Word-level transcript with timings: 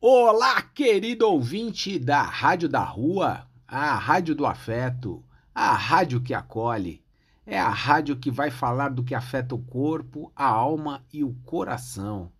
Olá, 0.00 0.62
querido 0.62 1.28
ouvinte 1.28 1.98
da 1.98 2.22
Rádio 2.22 2.68
da 2.68 2.84
Rua, 2.84 3.48
a 3.66 3.96
Rádio 3.96 4.32
do 4.32 4.46
Afeto, 4.46 5.24
a 5.52 5.72
rádio 5.72 6.20
que 6.20 6.32
acolhe. 6.32 7.02
É 7.44 7.58
a 7.58 7.68
rádio 7.68 8.14
que 8.14 8.30
vai 8.30 8.48
falar 8.48 8.90
do 8.90 9.02
que 9.02 9.12
afeta 9.12 9.56
o 9.56 9.58
corpo, 9.58 10.30
a 10.36 10.46
alma 10.46 11.04
e 11.12 11.24
o 11.24 11.34
coração. 11.44 12.30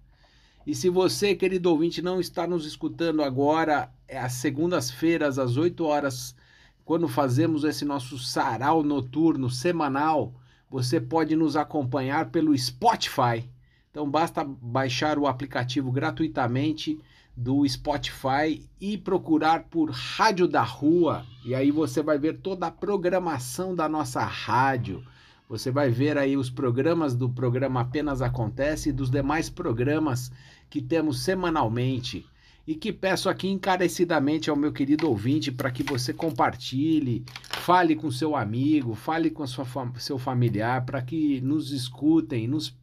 E 0.67 0.75
se 0.75 0.89
você, 0.89 1.35
querido 1.35 1.71
ouvinte, 1.71 2.03
não 2.03 2.21
está 2.21 2.47
nos 2.47 2.67
escutando 2.67 3.23
agora, 3.23 3.91
é 4.07 4.19
às 4.19 4.35
segundas-feiras, 4.35 5.39
às 5.39 5.57
8 5.57 5.85
horas, 5.85 6.35
quando 6.85 7.09
fazemos 7.09 7.65
esse 7.65 7.85
nosso 7.85 8.19
sarau 8.19 8.83
noturno 8.83 9.49
semanal, 9.49 10.35
você 10.69 11.01
pode 11.01 11.35
nos 11.35 11.57
acompanhar 11.57 12.31
pelo 12.31 12.57
Spotify. 12.57 13.49
Então 13.91 14.09
basta 14.09 14.45
baixar 14.45 15.19
o 15.19 15.27
aplicativo 15.27 15.91
gratuitamente 15.91 17.01
do 17.37 17.67
Spotify 17.67 18.69
e 18.81 18.99
procurar 18.99 19.65
por 19.65 19.91
Rádio 19.91 20.47
da 20.47 20.63
Rua. 20.63 21.25
E 21.45 21.55
aí 21.55 21.71
você 21.71 22.03
vai 22.03 22.19
ver 22.19 22.39
toda 22.39 22.67
a 22.67 22.71
programação 22.71 23.75
da 23.75 23.89
nossa 23.89 24.23
rádio. 24.23 25.03
Você 25.51 25.69
vai 25.69 25.91
ver 25.91 26.17
aí 26.17 26.37
os 26.37 26.49
programas 26.49 27.17
do 27.17 27.29
programa 27.29 27.81
Apenas 27.81 28.23
Acontece 28.23 28.91
e 28.91 28.93
dos 28.93 29.11
demais 29.11 29.51
programas 29.51 30.31
que 30.71 30.81
temos 30.81 31.25
semanalmente. 31.25 32.25
E 32.65 32.77
que 32.77 32.93
peço 32.93 33.29
aqui 33.29 33.49
encarecidamente 33.49 34.49
ao 34.49 34.55
meu 34.55 34.73
querido 34.73 35.09
ouvinte 35.09 35.51
para 35.51 35.73
que 35.73 35.83
você 35.83 36.13
compartilhe, 36.13 37.25
fale 37.63 37.97
com 37.97 38.13
seu 38.13 38.37
amigo, 38.37 38.95
fale 38.95 39.29
com 39.29 39.45
sua, 39.45 39.67
seu 39.99 40.19
familiar, 40.19 40.87
para 40.87 41.03
que 41.03 41.41
nos 41.41 41.73
escutem, 41.73 42.47
nos 42.47 42.79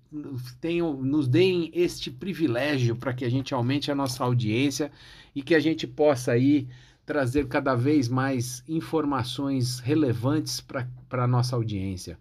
tenham, 0.60 1.02
nos 1.02 1.26
deem 1.26 1.72
este 1.74 2.12
privilégio 2.12 2.98
para 2.98 3.14
que 3.14 3.24
a 3.24 3.30
gente 3.30 3.54
aumente 3.54 3.90
a 3.90 3.96
nossa 3.96 4.26
audiência 4.26 4.92
e 5.34 5.42
que 5.42 5.56
a 5.56 5.60
gente 5.62 5.88
possa 5.88 6.34
aí 6.34 6.68
trazer 7.06 7.48
cada 7.48 7.76
vez 7.76 8.10
mais 8.10 8.62
informações 8.68 9.80
relevantes 9.80 10.60
para 10.60 11.24
a 11.24 11.28
nossa 11.28 11.56
audiência. 11.56 12.20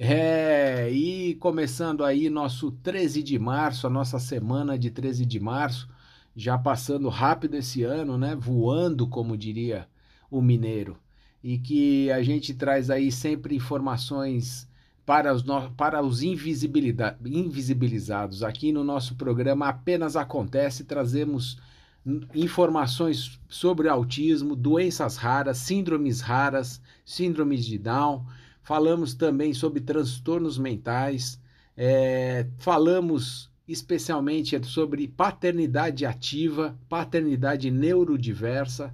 É, 0.00 0.88
e 0.92 1.34
começando 1.34 2.04
aí 2.04 2.30
nosso 2.30 2.70
13 2.70 3.20
de 3.20 3.36
março, 3.36 3.84
a 3.84 3.90
nossa 3.90 4.20
semana 4.20 4.78
de 4.78 4.92
13 4.92 5.26
de 5.26 5.40
março, 5.40 5.88
já 6.36 6.56
passando 6.56 7.08
rápido 7.08 7.56
esse 7.56 7.82
ano, 7.82 8.16
né? 8.16 8.36
Voando, 8.36 9.08
como 9.08 9.36
diria 9.36 9.88
o 10.30 10.40
mineiro. 10.40 10.96
E 11.42 11.58
que 11.58 12.12
a 12.12 12.22
gente 12.22 12.54
traz 12.54 12.90
aí 12.90 13.10
sempre 13.10 13.56
informações 13.56 14.68
para 15.04 15.34
os, 15.34 15.42
no... 15.42 15.72
para 15.72 16.00
os 16.00 16.22
invisibilizados. 16.22 18.44
Aqui 18.44 18.70
no 18.70 18.84
nosso 18.84 19.16
programa 19.16 19.66
apenas 19.66 20.14
acontece, 20.14 20.84
trazemos 20.84 21.58
informações 22.32 23.40
sobre 23.48 23.88
autismo, 23.88 24.54
doenças 24.54 25.16
raras, 25.16 25.58
síndromes 25.58 26.20
raras, 26.20 26.80
síndromes 27.04 27.66
de 27.66 27.78
Down 27.78 28.24
falamos 28.68 29.14
também 29.14 29.54
sobre 29.54 29.80
transtornos 29.80 30.58
mentais, 30.58 31.40
é, 31.74 32.46
falamos 32.58 33.50
especialmente 33.66 34.62
sobre 34.66 35.08
paternidade 35.08 36.04
ativa, 36.04 36.78
paternidade 36.86 37.70
neurodiversa. 37.70 38.92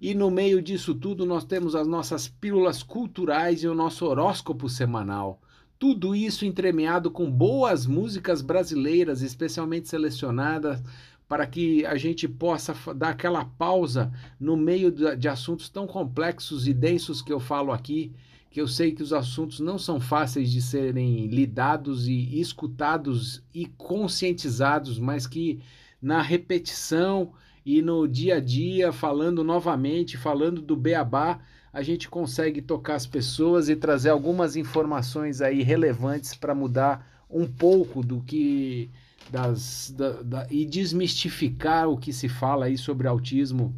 E 0.00 0.14
no 0.14 0.30
meio 0.30 0.62
disso 0.62 0.94
tudo, 0.94 1.26
nós 1.26 1.44
temos 1.44 1.74
as 1.74 1.88
nossas 1.88 2.28
pílulas 2.28 2.84
culturais 2.84 3.64
e 3.64 3.66
o 3.66 3.74
nosso 3.74 4.06
horóscopo 4.06 4.68
semanal. 4.68 5.42
Tudo 5.76 6.14
isso 6.14 6.44
entremeado 6.44 7.10
com 7.10 7.28
boas 7.28 7.86
músicas 7.86 8.40
brasileiras, 8.40 9.22
especialmente 9.22 9.88
selecionadas 9.88 10.80
para 11.28 11.48
que 11.48 11.84
a 11.84 11.96
gente 11.96 12.28
possa 12.28 12.76
dar 12.94 13.08
aquela 13.08 13.44
pausa 13.44 14.12
no 14.38 14.56
meio 14.56 14.92
de 14.92 15.26
assuntos 15.26 15.68
tão 15.68 15.84
complexos 15.84 16.68
e 16.68 16.72
densos 16.72 17.20
que 17.20 17.32
eu 17.32 17.40
falo 17.40 17.72
aqui 17.72 18.14
que 18.50 18.60
eu 18.60 18.66
sei 18.66 18.92
que 18.92 19.02
os 19.02 19.12
assuntos 19.12 19.60
não 19.60 19.78
são 19.78 20.00
fáceis 20.00 20.50
de 20.50 20.60
serem 20.60 21.26
lidados 21.28 22.08
e 22.08 22.40
escutados 22.40 23.42
e 23.54 23.64
conscientizados, 23.64 24.98
mas 24.98 25.26
que 25.26 25.62
na 26.02 26.20
repetição 26.20 27.32
e 27.64 27.80
no 27.80 28.08
dia 28.08 28.36
a 28.36 28.40
dia, 28.40 28.92
falando 28.92 29.44
novamente, 29.44 30.16
falando 30.16 30.60
do 30.60 30.74
beabá, 30.74 31.38
a 31.72 31.82
gente 31.82 32.08
consegue 32.08 32.60
tocar 32.60 32.96
as 32.96 33.06
pessoas 33.06 33.68
e 33.68 33.76
trazer 33.76 34.10
algumas 34.10 34.56
informações 34.56 35.40
aí 35.40 35.62
relevantes 35.62 36.34
para 36.34 36.54
mudar 36.54 37.24
um 37.30 37.46
pouco 37.46 38.02
do 38.02 38.20
que 38.22 38.90
das 39.30 39.94
da, 39.96 40.22
da, 40.22 40.46
e 40.50 40.64
desmistificar 40.64 41.88
o 41.88 41.96
que 41.96 42.12
se 42.12 42.28
fala 42.28 42.64
aí 42.64 42.76
sobre 42.76 43.06
autismo 43.06 43.72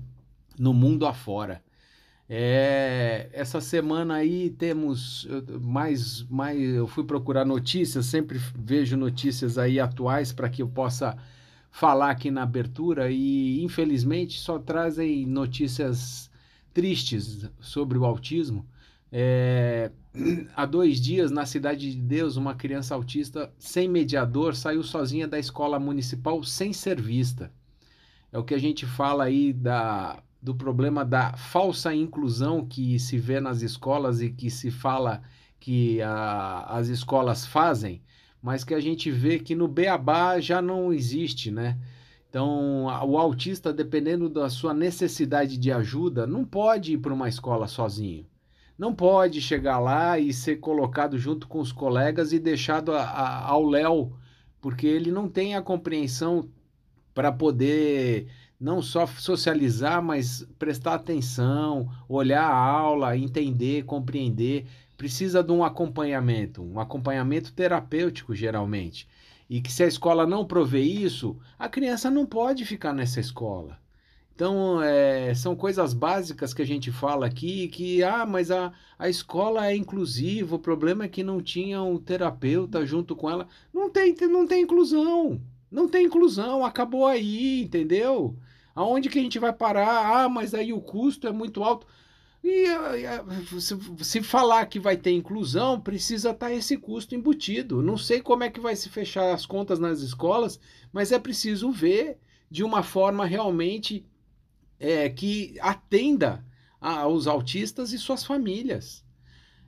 no 0.58 0.72
mundo 0.72 1.04
afora. 1.04 1.61
É, 2.34 3.28
essa 3.30 3.60
semana 3.60 4.14
aí 4.14 4.48
temos 4.48 5.28
mais, 5.60 6.22
mais. 6.30 6.58
Eu 6.58 6.86
fui 6.86 7.04
procurar 7.04 7.44
notícias, 7.44 8.06
sempre 8.06 8.40
vejo 8.54 8.96
notícias 8.96 9.58
aí 9.58 9.78
atuais 9.78 10.32
para 10.32 10.48
que 10.48 10.62
eu 10.62 10.68
possa 10.68 11.14
falar 11.70 12.10
aqui 12.10 12.30
na 12.30 12.42
abertura 12.44 13.10
e 13.10 13.62
infelizmente 13.62 14.40
só 14.40 14.58
trazem 14.58 15.26
notícias 15.26 16.30
tristes 16.72 17.50
sobre 17.60 17.98
o 17.98 18.04
autismo. 18.06 18.66
É, 19.12 19.90
há 20.56 20.64
dois 20.64 21.02
dias, 21.02 21.30
na 21.30 21.44
Cidade 21.44 21.92
de 21.92 21.98
Deus, 21.98 22.36
uma 22.36 22.54
criança 22.54 22.94
autista 22.94 23.52
sem 23.58 23.86
mediador 23.86 24.56
saiu 24.56 24.82
sozinha 24.82 25.28
da 25.28 25.38
escola 25.38 25.78
municipal 25.78 26.42
sem 26.42 26.72
ser 26.72 26.98
vista. 26.98 27.52
É 28.32 28.38
o 28.38 28.44
que 28.44 28.54
a 28.54 28.58
gente 28.58 28.86
fala 28.86 29.24
aí 29.24 29.52
da 29.52 30.22
do 30.42 30.54
problema 30.54 31.04
da 31.04 31.36
falsa 31.36 31.94
inclusão 31.94 32.66
que 32.66 32.98
se 32.98 33.16
vê 33.16 33.38
nas 33.38 33.62
escolas 33.62 34.20
e 34.20 34.28
que 34.28 34.50
se 34.50 34.72
fala 34.72 35.22
que 35.60 36.02
a, 36.02 36.64
as 36.68 36.88
escolas 36.88 37.46
fazem, 37.46 38.02
mas 38.42 38.64
que 38.64 38.74
a 38.74 38.80
gente 38.80 39.08
vê 39.08 39.38
que 39.38 39.54
no 39.54 39.68
Beabá 39.68 40.40
já 40.40 40.60
não 40.60 40.92
existe, 40.92 41.52
né? 41.52 41.78
Então, 42.28 42.86
o 43.06 43.18
autista, 43.18 43.72
dependendo 43.72 44.28
da 44.28 44.48
sua 44.48 44.74
necessidade 44.74 45.56
de 45.56 45.70
ajuda, 45.70 46.26
não 46.26 46.44
pode 46.44 46.94
ir 46.94 46.98
para 46.98 47.14
uma 47.14 47.28
escola 47.28 47.68
sozinho. 47.68 48.26
Não 48.76 48.92
pode 48.94 49.40
chegar 49.40 49.78
lá 49.78 50.18
e 50.18 50.32
ser 50.32 50.56
colocado 50.56 51.18
junto 51.18 51.46
com 51.46 51.60
os 51.60 51.70
colegas 51.70 52.32
e 52.32 52.38
deixado 52.38 52.92
a, 52.92 53.02
a, 53.02 53.46
ao 53.48 53.64
léu, 53.64 54.16
porque 54.60 54.86
ele 54.86 55.12
não 55.12 55.28
tem 55.28 55.54
a 55.54 55.62
compreensão 55.62 56.48
para 57.14 57.30
poder 57.30 58.28
não 58.62 58.80
só 58.80 59.08
socializar, 59.08 60.00
mas 60.00 60.46
prestar 60.56 60.94
atenção, 60.94 61.90
olhar 62.08 62.44
a 62.44 62.54
aula, 62.54 63.16
entender, 63.16 63.84
compreender. 63.84 64.66
Precisa 64.96 65.42
de 65.42 65.50
um 65.50 65.64
acompanhamento, 65.64 66.62
um 66.62 66.78
acompanhamento 66.78 67.52
terapêutico, 67.52 68.36
geralmente. 68.36 69.08
E 69.50 69.60
que 69.60 69.72
se 69.72 69.82
a 69.82 69.88
escola 69.88 70.24
não 70.24 70.46
prover 70.46 70.86
isso, 70.86 71.36
a 71.58 71.68
criança 71.68 72.08
não 72.08 72.24
pode 72.24 72.64
ficar 72.64 72.92
nessa 72.92 73.18
escola. 73.18 73.76
Então, 74.32 74.80
é, 74.80 75.34
são 75.34 75.56
coisas 75.56 75.92
básicas 75.92 76.54
que 76.54 76.62
a 76.62 76.66
gente 76.66 76.92
fala 76.92 77.26
aqui, 77.26 77.66
que, 77.66 78.04
ah, 78.04 78.24
mas 78.24 78.52
a, 78.52 78.72
a 78.96 79.08
escola 79.08 79.66
é 79.66 79.76
inclusiva, 79.76 80.54
o 80.54 80.60
problema 80.60 81.04
é 81.04 81.08
que 81.08 81.24
não 81.24 81.42
tinha 81.42 81.82
um 81.82 81.98
terapeuta 81.98 82.86
junto 82.86 83.16
com 83.16 83.28
ela. 83.28 83.48
Não 83.74 83.90
tem, 83.90 84.14
não 84.30 84.46
tem 84.46 84.62
inclusão, 84.62 85.40
não 85.68 85.88
tem 85.88 86.06
inclusão, 86.06 86.64
acabou 86.64 87.06
aí, 87.06 87.62
entendeu? 87.62 88.36
Aonde 88.74 89.08
que 89.08 89.18
a 89.18 89.22
gente 89.22 89.38
vai 89.38 89.52
parar? 89.52 90.24
Ah, 90.24 90.28
mas 90.28 90.54
aí 90.54 90.72
o 90.72 90.80
custo 90.80 91.26
é 91.26 91.32
muito 91.32 91.62
alto. 91.62 91.86
E 92.44 92.66
se, 93.60 93.78
se 94.02 94.22
falar 94.22 94.66
que 94.66 94.80
vai 94.80 94.96
ter 94.96 95.12
inclusão, 95.12 95.80
precisa 95.80 96.30
estar 96.30 96.46
tá 96.48 96.52
esse 96.52 96.76
custo 96.76 97.14
embutido. 97.14 97.82
Não 97.82 97.96
sei 97.96 98.20
como 98.20 98.42
é 98.42 98.50
que 98.50 98.60
vai 98.60 98.74
se 98.74 98.88
fechar 98.88 99.32
as 99.32 99.46
contas 99.46 99.78
nas 99.78 100.00
escolas, 100.00 100.58
mas 100.92 101.12
é 101.12 101.18
preciso 101.18 101.70
ver 101.70 102.18
de 102.50 102.64
uma 102.64 102.82
forma 102.82 103.24
realmente 103.24 104.04
é, 104.78 105.08
que 105.08 105.56
atenda 105.60 106.44
aos 106.80 107.28
autistas 107.28 107.92
e 107.92 107.98
suas 107.98 108.24
famílias. 108.24 109.04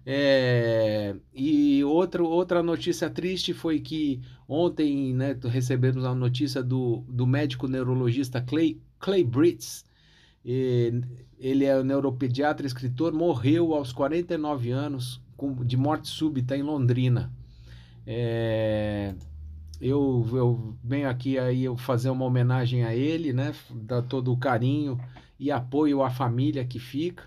É, 0.07 1.17
e 1.33 1.83
outra, 1.85 2.23
outra 2.23 2.63
notícia 2.63 3.09
triste 3.09 3.55
foi 3.55 3.81
que 3.81 4.21
ontem 4.47 5.15
né, 5.15 5.39
recebemos 5.45 6.05
a 6.05 6.15
notícia 6.15 6.63
do, 6.63 7.05
do 7.09 7.27
médico 7.27 7.67
neurologista 7.67 8.43
Clay, 8.43 8.83
Clay 9.05 9.23
Britz, 9.23 9.85
ele 10.43 11.67
é 11.67 11.83
neuropediatra, 11.83 12.67
escritor, 12.67 13.13
morreu 13.13 13.75
aos 13.75 13.93
49 13.93 14.71
anos 14.71 15.21
de 15.67 15.77
morte 15.77 16.09
súbita 16.09 16.57
em 16.57 16.63
Londrina. 16.63 17.31
É, 18.07 19.15
eu, 19.79 20.27
eu 20.33 20.75
venho 20.83 21.07
aqui 21.07 21.39
aí 21.39 21.65
eu 21.65 21.77
fazer 21.77 22.09
uma 22.09 22.25
homenagem 22.25 22.83
a 22.83 22.97
ele, 22.97 23.35
né? 23.35 23.55
Dar 23.75 24.01
todo 24.01 24.33
o 24.33 24.39
carinho 24.39 24.99
e 25.39 25.51
apoio 25.51 26.03
à 26.03 26.09
família 26.09 26.65
que 26.65 26.79
fica, 26.79 27.25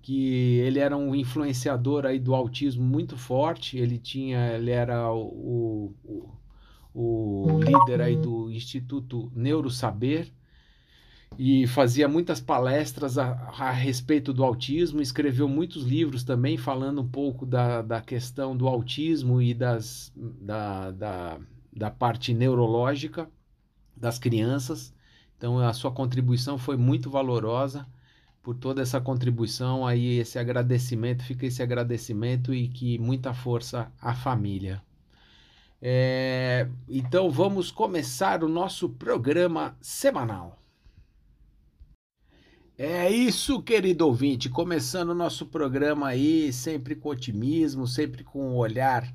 que 0.00 0.58
ele 0.58 0.78
era 0.78 0.96
um 0.96 1.12
influenciador 1.12 2.06
aí 2.06 2.20
do 2.20 2.36
autismo 2.36 2.84
muito 2.84 3.16
forte, 3.16 3.76
ele 3.76 3.98
tinha, 3.98 4.52
ele 4.52 4.70
era 4.70 5.12
o, 5.12 5.92
o, 6.04 6.30
o 6.94 7.60
líder 7.64 8.00
aí 8.00 8.14
do 8.14 8.48
Instituto 8.48 9.28
Neurosaber, 9.34 10.30
e 11.38 11.66
fazia 11.66 12.08
muitas 12.08 12.40
palestras 12.40 13.16
a, 13.16 13.30
a, 13.58 13.70
respeito 13.70 14.32
do 14.32 14.44
autismo, 14.44 15.00
escreveu 15.00 15.48
muitos 15.48 15.84
livros 15.84 16.22
também 16.22 16.56
falando 16.56 17.00
um 17.00 17.08
pouco 17.08 17.46
da, 17.46 17.82
da 17.82 18.00
questão 18.00 18.56
do 18.56 18.68
autismo 18.68 19.40
e 19.40 19.54
das, 19.54 20.12
da, 20.16 20.90
da, 20.90 21.40
da 21.72 21.90
parte 21.90 22.34
neurológica 22.34 23.30
das 23.96 24.18
crianças. 24.18 24.94
Então 25.36 25.58
a 25.58 25.72
sua 25.72 25.90
contribuição 25.90 26.58
foi 26.58 26.76
muito 26.76 27.10
valorosa 27.10 27.86
por 28.42 28.54
toda 28.54 28.82
essa 28.82 29.00
contribuição 29.00 29.86
aí 29.86 30.18
esse 30.18 30.38
agradecimento 30.38 31.22
fica 31.22 31.46
esse 31.46 31.62
agradecimento 31.62 32.54
e 32.54 32.68
que 32.68 32.98
muita 32.98 33.32
força 33.32 33.92
à 34.00 34.14
família. 34.14 34.82
É, 35.82 36.68
então 36.88 37.30
vamos 37.30 37.70
começar 37.70 38.44
o 38.44 38.48
nosso 38.48 38.90
programa 38.90 39.76
semanal. 39.80 40.60
É 42.82 43.10
isso, 43.10 43.60
querido 43.60 44.06
ouvinte, 44.06 44.48
começando 44.48 45.10
o 45.10 45.14
nosso 45.14 45.44
programa 45.44 46.08
aí, 46.08 46.50
sempre 46.50 46.94
com 46.94 47.10
otimismo, 47.10 47.86
sempre 47.86 48.24
com 48.24 48.52
um 48.52 48.56
olhar 48.56 49.06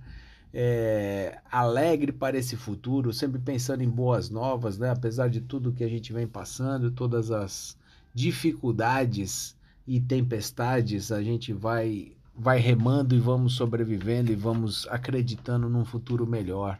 é, 0.53 1.39
alegre 1.51 2.11
para 2.11 2.37
esse 2.37 2.55
futuro, 2.55 3.11
sempre 3.11 3.41
pensando 3.41 3.81
em 3.81 3.89
boas 3.89 4.29
novas, 4.29 4.77
né? 4.77 4.91
Apesar 4.91 5.29
de 5.29 5.41
tudo 5.41 5.71
que 5.71 5.83
a 5.83 5.87
gente 5.87 6.13
vem 6.13 6.27
passando, 6.27 6.91
todas 6.91 7.31
as 7.31 7.75
dificuldades 8.13 9.57
e 9.87 9.99
tempestades, 9.99 11.11
a 11.11 11.23
gente 11.23 11.51
vai 11.51 12.11
vai 12.35 12.59
remando 12.59 13.15
e 13.15 13.19
vamos 13.19 13.53
sobrevivendo 13.53 14.31
e 14.31 14.35
vamos 14.35 14.87
acreditando 14.91 15.67
num 15.67 15.85
futuro 15.85 16.27
melhor. 16.27 16.79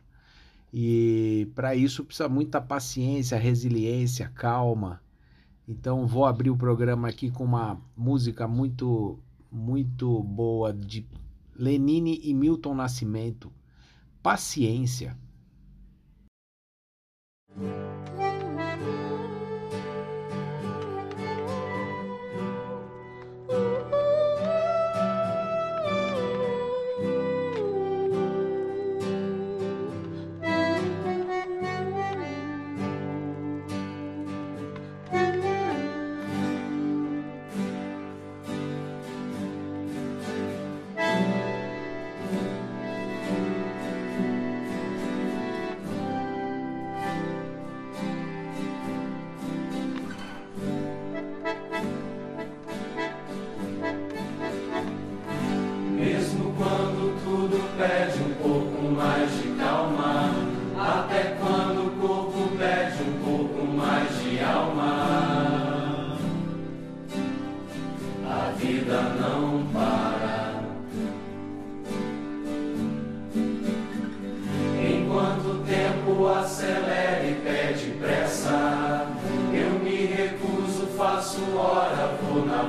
E 0.72 1.48
para 1.56 1.76
isso 1.76 2.06
precisa 2.06 2.30
muita 2.30 2.62
paciência, 2.62 3.40
resiliência, 3.40 4.32
calma 4.36 5.02
então 5.68 6.06
vou 6.06 6.26
abrir 6.26 6.50
o 6.50 6.58
programa 6.58 7.08
aqui 7.08 7.32
com 7.32 7.44
uma 7.44 7.82
música 7.96 8.48
muito 8.48 9.20
muito 9.52 10.22
boa 10.22 10.74
de 10.74 11.08
Lenine 11.56 12.20
e 12.24 12.34
Milton 12.34 12.76
Nascimento. 12.76 13.52
Paciência. 14.22 15.18
Será 82.36 82.66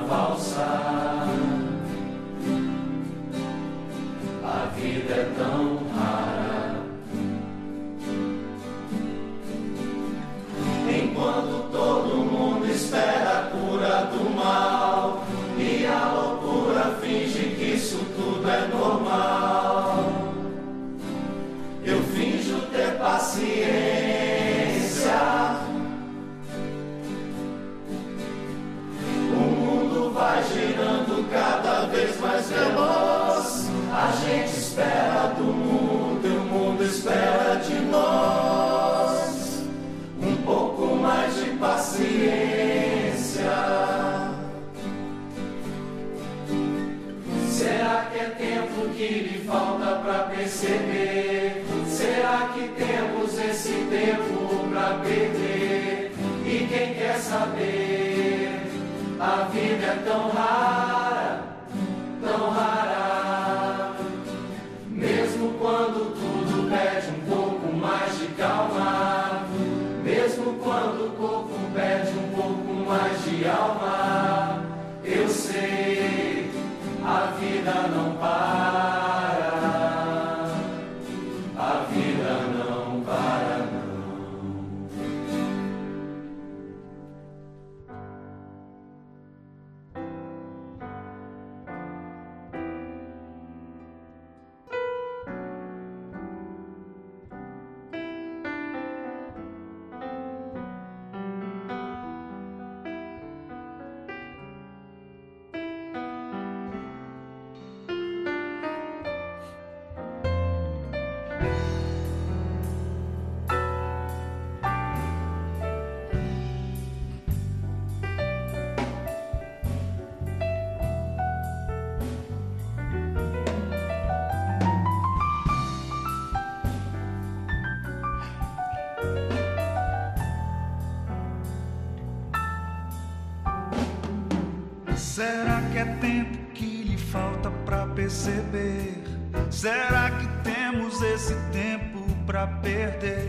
Será 139.57 140.11
que 140.11 140.27
temos 140.43 141.01
esse 141.01 141.33
tempo 141.51 142.05
pra 142.27 142.45
perder. 142.45 143.27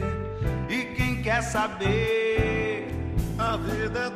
E 0.69 0.95
quem 0.95 1.23
quer 1.23 1.43
saber, 1.43 2.87
a 3.39 3.57
vida 3.57 3.99
é 3.99 4.11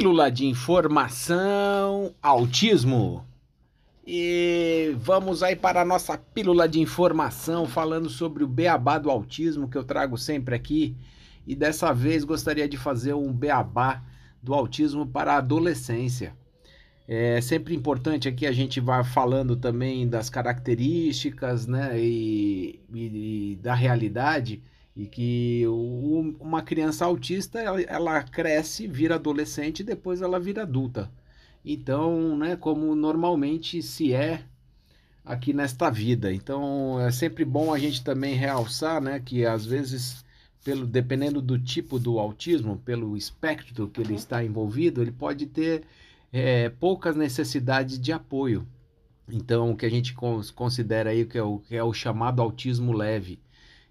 Pílula 0.00 0.30
de 0.30 0.46
informação, 0.46 2.14
autismo. 2.22 3.22
E 4.06 4.94
vamos 4.98 5.42
aí 5.42 5.54
para 5.54 5.82
a 5.82 5.84
nossa 5.84 6.16
pílula 6.16 6.66
de 6.66 6.80
informação 6.80 7.66
falando 7.66 8.08
sobre 8.08 8.42
o 8.42 8.48
beabá 8.48 8.96
do 8.96 9.10
autismo 9.10 9.68
que 9.68 9.76
eu 9.76 9.84
trago 9.84 10.16
sempre 10.16 10.54
aqui. 10.54 10.96
E 11.46 11.54
dessa 11.54 11.92
vez 11.92 12.24
gostaria 12.24 12.66
de 12.66 12.78
fazer 12.78 13.12
um 13.12 13.30
beabá 13.30 14.02
do 14.42 14.54
autismo 14.54 15.06
para 15.06 15.34
a 15.34 15.36
adolescência. 15.36 16.34
É 17.06 17.38
sempre 17.42 17.74
importante 17.76 18.26
aqui 18.26 18.46
a 18.46 18.52
gente 18.52 18.80
vai 18.80 19.04
falando 19.04 19.54
também 19.54 20.08
das 20.08 20.30
características, 20.30 21.66
né, 21.66 22.00
e, 22.00 22.80
e- 22.90 23.52
e 23.52 23.56
da 23.56 23.74
realidade, 23.74 24.62
e 24.96 25.06
que 25.06 25.64
o- 25.66 26.34
uma 26.40 26.62
criança 26.62 27.04
autista 27.04 27.60
ela, 27.60 27.80
ela 27.82 28.22
cresce, 28.22 28.86
vira 28.86 29.14
adolescente 29.16 29.80
e 29.80 29.84
depois 29.84 30.22
ela 30.22 30.38
vira 30.40 30.62
adulta. 30.62 31.10
Então, 31.64 32.36
né, 32.36 32.56
como 32.56 32.94
normalmente 32.94 33.82
se 33.82 34.12
é 34.12 34.44
aqui 35.24 35.52
nesta 35.52 35.90
vida. 35.90 36.32
Então, 36.32 37.00
é 37.00 37.10
sempre 37.10 37.44
bom 37.44 37.72
a 37.72 37.78
gente 37.78 38.02
também 38.02 38.34
realçar, 38.34 39.00
né, 39.00 39.20
que 39.20 39.44
às 39.46 39.64
vezes 39.66 40.24
pelo 40.64 40.86
dependendo 40.86 41.40
do 41.40 41.58
tipo 41.58 41.98
do 41.98 42.18
autismo, 42.18 42.78
pelo 42.84 43.16
espectro 43.16 43.88
que 43.88 44.00
ele 44.00 44.14
está 44.14 44.44
envolvido, 44.44 45.00
ele 45.00 45.12
pode 45.12 45.46
ter 45.46 45.84
é, 46.32 46.68
poucas 46.68 47.16
necessidades 47.16 47.98
de 47.98 48.12
apoio. 48.12 48.66
Então, 49.28 49.70
o 49.72 49.76
que 49.76 49.86
a 49.86 49.90
gente 49.90 50.14
cons- 50.14 50.50
considera 50.50 51.10
aí 51.10 51.24
que 51.24 51.38
é 51.38 51.42
o, 51.42 51.58
que 51.60 51.76
é 51.76 51.82
o 51.84 51.92
chamado 51.94 52.42
autismo 52.42 52.92
leve 52.92 53.40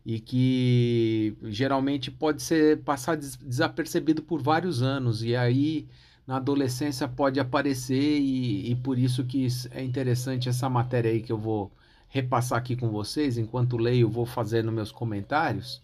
e 0.09 0.19
que 0.19 1.37
geralmente 1.43 2.09
pode 2.09 2.41
ser 2.41 2.79
passar 2.79 3.15
des- 3.15 3.35
desapercebido 3.35 4.23
por 4.23 4.41
vários 4.41 4.81
anos 4.81 5.21
e 5.23 5.35
aí 5.35 5.87
na 6.25 6.37
adolescência 6.37 7.07
pode 7.07 7.39
aparecer 7.39 8.19
e, 8.19 8.71
e 8.71 8.75
por 8.77 8.97
isso 8.97 9.23
que 9.23 9.47
é 9.69 9.83
interessante 9.83 10.49
essa 10.49 10.67
matéria 10.67 11.11
aí 11.11 11.21
que 11.21 11.31
eu 11.31 11.37
vou 11.37 11.71
repassar 12.07 12.57
aqui 12.57 12.75
com 12.75 12.89
vocês, 12.89 13.37
enquanto 13.37 13.77
leio, 13.77 14.09
vou 14.09 14.25
fazendo 14.25 14.71
meus 14.71 14.91
comentários, 14.91 15.79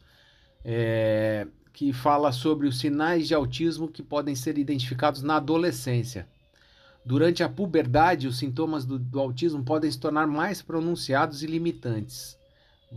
é, 0.64 1.46
que 1.72 1.94
fala 1.94 2.32
sobre 2.32 2.68
os 2.68 2.80
sinais 2.80 3.28
de 3.28 3.36
autismo 3.36 3.88
que 3.88 4.02
podem 4.02 4.34
ser 4.34 4.58
identificados 4.58 5.22
na 5.22 5.36
adolescência. 5.36 6.28
Durante 7.06 7.44
a 7.44 7.50
puberdade, 7.50 8.28
os 8.28 8.40
sintomas 8.40 8.86
do, 8.86 8.98
do 8.98 9.20
autismo 9.20 9.64
podem 9.64 9.92
se 9.92 10.00
tornar 10.00 10.26
mais 10.26 10.64
pronunciados 10.64 11.44
e 11.44 11.46
limitantes. 11.46 12.35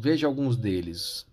Veja 0.00 0.28
alguns 0.28 0.56
deles. 0.56 1.26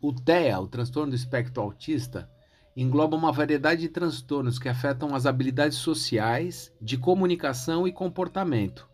O 0.00 0.12
TEA, 0.12 0.58
o 0.58 0.66
transtorno 0.66 1.10
do 1.10 1.16
espectro 1.16 1.62
autista, 1.62 2.28
engloba 2.76 3.16
uma 3.16 3.30
variedade 3.30 3.82
de 3.82 3.88
transtornos 3.88 4.58
que 4.58 4.68
afetam 4.68 5.14
as 5.14 5.26
habilidades 5.26 5.78
sociais, 5.78 6.72
de 6.80 6.98
comunicação 6.98 7.86
e 7.86 7.92
comportamento. 7.92 8.88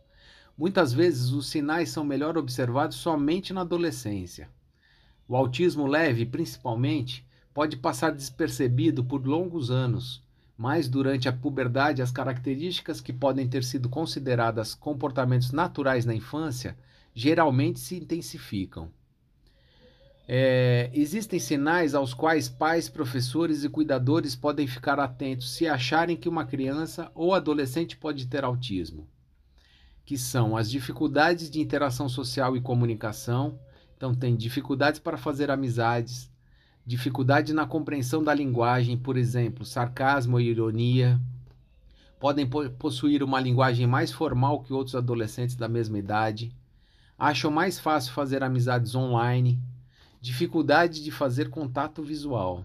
Muitas 0.54 0.92
vezes, 0.92 1.30
os 1.30 1.49
sinais 1.49 1.88
são 1.88 2.04
melhor 2.04 2.37
observados 2.37 2.99
somente 2.99 3.54
na 3.54 3.62
adolescência. 3.62 4.50
O 5.26 5.35
autismo 5.35 5.87
leve, 5.87 6.26
principalmente, 6.26 7.26
pode 7.54 7.78
passar 7.78 8.11
despercebido 8.11 9.02
por 9.02 9.26
longos 9.26 9.71
anos, 9.71 10.23
mas 10.59 10.90
durante 10.90 11.26
a 11.26 11.33
puberdade, 11.33 12.02
as 12.02 12.12
características 12.12 13.00
que 13.00 13.14
podem 13.14 13.49
ter 13.49 13.64
sido 13.64 13.88
consideradas 13.88 14.75
comportamentos 14.75 15.52
naturais 15.52 16.04
na 16.04 16.14
infância 16.14 16.76
geralmente 17.14 17.81
se 17.81 17.97
intensificam. 17.97 18.90
É, 20.33 20.90
existem 20.95 21.40
sinais 21.40 21.93
aos 21.93 22.14
quais 22.14 22.49
pais, 22.49 22.88
professores 22.88 23.64
e 23.64 23.69
cuidadores 23.69 24.37
podem 24.37 24.67
ficar 24.67 25.00
atentos 25.00 25.50
se 25.50 25.67
acharem 25.67 26.17
que 26.17 26.29
uma 26.29 26.45
criança 26.45 27.11
ou 27.17 27.35
adolescente 27.35 27.97
pode 27.97 28.29
ter 28.29 28.45
autismo, 28.45 29.09
que 30.05 30.17
são 30.17 30.57
as 30.57 30.71
dificuldades 30.71 31.50
de 31.50 31.61
interação 31.61 32.09
social 32.09 32.57
e 32.57 32.61
comunicação, 32.61 33.59
então 33.97 34.14
tem 34.14 34.37
dificuldades 34.37 35.00
para 35.00 35.19
fazer 35.19 35.50
amizades, 35.50 36.31
dificuldade 36.87 37.52
na 37.52 37.67
compreensão 37.67 38.23
da 38.23 38.33
linguagem, 38.33 38.97
por 38.97 39.17
exemplo, 39.17 39.64
sarcasmo 39.64 40.37
ou 40.37 40.40
ironia, 40.40 41.21
podem 42.21 42.47
po- 42.47 42.71
possuir 42.71 43.23
uma 43.25 43.40
linguagem 43.40 43.87
mais 43.87 44.12
formal 44.12 44.62
que 44.62 44.73
outros 44.73 44.95
adolescentes 44.95 45.57
da 45.57 45.69
mesma 45.69 45.99
idade, 45.99 46.55
acham 47.20 47.50
mais 47.50 47.78
fácil 47.78 48.14
fazer 48.14 48.42
amizades 48.42 48.94
online, 48.94 49.60
dificuldade 50.22 51.04
de 51.04 51.10
fazer 51.10 51.50
contato 51.50 52.02
visual, 52.02 52.64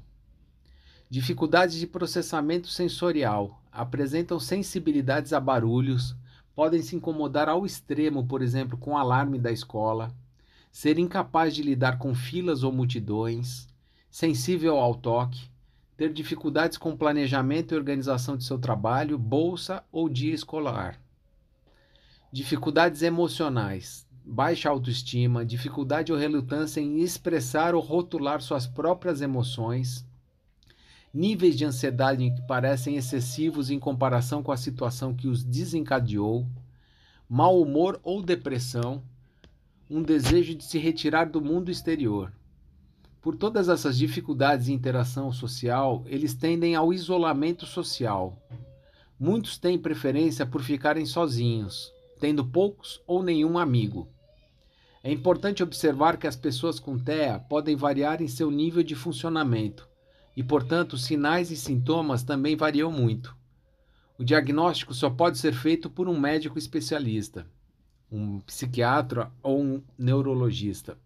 dificuldades 1.09 1.77
de 1.77 1.85
processamento 1.85 2.69
sensorial, 2.69 3.61
apresentam 3.69 4.39
sensibilidades 4.39 5.33
a 5.33 5.41
barulhos, 5.41 6.15
podem 6.55 6.81
se 6.81 6.95
incomodar 6.95 7.49
ao 7.49 7.65
extremo, 7.65 8.25
por 8.25 8.41
exemplo, 8.41 8.77
com 8.77 8.91
o 8.91 8.97
alarme 8.97 9.37
da 9.37 9.51
escola, 9.51 10.09
ser 10.71 10.97
incapaz 10.97 11.53
de 11.53 11.61
lidar 11.61 11.97
com 11.97 12.15
filas 12.15 12.63
ou 12.63 12.71
multidões, 12.71 13.67
sensível 14.09 14.77
ao 14.77 14.95
toque, 14.95 15.49
ter 15.97 16.13
dificuldades 16.13 16.77
com 16.77 16.95
planejamento 16.95 17.73
e 17.73 17.77
organização 17.77 18.37
de 18.37 18.45
seu 18.45 18.57
trabalho, 18.57 19.17
bolsa 19.17 19.83
ou 19.91 20.07
dia 20.07 20.33
escolar. 20.33 20.97
Dificuldades 22.31 23.01
emocionais, 23.01 24.04
baixa 24.27 24.69
autoestima, 24.69 25.45
dificuldade 25.45 26.11
ou 26.11 26.17
relutância 26.17 26.81
em 26.81 26.99
expressar 26.99 27.75
ou 27.75 27.81
rotular 27.81 28.41
suas 28.41 28.65
próprias 28.65 29.21
emoções, 29.21 30.05
níveis 31.13 31.55
de 31.55 31.63
ansiedade 31.63 32.31
que 32.31 32.41
parecem 32.47 32.97
excessivos 32.97 33.69
em 33.69 33.79
comparação 33.79 34.41
com 34.41 34.51
a 34.51 34.57
situação 34.57 35.13
que 35.13 35.27
os 35.27 35.43
desencadeou, 35.43 36.47
mau 37.29 37.61
humor 37.61 37.99
ou 38.03 38.21
depressão, 38.21 39.03
um 39.89 40.01
desejo 40.01 40.55
de 40.55 40.63
se 40.63 40.79
retirar 40.79 41.29
do 41.29 41.39
mundo 41.39 41.69
exterior. 41.69 42.33
Por 43.21 43.35
todas 43.35 43.69
essas 43.69 43.97
dificuldades 43.97 44.65
de 44.65 44.73
interação 44.73 45.31
social, 45.31 46.03
eles 46.07 46.33
tendem 46.33 46.75
ao 46.75 46.91
isolamento 46.91 47.65
social. 47.65 48.37
Muitos 49.19 49.57
têm 49.57 49.77
preferência 49.77 50.45
por 50.45 50.61
ficarem 50.61 51.05
sozinhos, 51.05 51.91
tendo 52.19 52.43
poucos 52.43 53.01
ou 53.07 53.23
nenhum 53.23 53.57
amigo. 53.57 54.07
É 55.05 55.11
importante 55.11 55.61
observar 55.61 56.17
que 56.17 56.25
as 56.25 56.35
pessoas 56.35 56.79
com 56.79 56.97
TEA 56.97 57.37
podem 57.37 57.75
variar 57.75 58.23
em 58.23 58.27
seu 58.27 58.49
nível 58.49 58.81
de 58.81 58.95
funcionamento 58.95 59.87
e, 60.35 60.43
portanto, 60.43 60.97
sinais 60.97 61.51
e 61.51 61.55
sintomas 61.55 62.23
também 62.23 62.55
variam 62.55 62.91
muito. 62.91 63.37
O 64.17 64.23
diagnóstico 64.23 64.95
só 64.95 65.07
pode 65.07 65.37
ser 65.37 65.53
feito 65.53 65.91
por 65.91 66.09
um 66.09 66.19
médico 66.19 66.57
especialista, 66.57 67.45
um 68.11 68.39
psiquiatra 68.39 69.31
ou 69.43 69.61
um 69.61 69.83
neurologista. 69.95 70.97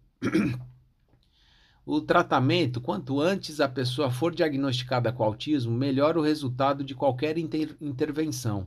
o 1.84 2.00
tratamento, 2.00 2.80
quanto 2.80 3.20
antes 3.20 3.60
a 3.60 3.68
pessoa 3.68 4.10
for 4.10 4.34
diagnosticada 4.34 5.12
com 5.12 5.24
autismo, 5.24 5.76
melhor 5.76 6.16
o 6.16 6.22
resultado 6.22 6.82
de 6.82 6.94
qualquer 6.94 7.36
inter 7.36 7.76
intervenção, 7.78 8.66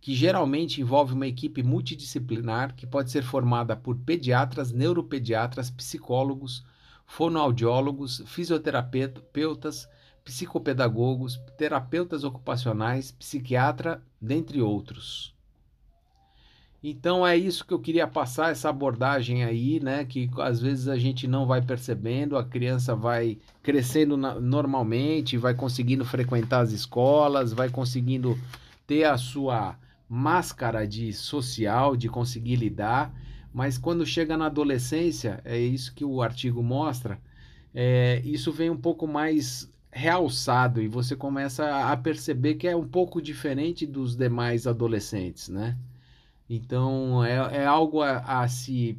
que 0.00 0.14
geralmente 0.14 0.80
envolve 0.80 1.14
uma 1.14 1.26
equipe 1.26 1.62
multidisciplinar 1.62 2.74
que 2.74 2.86
pode 2.86 3.10
ser 3.10 3.22
formada 3.22 3.74
por 3.76 3.96
pediatras, 3.96 4.72
neuropediatras, 4.72 5.70
psicólogos, 5.70 6.64
fonoaudiólogos, 7.06 8.22
fisioterapeutas, 8.26 9.88
psicopedagogos, 10.24 11.40
terapeutas 11.56 12.22
ocupacionais, 12.22 13.10
psiquiatra, 13.12 14.02
dentre 14.20 14.60
outros. 14.60 15.34
Então 16.80 17.26
é 17.26 17.36
isso 17.36 17.66
que 17.66 17.74
eu 17.74 17.80
queria 17.80 18.06
passar 18.06 18.52
essa 18.52 18.68
abordagem 18.68 19.42
aí, 19.42 19.80
né, 19.80 20.04
que 20.04 20.30
às 20.38 20.60
vezes 20.60 20.86
a 20.86 20.96
gente 20.96 21.26
não 21.26 21.44
vai 21.44 21.60
percebendo, 21.60 22.36
a 22.36 22.44
criança 22.44 22.94
vai 22.94 23.38
crescendo 23.62 24.16
normalmente, 24.16 25.36
vai 25.36 25.54
conseguindo 25.54 26.04
frequentar 26.04 26.60
as 26.60 26.70
escolas, 26.70 27.52
vai 27.52 27.68
conseguindo 27.68 28.38
ter 28.86 29.04
a 29.04 29.16
sua 29.16 29.76
máscara 30.08 30.86
de 30.86 31.12
social, 31.12 31.96
de 31.96 32.08
conseguir 32.08 32.56
lidar, 32.56 33.14
mas 33.52 33.76
quando 33.76 34.06
chega 34.06 34.36
na 34.36 34.46
adolescência, 34.46 35.40
é 35.44 35.58
isso 35.58 35.94
que 35.94 36.04
o 36.04 36.22
artigo 36.22 36.62
mostra, 36.62 37.20
é, 37.74 38.22
isso 38.24 38.52
vem 38.52 38.70
um 38.70 38.76
pouco 38.76 39.06
mais 39.06 39.70
realçado 39.90 40.80
e 40.82 40.88
você 40.88 41.16
começa 41.16 41.90
a 41.90 41.96
perceber 41.96 42.54
que 42.54 42.68
é 42.68 42.76
um 42.76 42.86
pouco 42.86 43.20
diferente 43.20 43.86
dos 43.86 44.16
demais 44.16 44.66
adolescentes, 44.66 45.48
né? 45.48 45.76
Então 46.48 47.24
é, 47.24 47.62
é 47.62 47.66
algo 47.66 48.02
a, 48.02 48.42
a 48.42 48.48
se 48.48 48.98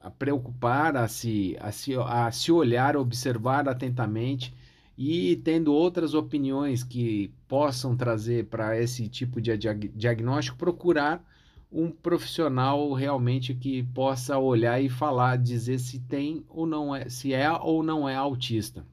a 0.00 0.10
preocupar, 0.10 0.96
a 0.96 1.08
se, 1.08 1.56
a, 1.60 1.72
se, 1.72 1.94
a 1.96 2.30
se 2.30 2.52
olhar, 2.52 2.96
observar 2.96 3.68
atentamente 3.68 4.54
e 4.96 5.36
tendo 5.36 5.74
outras 5.74 6.14
opiniões 6.14 6.82
que 6.82 7.30
possam 7.46 7.96
trazer 7.96 8.46
para 8.46 8.80
esse 8.80 9.08
tipo 9.08 9.40
de 9.40 9.56
diagnóstico, 9.94 10.56
procurar 10.56 11.22
um 11.70 11.90
profissional 11.90 12.92
realmente 12.94 13.54
que 13.54 13.82
possa 13.82 14.38
olhar 14.38 14.80
e 14.80 14.88
falar, 14.88 15.36
dizer 15.36 15.78
se 15.78 15.98
tem 15.98 16.44
ou 16.48 16.66
não 16.66 16.94
é, 16.94 17.08
se 17.08 17.34
é 17.34 17.50
ou 17.52 17.82
não 17.82 18.08
é 18.08 18.14
autista. 18.14 18.86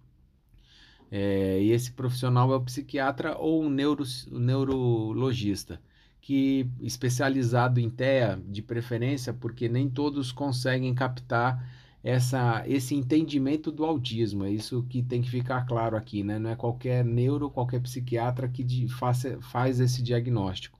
É, 1.09 1.61
e 1.61 1.71
esse 1.71 1.91
profissional 1.91 2.51
é 2.51 2.55
o 2.55 2.61
psiquiatra 2.61 3.37
ou 3.37 3.63
um 3.63 3.69
neuro, 3.69 4.03
neurologista, 4.31 5.79
que 6.19 6.67
especializado 6.81 7.79
em 7.79 7.89
TEA 7.89 8.41
de 8.47 8.61
preferência, 8.61 9.31
porque 9.31 9.69
nem 9.69 9.89
todos 9.89 10.31
conseguem 10.31 10.93
captar 10.93 11.63
essa, 12.03 12.63
esse 12.67 12.93
entendimento 12.95 13.71
do 13.71 13.85
autismo. 13.85 14.43
É 14.45 14.51
isso 14.51 14.83
que 14.89 15.01
tem 15.01 15.21
que 15.21 15.29
ficar 15.29 15.65
claro 15.65 15.95
aqui, 15.97 16.23
né? 16.23 16.37
Não 16.37 16.49
é 16.49 16.55
qualquer 16.55 17.03
neuro, 17.05 17.49
qualquer 17.49 17.81
psiquiatra 17.81 18.47
que 18.49 18.63
de, 18.63 18.87
faz, 18.89 19.23
faz 19.41 19.79
esse 19.79 20.03
diagnóstico. 20.03 20.79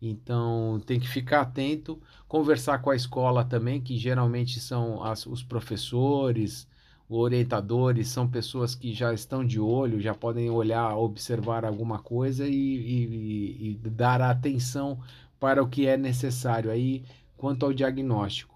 Então 0.00 0.80
tem 0.86 0.98
que 1.00 1.08
ficar 1.08 1.42
atento, 1.42 2.00
conversar 2.28 2.78
com 2.80 2.90
a 2.90 2.96
escola 2.96 3.44
também, 3.44 3.80
que 3.80 3.98
geralmente 3.98 4.60
são 4.60 5.02
as, 5.02 5.26
os 5.26 5.42
professores, 5.42 6.66
orientadores, 7.08 8.08
são 8.08 8.28
pessoas 8.28 8.74
que 8.74 8.94
já 8.94 9.12
estão 9.12 9.44
de 9.44 9.58
olho, 9.60 10.00
já 10.00 10.14
podem 10.14 10.48
olhar, 10.50 10.96
observar 10.96 11.64
alguma 11.64 11.98
coisa 11.98 12.46
e, 12.48 12.54
e, 12.54 13.70
e 13.72 13.74
dar 13.90 14.22
atenção 14.22 15.00
para 15.38 15.62
o 15.62 15.68
que 15.68 15.86
é 15.86 15.96
necessário 15.96 16.70
aí 16.70 17.04
quanto 17.36 17.66
ao 17.66 17.72
diagnóstico. 17.72 18.49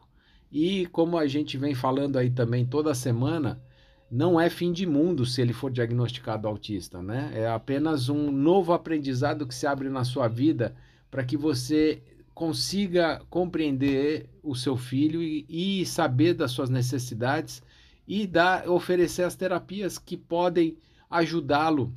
E 0.55 0.87
como 0.87 1.19
a 1.19 1.27
gente 1.27 1.59
vem 1.59 1.75
falando 1.75 2.17
aí 2.17 2.31
também 2.31 2.65
toda 2.65 2.95
semana, 2.95 3.61
não 4.09 4.41
é 4.41 4.49
fim 4.49 4.73
de 4.73 4.87
mundo 4.87 5.27
se 5.27 5.43
ele 5.43 5.53
for 5.53 5.69
diagnosticado 5.69 6.47
autista, 6.47 7.03
né? 7.03 7.33
É 7.35 7.49
apenas 7.49 8.09
um 8.09 8.31
novo 8.31 8.73
aprendizado 8.73 9.49
que 9.49 9.55
se 9.55 9.67
abre 9.67 9.89
na 9.89 10.05
sua 10.05 10.29
vida 10.29 10.77
para 11.11 11.25
que 11.25 11.37
você 11.37 12.01
consiga 12.33 13.21
compreender 13.29 14.31
o 14.45 14.55
seu 14.55 14.77
filho 14.77 15.21
e, 15.21 15.45
e, 15.49 15.85
saber 15.85 16.35
das 16.35 16.53
suas 16.53 16.71
necessidades 16.71 17.61
e 18.07 18.25
dar, 18.25 18.69
oferecer 18.69 19.25
as 19.25 19.35
terapias 19.35 19.99
que 19.99 20.17
podem 20.17 20.77
ajudá-lo 21.11 21.93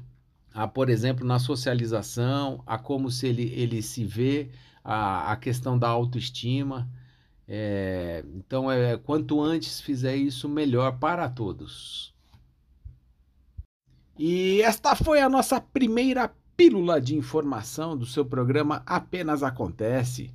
a, 0.51 0.67
por 0.67 0.89
exemplo, 0.89 1.23
na 1.23 1.37
socialização, 1.37 2.63
a 2.65 2.79
como 2.79 3.11
se 3.11 3.27
ele, 3.27 3.53
ele 3.55 3.83
se 3.83 4.03
vê, 4.03 4.49
a, 4.83 5.31
a 5.31 5.35
questão 5.35 5.77
da 5.77 5.87
autoestima. 5.87 6.89
É, 7.47 8.25
então, 8.35 8.69
é, 8.69 8.97
quanto 8.97 9.41
antes 9.41 9.79
fizer 9.79 10.15
isso, 10.15 10.49
melhor 10.49 10.99
para 10.99 11.29
todos. 11.29 12.13
E 14.17 14.61
esta 14.61 14.95
foi 14.95 15.21
a 15.21 15.29
nossa 15.29 15.61
primeira 15.61 16.33
pílula 16.57 16.99
de 16.99 17.15
informação 17.15 17.95
do 17.95 18.05
seu 18.05 18.25
programa 18.25 18.81
Apenas 18.85 19.43
Acontece, 19.43 20.33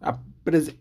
apre 0.00 0.78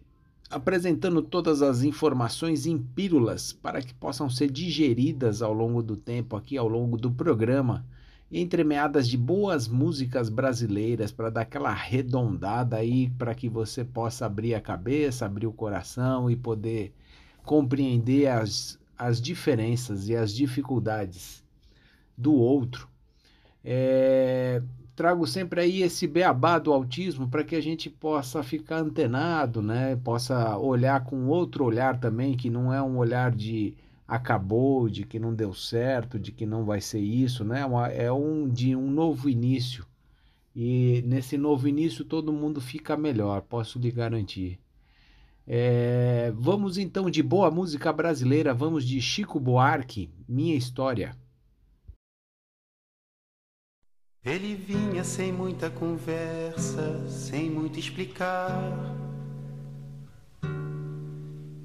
apresentando 0.52 1.24
todas 1.24 1.64
as 1.64 1.82
informações 1.82 2.68
em 2.68 2.78
pílulas 2.78 3.52
para 3.52 3.82
que 3.82 3.92
possam 3.92 4.30
ser 4.30 4.52
digeridas 4.52 5.42
ao 5.42 5.52
longo 5.52 5.82
do 5.82 5.98
tempo, 5.98 6.36
aqui 6.36 6.56
ao 6.60 6.68
longo 6.68 6.96
do 6.96 7.10
programa, 7.10 7.84
entremeadas 8.34 9.08
de 9.08 9.18
boas 9.18 9.68
músicas 9.68 10.30
brasileiras 10.30 11.12
para 11.12 11.30
dar 11.30 11.42
aquela 11.42 11.70
arredondada 11.70 12.78
aí 12.78 13.10
para 13.12 13.36
que 13.36 13.48
você 13.48 13.84
possa 13.84 14.26
abrir 14.26 14.56
a 14.56 14.62
cabeça, 14.62 15.26
abrir 15.26 15.48
o 15.48 15.54
coração 15.54 16.30
e 16.30 16.36
poder 16.36 16.94
compreender 17.44 18.28
as, 18.28 18.80
as 18.98 19.22
diferenças 19.22 20.10
e 20.10 20.16
as 20.16 20.34
dificuldades 20.34 21.44
do 22.18 22.34
outro 22.34 22.88
é, 23.64 24.62
trago 24.96 25.26
sempre 25.26 25.62
aí 25.62 25.82
esse 25.82 26.06
beabá 26.06 26.60
do 26.60 26.74
autismo 26.74 27.28
para 27.30 27.44
que 27.44 27.56
a 27.56 27.62
gente 27.62 27.90
possa 27.90 28.44
ficar 28.44 28.80
antenado, 28.80 29.62
né? 29.62 29.96
Possa 30.04 30.58
olhar 30.58 31.04
com 31.06 31.28
outro 31.28 31.64
olhar 31.64 32.00
também, 32.00 32.36
que 32.36 32.50
não 32.50 32.74
é 32.74 32.82
um 32.82 32.98
olhar 32.98 33.32
de 33.32 33.74
acabou, 34.14 34.88
de 34.88 35.04
que 35.06 35.18
não 35.18 35.34
deu 35.34 35.54
certo, 35.54 36.20
de 36.20 36.32
que 36.32 36.46
não 36.46 36.64
vai 36.66 36.80
ser 36.80 37.00
isso, 37.00 37.44
né? 37.44 37.62
É 37.96 38.12
um 38.12 38.48
de 38.48 38.76
um 38.76 38.92
novo 38.92 39.28
início. 39.28 39.86
E 40.56 41.02
nesse 41.08 41.36
novo 41.36 41.68
início 41.68 42.06
todo 42.06 42.32
mundo 42.32 42.62
fica 42.62 42.96
melhor, 42.96 43.42
posso 43.42 43.80
lhe 43.80 43.90
garantir. 43.92 44.60
É, 45.48 46.32
vamos 46.36 46.78
então 46.78 47.10
de 47.10 47.24
boa 47.24 47.50
música 47.50 47.92
brasileira, 47.92 48.54
vamos 48.54 48.86
de 48.86 49.02
Chico 49.02 49.40
Buarque, 49.40 50.12
Minha 50.28 50.56
História. 50.56 51.18
Ele 54.24 54.56
vinha 54.56 55.04
sem 55.04 55.34
muita 55.34 55.70
conversa, 55.70 57.10
sem 57.10 57.50
muito 57.50 57.80
explicar. 57.80 59.03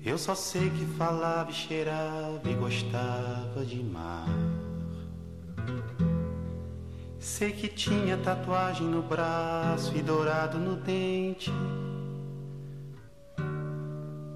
Eu 0.05 0.17
só 0.17 0.35
sei 0.35 0.71
que 0.71 0.85
falava 0.97 1.51
e 1.51 1.55
cheirava 1.55 2.41
e 2.45 2.55
gostava 2.55 3.65
de 3.65 3.83
mar. 3.83 4.29
Sei 7.19 7.53
que 7.53 7.69
tinha 7.69 8.17
tatuagem 8.17 8.87
no 8.87 9.03
braço 9.03 9.97
e 9.97 10.03
dourado 10.03 10.59
no 10.59 10.77
dente. 10.77 11.51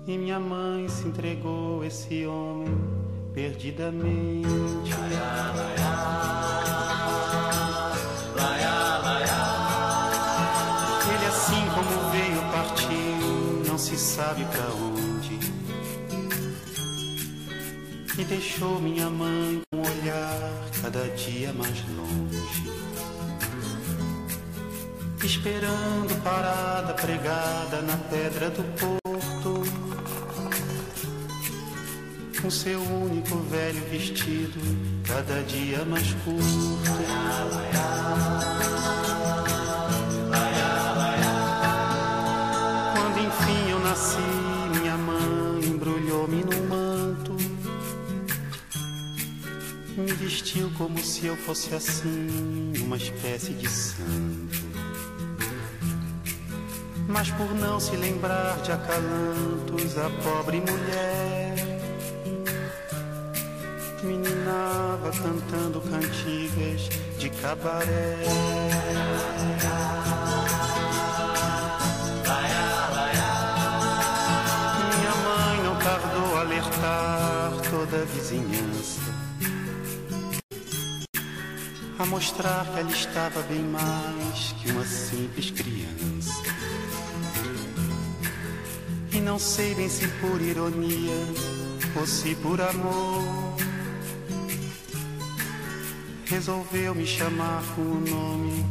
E 0.06 0.18
minha 0.18 0.40
mãe 0.40 0.88
se 0.88 1.06
entregou 1.06 1.82
a 1.82 1.86
esse 1.86 2.26
homem 2.26 2.76
perdidamente. 3.32 4.90
Laiá, 4.90 5.52
laiá. 5.56 6.22
se 13.82 13.98
sabe 13.98 14.44
pra 14.44 14.64
onde. 14.74 14.81
E 18.22 18.24
deixou 18.24 18.78
minha 18.78 19.10
mãe 19.10 19.60
com 19.68 19.78
um 19.78 19.80
olhar 19.80 20.70
cada 20.80 21.08
dia 21.16 21.52
mais 21.54 21.76
longe. 21.88 22.70
Esperando 25.24 26.22
parada 26.22 26.94
pregada 26.94 27.82
na 27.82 27.96
pedra 27.96 28.48
do 28.50 28.62
porto. 28.78 29.62
Um 32.44 32.50
seu 32.50 32.80
único 32.80 33.38
velho 33.38 33.84
vestido, 33.90 34.60
cada 35.04 35.42
dia 35.42 35.84
mais 35.84 36.14
curto. 36.24 36.92
Quando 42.94 43.18
enfim 43.18 43.70
eu 43.70 43.80
nasci, 43.80 44.31
Me 49.96 50.10
vestiu 50.14 50.70
como 50.78 50.98
se 51.04 51.26
eu 51.26 51.36
fosse 51.36 51.74
assim, 51.74 52.72
uma 52.82 52.96
espécie 52.96 53.52
de 53.52 53.68
santo. 53.68 54.62
Mas 57.06 57.30
por 57.32 57.54
não 57.54 57.78
se 57.78 57.94
lembrar 57.96 58.56
de 58.62 58.72
acalantos, 58.72 59.98
a 59.98 60.08
pobre 60.22 60.60
mulher 60.60 61.54
meninava 64.02 65.10
cantando 65.10 65.80
cantigas 65.82 66.88
de 67.18 67.28
cabaré. 67.28 68.16
Minha 74.96 75.14
mãe 75.16 75.62
não 75.64 75.76
tardou 75.76 76.36
a 76.36 76.40
alertar 76.40 77.52
toda 77.70 78.02
a 78.02 78.04
vizinhança. 78.06 79.02
A 82.02 82.06
mostrar 82.06 82.64
que 82.64 82.80
ela 82.80 82.90
estava 82.90 83.42
bem 83.42 83.62
mais 83.62 84.52
que 84.60 84.72
uma 84.72 84.84
simples 84.84 85.52
criança. 85.52 86.42
E 89.12 89.20
não 89.20 89.38
sei 89.38 89.72
bem 89.76 89.88
se 89.88 90.08
por 90.08 90.40
ironia 90.40 91.14
ou 91.94 92.04
se 92.04 92.34
por 92.34 92.60
amor. 92.60 93.54
Resolveu 96.26 96.92
me 96.92 97.06
chamar 97.06 97.62
com 97.76 97.82
o 97.82 98.00
nome 98.00 98.66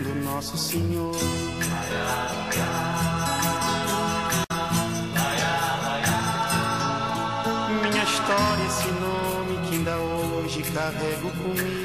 do 0.00 0.14
Nosso 0.22 0.58
Senhor. 0.58 1.16
Minha 7.82 8.04
história, 8.04 8.66
esse 8.66 8.88
nome 8.88 9.68
que 9.68 9.74
ainda 9.74 9.96
hoje 9.96 10.62
carrego 10.64 11.30
comigo. 11.30 11.83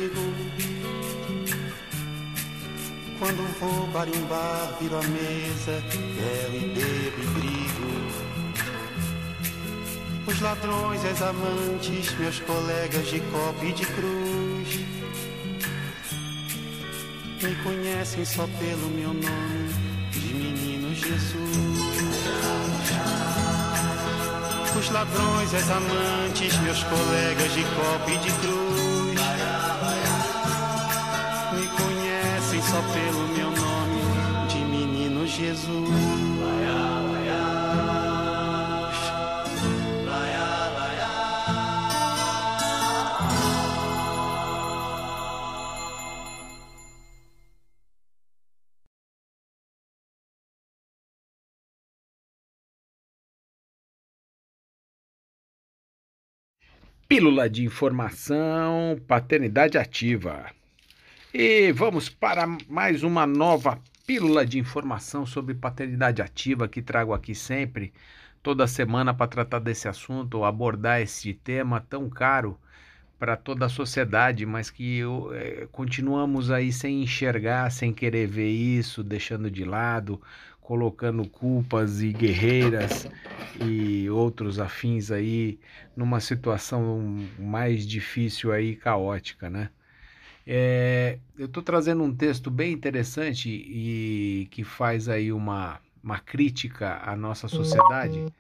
Quando 3.20 3.46
vou 3.60 3.86
barimbar, 3.88 4.78
viro 4.80 4.96
a 4.98 5.04
mesa, 5.04 5.84
bebo 5.92 6.56
e 6.56 6.60
bebo 6.74 7.22
e 7.22 7.28
brigo. 7.36 7.90
Os 10.26 10.40
ladrões, 10.40 11.04
as 11.04 11.22
amantes, 11.22 12.18
meus 12.18 12.40
colegas 12.40 13.08
de 13.10 13.20
copo 13.20 13.66
e 13.66 13.74
de 13.74 13.86
cruz. 13.86 14.80
Me 17.44 17.56
conhecem 17.64 18.24
só 18.24 18.48
pelo 18.58 18.90
meu 18.90 19.14
nome, 19.14 19.74
de 20.12 20.34
menino 20.34 20.96
Jesus. 20.96 21.58
Os 24.78 24.90
ladrões, 24.92 25.54
as 25.54 25.70
amantes, 25.70 26.58
meus 26.60 26.84
colegas 26.84 27.52
de 27.54 27.64
copo 27.64 28.10
e 28.12 28.18
de 28.18 28.32
cruz. 28.32 28.69
Só 32.70 32.82
pelo 32.94 33.28
meu 33.30 33.50
nome, 33.50 34.48
de 34.48 34.60
menino 34.60 35.26
Jesus. 35.26 35.90
Pílula 57.08 57.50
de 57.50 57.66
informação, 57.66 58.96
paternidade 59.08 59.80
ativa. 59.80 60.59
E 61.32 61.72
vamos 61.72 62.10
para 62.10 62.48
mais 62.68 63.04
uma 63.04 63.28
nova 63.28 63.80
pílula 64.08 64.44
de 64.44 64.58
informação 64.58 65.28
sobre 65.28 65.54
paternidade 65.54 66.24
ativa 66.24 66.68
que 66.68 66.82
trago 66.82 67.14
aqui 67.14 67.36
sempre, 67.36 67.94
toda 68.42 68.66
semana 68.66 69.14
para 69.14 69.28
tratar 69.28 69.60
desse 69.60 69.88
assunto, 69.88 70.44
abordar 70.44 71.02
esse 71.02 71.32
tema 71.36 71.80
tão 71.88 72.10
caro 72.10 72.60
para 73.20 73.38
toda 73.38 73.68
a 73.68 73.70
sociedade, 73.70 74.44
mas 74.44 74.72
que 74.72 75.02
eh, 75.34 75.68
continuamos 75.72 76.50
aí 76.50 76.74
sem 76.74 77.04
enxergar, 77.04 77.72
sem 77.72 77.94
querer 77.94 78.26
ver 78.26 78.50
isso, 78.50 79.04
deixando 79.04 79.52
de 79.52 79.64
lado, 79.64 80.20
colocando 80.60 81.30
culpas 81.30 82.02
e 82.02 82.12
guerreiras 82.12 83.08
e 83.64 84.10
outros 84.10 84.60
afins 84.60 85.12
aí 85.12 85.60
numa 85.96 86.20
situação 86.20 87.20
mais 87.38 87.86
difícil 87.86 88.52
aí, 88.52 88.76
caótica, 88.76 89.48
né? 89.48 89.70
É, 90.52 91.20
eu 91.38 91.46
estou 91.46 91.62
trazendo 91.62 92.02
um 92.02 92.12
texto 92.12 92.50
bem 92.50 92.74
interessante 92.74 93.50
e 93.52 94.48
que 94.50 94.64
faz 94.64 95.08
aí 95.08 95.32
uma, 95.32 95.80
uma 96.04 96.18
crítica 96.18 97.00
à 97.04 97.16
nossa 97.16 97.48
sociedade, 97.48 98.34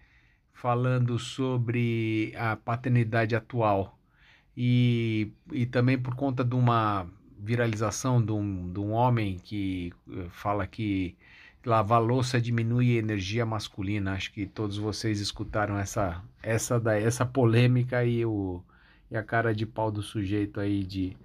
falando 0.52 1.20
sobre 1.20 2.34
a 2.36 2.56
paternidade 2.56 3.36
atual 3.36 3.96
e, 4.58 5.32
e 5.52 5.68
também 5.68 6.00
por 6.00 6.16
conta 6.16 6.44
de 6.44 6.56
uma 6.56 7.06
viralização 7.38 8.20
de 8.20 8.32
um, 8.32 8.74
de 8.74 8.80
um 8.80 8.90
homem 8.90 9.38
que 9.38 9.94
eh, 10.12 10.26
fala 10.32 10.66
que 10.66 11.16
lavar 11.64 12.02
louça 12.02 12.42
diminui 12.42 12.96
a 12.96 13.00
energia 13.00 13.46
masculina. 13.46 14.14
Acho 14.14 14.34
que 14.34 14.48
todos 14.48 14.78
vocês 14.80 15.20
escutaram 15.20 15.78
essa 15.78 16.24
essa 16.42 16.82
essa 16.98 17.24
polêmica 17.24 18.04
e 18.04 18.26
o 18.26 18.64
e 19.12 19.16
a 19.16 19.22
cara 19.22 19.54
de 19.54 19.68
pau 19.68 19.92
do 19.92 20.02
sujeito 20.02 20.60
aí 20.60 20.84
de 20.84 21.16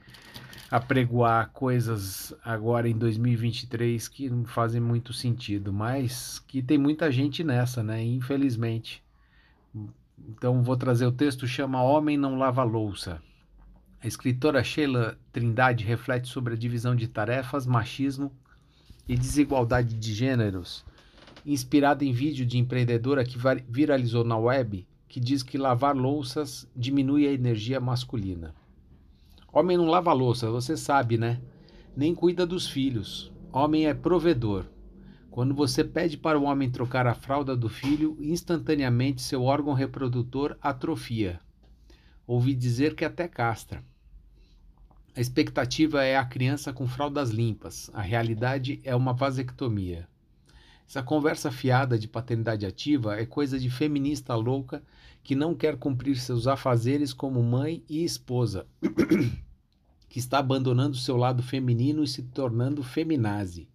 apregoar 0.71 1.51
coisas 1.51 2.35
agora 2.45 2.89
em 2.89 2.97
2023 2.97 4.09
que 4.09 4.31
não 4.31 4.45
fazem 4.45 4.81
muito 4.81 5.13
sentido, 5.13 5.73
mas 5.73 6.39
que 6.39 6.63
tem 6.63 6.79
muita 6.79 7.11
gente 7.13 7.45
nessa, 7.45 7.83
né? 7.83 8.03
Infelizmente. 8.03 9.03
Então 10.29 10.63
vou 10.63 10.77
trazer 10.77 11.07
o 11.07 11.13
texto 11.13 11.47
chama 11.47 11.83
Homem 11.83 12.17
não 12.17 12.39
lava 12.39 12.63
louça. 12.63 13.21
A 14.03 14.07
escritora 14.07 14.63
Sheila 14.63 15.19
Trindade 15.33 15.85
reflete 15.85 16.29
sobre 16.29 16.55
a 16.55 16.57
divisão 16.57 16.95
de 16.95 17.09
tarefas, 17.09 17.67
machismo 17.67 18.31
e 19.09 19.17
desigualdade 19.17 19.95
de 19.95 20.13
gêneros, 20.13 20.85
inspirada 21.45 22.05
em 22.05 22.13
vídeo 22.13 22.45
de 22.45 22.59
empreendedora 22.59 23.25
que 23.25 23.39
viralizou 23.69 24.25
na 24.25 24.37
web, 24.37 24.87
que 25.09 25.21
diz 25.21 25.43
que 25.43 25.59
lavar 25.59 25.97
louças 25.97 26.69
diminui 26.77 27.27
a 27.27 27.33
energia 27.33 27.81
masculina. 27.81 28.55
Homem 29.55 29.77
não 29.77 29.87
lava 29.87 30.13
louça, 30.13 30.51
você 30.51 30.77
sabe, 30.77 31.17
né? 31.17 31.41
Nem 31.97 32.13
cuida 32.13 32.45
dos 32.45 32.67
filhos. 32.67 33.33
Homem 33.53 33.87
é 33.87 33.95
provedor. 33.95 34.67
Quando 35.31 35.55
você 35.55 35.85
pede 35.85 36.19
para 36.19 36.37
o 36.37 36.43
homem 36.43 36.69
trocar 36.69 37.07
a 37.07 37.15
fralda 37.15 37.57
do 37.57 37.69
filho, 37.69 38.17
instantaneamente 38.19 39.23
seu 39.23 39.45
órgão 39.45 39.73
reprodutor 39.73 40.59
atrofia. 40.61 41.39
Ouvi 42.27 42.53
dizer 42.53 42.97
que 42.97 43.05
até 43.05 43.29
castra. 43.29 43.81
A 45.17 45.21
expectativa 45.21 46.03
é 46.03 46.17
a 46.17 46.25
criança 46.25 46.73
com 46.73 46.89
fraldas 46.89 47.31
limpas, 47.31 47.89
a 47.95 48.03
realidade 48.03 48.81
é 48.83 48.97
uma 48.97 49.13
vasectomia. 49.13 50.09
Essa 50.89 51.01
conversa 51.01 51.53
fiada 51.53 51.97
de 51.97 52.09
paternidade 52.09 52.67
ativa 52.67 53.21
é 53.21 53.25
coisa 53.25 53.57
de 53.57 53.71
feminista 53.71 54.35
louca 54.35 54.83
que 55.25 55.35
não 55.35 55.55
quer 55.55 55.79
cumprir 55.79 56.17
seus 56.19 56.47
afazeres 56.47 57.15
como 57.15 57.43
mãe 57.43 57.83
e 57.89 58.05
esposa, 58.05 58.67
que 60.07 60.19
está 60.19 60.39
abandonando 60.39 60.99
seu 60.99 61.17
lado 61.17 61.43
feminino 61.43 62.05
e 62.05 62.07
se 62.07 62.23
tornando 62.23 62.83
feminazi. 62.83 63.67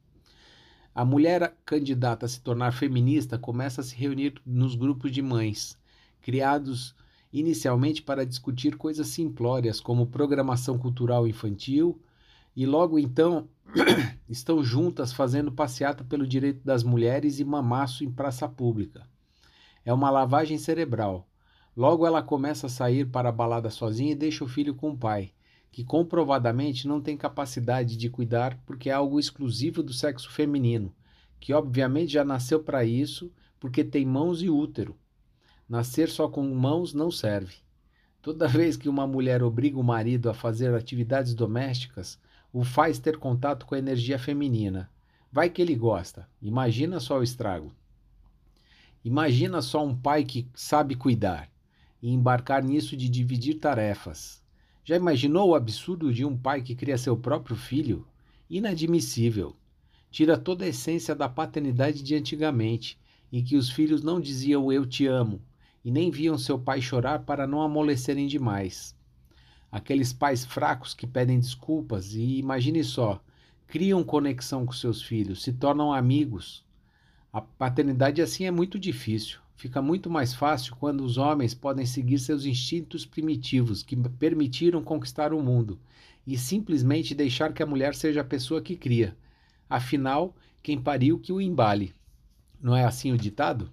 A 0.94 1.04
mulher 1.04 1.58
candidata 1.66 2.28
a 2.28 2.30
se 2.30 2.40
tornar 2.40 2.72
feminista 2.72 3.40
começa 3.40 3.82
a 3.82 3.84
se 3.84 3.96
reunir 3.96 4.40
nos 4.46 4.76
grupos 4.76 5.12
de 5.12 5.24
mães, 5.24 5.76
criados 6.22 6.96
inicialmente 7.34 8.04
para 8.04 8.26
discutir 8.26 8.76
coisas 8.76 9.08
simplórias 9.08 9.80
como 9.80 10.06
programação 10.06 10.78
cultural 10.78 11.28
infantil, 11.28 12.00
e 12.56 12.66
logo 12.66 13.00
então 13.00 13.48
estão 14.30 14.64
juntas 14.64 15.12
fazendo 15.12 15.52
passeata 15.52 16.04
pelo 16.04 16.28
direito 16.28 16.64
das 16.64 16.84
mulheres 16.84 17.40
e 17.40 17.44
mamaço 17.44 18.04
em 18.04 18.12
praça 18.12 18.48
pública. 18.48 19.08
É 19.84 19.92
uma 19.92 20.12
lavagem 20.12 20.58
cerebral. 20.58 21.29
Logo 21.78 22.06
ela 22.06 22.22
começa 22.22 22.68
a 22.68 22.70
sair 22.70 23.08
para 23.08 23.30
a 23.30 23.32
balada 23.32 23.70
sozinha 23.70 24.12
e 24.12 24.16
deixa 24.16 24.44
o 24.44 24.48
filho 24.48 24.74
com 24.74 24.92
o 24.92 24.98
pai, 24.98 25.32
que 25.72 25.84
comprovadamente 25.84 26.88
não 26.88 27.00
tem 27.00 27.16
capacidade 27.16 27.96
de 27.96 28.10
cuidar 28.10 28.60
porque 28.66 28.90
é 28.90 28.94
algo 28.94 29.20
exclusivo 29.20 29.84
do 29.84 29.94
sexo 29.94 30.30
feminino, 30.32 30.94
que 31.40 31.54
obviamente 31.54 32.14
já 32.14 32.26
nasceu 32.26 32.62
para 32.62 32.84
isso 32.84 33.32
porque 33.60 33.84
tem 33.84 34.06
mãos 34.06 34.42
e 34.42 34.50
útero. 34.50 34.98
Nascer 35.70 36.10
só 36.10 36.28
com 36.28 36.44
mãos 36.44 36.94
não 36.94 37.12
serve. 37.12 37.58
Toda 38.22 38.48
vez 38.50 38.76
que 38.76 38.90
uma 38.90 39.06
mulher 39.06 39.44
obriga 39.44 39.80
o 39.80 39.84
marido 39.84 40.30
a 40.30 40.34
fazer 40.34 40.74
atividades 40.74 41.34
domésticas, 41.34 42.20
o 42.52 42.64
faz 42.64 42.98
ter 42.98 43.18
contato 43.18 43.66
com 43.66 43.76
a 43.76 43.80
energia 43.80 44.18
feminina. 44.18 44.90
Vai 45.32 45.50
que 45.50 45.62
ele 45.62 45.76
gosta. 45.76 46.28
Imagina 46.42 47.00
só 47.00 47.20
o 47.20 47.24
estrago. 47.24 47.72
Imagina 49.06 49.62
só 49.62 49.86
um 49.86 49.96
pai 49.96 50.26
que 50.26 50.50
sabe 50.54 50.96
cuidar 50.96 51.50
e 52.02 52.12
embarcar 52.12 52.64
nisso 52.64 52.96
de 52.96 53.10
dividir 53.10 53.56
tarefas. 53.56 54.42
Já 54.84 54.96
imaginou 54.96 55.50
o 55.50 55.56
absurdo 55.56 56.14
de 56.14 56.26
um 56.26 56.38
pai 56.38 56.62
que 56.62 56.76
cria 56.76 56.98
seu 56.98 57.16
próprio 57.16 57.56
filho? 57.56 58.08
Inadmissível. 58.50 59.56
Tira 60.10 60.38
toda 60.38 60.66
a 60.66 60.70
essência 60.70 61.14
da 61.14 61.30
paternidade 61.30 62.02
de 62.02 62.16
antigamente, 62.16 62.98
em 63.32 63.44
que 63.44 63.56
os 63.56 63.70
filhos 63.70 64.02
não 64.02 64.20
diziam 64.20 64.72
eu 64.72 64.86
te 64.86 65.06
amo 65.06 65.42
e 65.84 65.92
nem 65.92 66.10
viam 66.10 66.38
seu 66.38 66.58
pai 66.58 66.82
chorar 66.82 67.20
para 67.20 67.46
não 67.46 67.62
amolecerem 67.62 68.28
demais. 68.28 68.96
Aqueles 69.72 70.12
pais 70.12 70.44
fracos 70.44 70.94
que 70.94 71.06
pedem 71.06 71.40
desculpas 71.40 72.14
e 72.14 72.40
imagine 72.40 72.84
só, 72.84 73.22
criam 73.68 74.04
conexão 74.04 74.66
com 74.66 74.72
seus 74.72 75.02
filhos, 75.02 75.44
se 75.44 75.54
tornam 75.54 75.94
amigos. 75.94 76.66
A 77.32 77.40
paternidade 77.40 78.22
assim 78.22 78.46
é 78.46 78.52
muito 78.52 78.80
difícil. 78.80 79.40
Fica 79.60 79.82
muito 79.82 80.10
mais 80.10 80.34
fácil 80.34 80.74
quando 80.78 81.04
os 81.04 81.18
homens 81.18 81.54
podem 81.54 81.86
seguir 81.86 82.18
seus 82.18 82.46
instintos 82.46 83.06
primitivos 83.06 83.84
que 83.84 83.94
permitiram 83.94 84.82
conquistar 84.82 85.34
o 85.34 85.44
mundo 85.44 85.78
e 86.26 86.38
simplesmente 86.38 87.14
deixar 87.14 87.52
que 87.52 87.62
a 87.62 87.66
mulher 87.66 87.94
seja 87.94 88.22
a 88.22 88.24
pessoa 88.24 88.62
que 88.62 88.78
cria. 88.78 89.18
Afinal, 89.70 90.34
quem 90.64 90.82
pariu 90.82 91.20
que 91.20 91.34
o 91.34 91.42
embale. 91.42 91.94
Não 92.62 92.74
é 92.74 92.86
assim 92.86 93.12
o 93.12 93.18
ditado? 93.18 93.70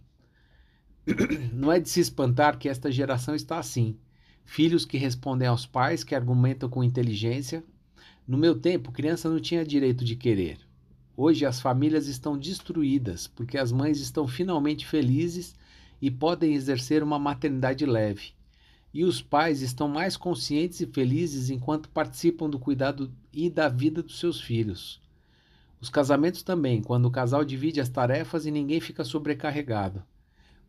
Não 1.54 1.70
é 1.70 1.78
de 1.78 1.88
se 1.88 2.00
espantar 2.00 2.58
que 2.58 2.68
esta 2.68 2.90
geração 2.90 3.36
está 3.36 3.56
assim. 3.56 3.96
Filhos 4.44 4.84
que 4.84 4.98
respondem 4.98 5.46
aos 5.46 5.66
pais, 5.66 6.02
que 6.02 6.16
argumentam 6.16 6.68
com 6.68 6.82
inteligência. 6.82 7.62
No 8.26 8.36
meu 8.36 8.58
tempo, 8.58 8.90
criança 8.90 9.30
não 9.30 9.38
tinha 9.38 9.64
direito 9.64 10.04
de 10.04 10.16
querer. 10.16 10.58
Hoje 11.16 11.46
as 11.46 11.60
famílias 11.60 12.08
estão 12.08 12.36
destruídas 12.36 13.28
porque 13.28 13.56
as 13.56 13.70
mães 13.70 14.00
estão 14.00 14.26
finalmente 14.26 14.84
felizes 14.84 15.54
e 16.00 16.10
podem 16.10 16.54
exercer 16.54 17.02
uma 17.02 17.18
maternidade 17.18 17.84
leve. 17.86 18.32
E 18.92 19.04
os 19.04 19.20
pais 19.20 19.62
estão 19.62 19.88
mais 19.88 20.16
conscientes 20.16 20.80
e 20.80 20.86
felizes 20.86 21.50
enquanto 21.50 21.90
participam 21.90 22.48
do 22.48 22.58
cuidado 22.58 23.12
e 23.32 23.50
da 23.50 23.68
vida 23.68 24.02
dos 24.02 24.18
seus 24.18 24.40
filhos. 24.40 25.00
Os 25.80 25.90
casamentos 25.90 26.42
também, 26.42 26.82
quando 26.82 27.06
o 27.06 27.10
casal 27.10 27.44
divide 27.44 27.80
as 27.80 27.88
tarefas 27.88 28.46
e 28.46 28.50
ninguém 28.50 28.80
fica 28.80 29.04
sobrecarregado. 29.04 30.02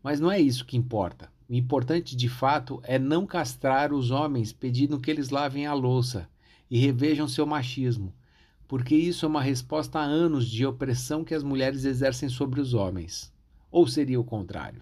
Mas 0.03 0.19
não 0.19 0.31
é 0.31 0.39
isso 0.39 0.65
que 0.65 0.77
importa. 0.77 1.31
O 1.49 1.53
importante 1.53 2.15
de 2.15 2.27
fato 2.27 2.81
é 2.83 2.99
não 2.99 3.25
castrar 3.25 3.93
os 3.93 4.11
homens 4.11 4.51
pedindo 4.51 4.99
que 4.99 5.09
eles 5.09 5.29
lavem 5.29 5.65
a 5.65 5.73
louça 5.73 6.29
e 6.69 6.77
revejam 6.77 7.27
seu 7.27 7.45
machismo, 7.45 8.13
porque 8.67 8.95
isso 8.95 9.25
é 9.25 9.29
uma 9.29 9.41
resposta 9.41 9.99
a 9.99 10.03
anos 10.03 10.49
de 10.49 10.65
opressão 10.65 11.23
que 11.23 11.33
as 11.33 11.43
mulheres 11.43 11.85
exercem 11.85 12.27
sobre 12.27 12.59
os 12.59 12.73
homens. 12.73 13.33
Ou 13.71 13.87
seria 13.87 14.19
o 14.19 14.25
contrário? 14.25 14.81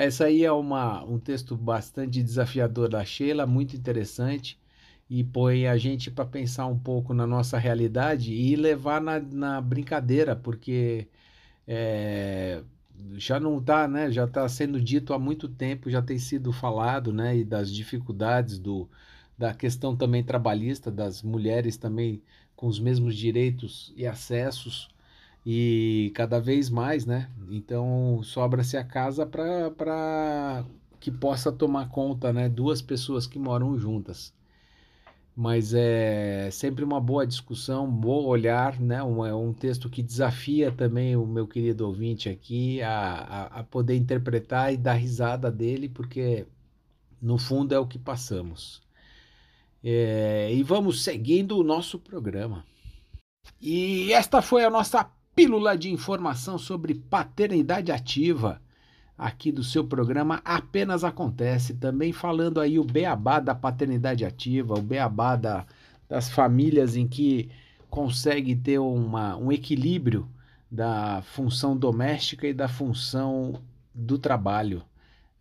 Essa 0.00 0.24
aí 0.24 0.44
é 0.46 0.50
uma, 0.50 1.04
um 1.04 1.18
texto 1.18 1.54
bastante 1.54 2.22
desafiador 2.22 2.88
da 2.88 3.04
Sheila, 3.04 3.46
muito 3.46 3.76
interessante, 3.76 4.58
e 5.10 5.22
põe 5.22 5.66
a 5.66 5.76
gente 5.76 6.10
para 6.10 6.24
pensar 6.24 6.64
um 6.68 6.78
pouco 6.78 7.12
na 7.12 7.26
nossa 7.26 7.58
realidade 7.58 8.32
e 8.32 8.56
levar 8.56 8.98
na, 8.98 9.20
na 9.20 9.60
brincadeira, 9.60 10.34
porque 10.34 11.06
é, 11.68 12.62
já 13.16 13.38
não 13.38 13.58
está, 13.58 13.86
né? 13.86 14.10
Já 14.10 14.24
está 14.24 14.48
sendo 14.48 14.80
dito 14.80 15.12
há 15.12 15.18
muito 15.18 15.46
tempo, 15.48 15.90
já 15.90 16.00
tem 16.00 16.18
sido 16.18 16.50
falado, 16.50 17.12
né? 17.12 17.36
E 17.36 17.44
das 17.44 17.70
dificuldades 17.70 18.58
do, 18.58 18.88
da 19.36 19.52
questão 19.52 19.94
também 19.94 20.24
trabalhista 20.24 20.90
das 20.90 21.22
mulheres 21.22 21.76
também 21.76 22.22
com 22.56 22.66
os 22.68 22.80
mesmos 22.80 23.14
direitos 23.14 23.92
e 23.96 24.06
acessos 24.06 24.88
e 25.44 26.12
cada 26.14 26.40
vez 26.40 26.68
mais, 26.70 27.06
né? 27.06 27.30
Então 27.50 28.20
sobra-se 28.22 28.76
a 28.76 28.84
casa 28.84 29.26
para 29.26 30.64
que 30.98 31.10
possa 31.10 31.50
tomar 31.50 31.88
conta, 31.88 32.32
né? 32.32 32.48
Duas 32.48 32.82
pessoas 32.82 33.26
que 33.26 33.38
moram 33.38 33.78
juntas. 33.78 34.32
Mas 35.34 35.72
é 35.74 36.50
sempre 36.50 36.84
uma 36.84 37.00
boa 37.00 37.26
discussão, 37.26 37.86
um 37.86 37.90
bom 37.90 38.24
olhar, 38.24 38.78
né? 38.80 39.02
Um, 39.02 39.24
é 39.24 39.34
um 39.34 39.52
texto 39.54 39.88
que 39.88 40.02
desafia 40.02 40.70
também 40.70 41.16
o 41.16 41.26
meu 41.26 41.46
querido 41.46 41.86
ouvinte 41.86 42.28
aqui 42.28 42.82
a, 42.82 42.90
a, 42.92 43.60
a 43.60 43.64
poder 43.64 43.96
interpretar 43.96 44.72
e 44.72 44.76
dar 44.76 44.94
risada 44.94 45.50
dele, 45.50 45.88
porque 45.88 46.46
no 47.22 47.38
fundo 47.38 47.74
é 47.74 47.78
o 47.78 47.86
que 47.86 47.98
passamos. 47.98 48.82
É, 49.82 50.52
e 50.52 50.62
vamos 50.62 51.02
seguindo 51.02 51.58
o 51.58 51.64
nosso 51.64 51.98
programa. 51.98 52.64
E 53.60 54.12
esta 54.12 54.42
foi 54.42 54.64
a 54.64 54.70
nossa 54.70 55.10
pílula 55.34 55.76
de 55.76 55.90
informação 55.90 56.58
sobre 56.58 56.94
paternidade 56.94 57.90
ativa 57.92 58.60
aqui 59.16 59.52
do 59.52 59.62
seu 59.62 59.84
programa 59.84 60.40
Apenas 60.44 61.04
Acontece, 61.04 61.74
também 61.74 62.12
falando 62.12 62.60
aí 62.60 62.78
o 62.78 62.84
beabá 62.84 63.38
da 63.38 63.54
paternidade 63.54 64.24
ativa, 64.24 64.74
o 64.74 64.82
beabá 64.82 65.36
da, 65.36 65.66
das 66.08 66.30
famílias 66.30 66.96
em 66.96 67.06
que 67.06 67.50
consegue 67.90 68.56
ter 68.56 68.78
uma, 68.78 69.36
um 69.36 69.52
equilíbrio 69.52 70.26
da 70.70 71.22
função 71.22 71.76
doméstica 71.76 72.46
e 72.46 72.54
da 72.54 72.68
função 72.68 73.60
do 73.94 74.18
trabalho. 74.18 74.82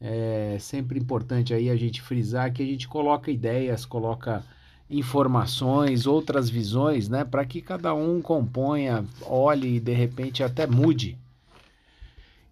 É 0.01 0.57
sempre 0.59 0.99
importante 0.99 1.53
aí 1.53 1.69
a 1.69 1.75
gente 1.75 2.01
frisar 2.01 2.51
que 2.51 2.63
a 2.63 2.65
gente 2.65 2.87
coloca 2.87 3.29
ideias, 3.31 3.85
coloca 3.85 4.43
informações, 4.89 6.07
outras 6.07 6.49
visões, 6.49 7.07
né, 7.07 7.23
para 7.23 7.45
que 7.45 7.61
cada 7.61 7.93
um 7.93 8.21
componha, 8.21 9.05
olhe 9.21 9.75
e 9.75 9.79
de 9.79 9.93
repente 9.93 10.43
até 10.43 10.65
mude. 10.65 11.17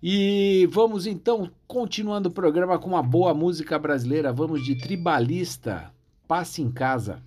E 0.01 0.69
vamos 0.71 1.07
então 1.07 1.49
continuando 1.67 2.29
o 2.29 2.31
programa 2.31 2.77
com 2.77 2.89
uma 2.89 3.01
boa 3.01 3.33
música 3.33 3.79
brasileira. 3.79 4.31
Vamos 4.31 4.63
de 4.63 4.75
Tribalista, 4.75 5.91
Passe 6.27 6.61
em 6.61 6.71
Casa. 6.71 7.19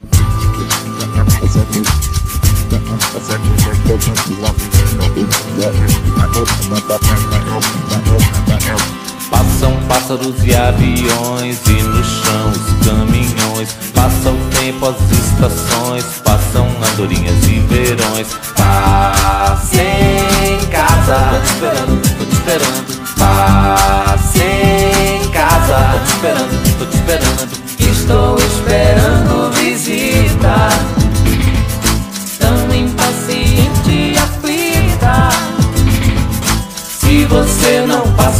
Passam 9.34 9.72
pássaros 9.88 10.44
e 10.44 10.54
aviões 10.54 11.58
e 11.66 11.82
no 11.82 12.04
chão 12.04 12.52
os 12.52 12.86
caminhões. 12.86 13.76
Passa 13.92 14.30
o 14.30 14.38
tempo, 14.60 14.86
as 14.86 15.10
estações, 15.10 16.04
passam 16.22 16.68
andorinhas 16.92 17.44
e 17.48 17.58
verões. 17.66 18.28
Passe 18.56 19.80
em 19.80 20.64
casa, 20.66 21.16
tô 21.32 21.40
te 21.40 21.52
esperando, 21.52 22.00
tô 22.16 22.24
te 22.24 22.32
esperando. 22.32 23.04
Passe 23.18 24.40
em 24.40 25.28
casa, 25.30 25.78
tô 25.92 25.98
te 25.98 26.12
esperando, 26.14 26.78
tô 26.78 26.86
te 26.86 26.96
esperando. 26.96 27.64
Estou 27.80 28.38
esperando 28.38 29.50
visita. 29.56 31.03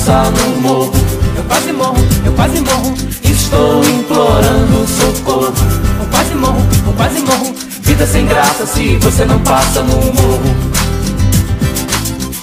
No 0.06 0.60
morro, 0.60 0.92
eu 1.34 1.42
quase 1.44 1.72
morro, 1.72 1.96
eu 2.26 2.32
quase 2.34 2.60
morro. 2.60 2.94
Estou 3.22 3.82
implorando 3.84 4.86
socorro. 4.86 5.54
Eu 5.98 6.06
quase 6.10 6.34
morro, 6.34 6.60
eu 6.86 6.92
quase 6.92 7.20
morro. 7.20 7.54
Vida 7.80 8.06
sem 8.06 8.26
graça 8.26 8.66
se 8.66 8.96
você 8.96 9.24
não 9.24 9.38
passa 9.40 9.82
no 9.82 9.96
morro. 9.96 10.56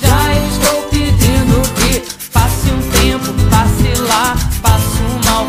Já 0.02 0.34
estou 0.34 0.82
pedindo 0.90 1.62
que 1.76 2.02
passe 2.34 2.72
um 2.72 2.82
tempo, 3.00 3.32
passe 3.52 4.02
lá, 4.08 4.36
passe 4.64 4.98
um 5.04 5.30
mal 5.30 5.46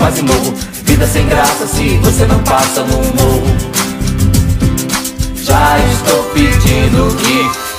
quase 0.00 0.22
morro. 0.22 0.54
Vida 0.84 1.06
sem 1.06 1.26
graça 1.28 1.66
se 1.66 1.98
você 1.98 2.24
não 2.24 2.38
passa 2.42 2.82
no 2.82 2.96
morro. 2.96 3.56
Já 5.36 5.78
estou 5.92 6.24
pedindo 6.32 7.14
que 7.16 7.69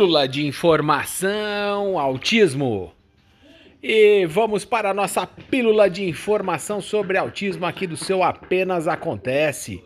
Pílula 0.00 0.26
de 0.26 0.46
informação, 0.46 1.98
autismo. 1.98 2.90
E 3.82 4.24
vamos 4.24 4.64
para 4.64 4.92
a 4.92 4.94
nossa 4.94 5.26
pílula 5.26 5.90
de 5.90 6.02
informação 6.08 6.80
sobre 6.80 7.18
autismo 7.18 7.66
aqui 7.66 7.86
do 7.86 7.98
seu 7.98 8.22
Apenas 8.22 8.88
Acontece, 8.88 9.84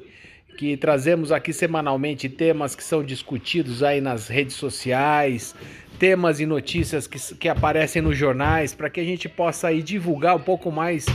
que 0.57 0.77
trazemos 0.77 1.33
aqui 1.33 1.53
semanalmente 1.53 2.29
temas 2.29 2.77
que 2.77 2.85
são 2.85 3.03
discutidos 3.03 3.83
aí 3.83 4.01
nas 4.01 4.29
redes 4.29 4.55
sociais, 4.55 5.53
temas 5.99 6.39
e 6.39 6.47
notícias 6.47 7.09
que, 7.09 7.19
que 7.35 7.49
aparecem 7.49 8.01
nos 8.01 8.17
jornais, 8.17 8.73
para 8.73 8.89
que 8.89 9.01
a 9.01 9.05
gente 9.05 9.29
possa 9.29 9.67
aí 9.67 9.83
divulgar 9.83 10.37
um 10.37 10.43
pouco 10.43 10.71
mais 10.71 11.07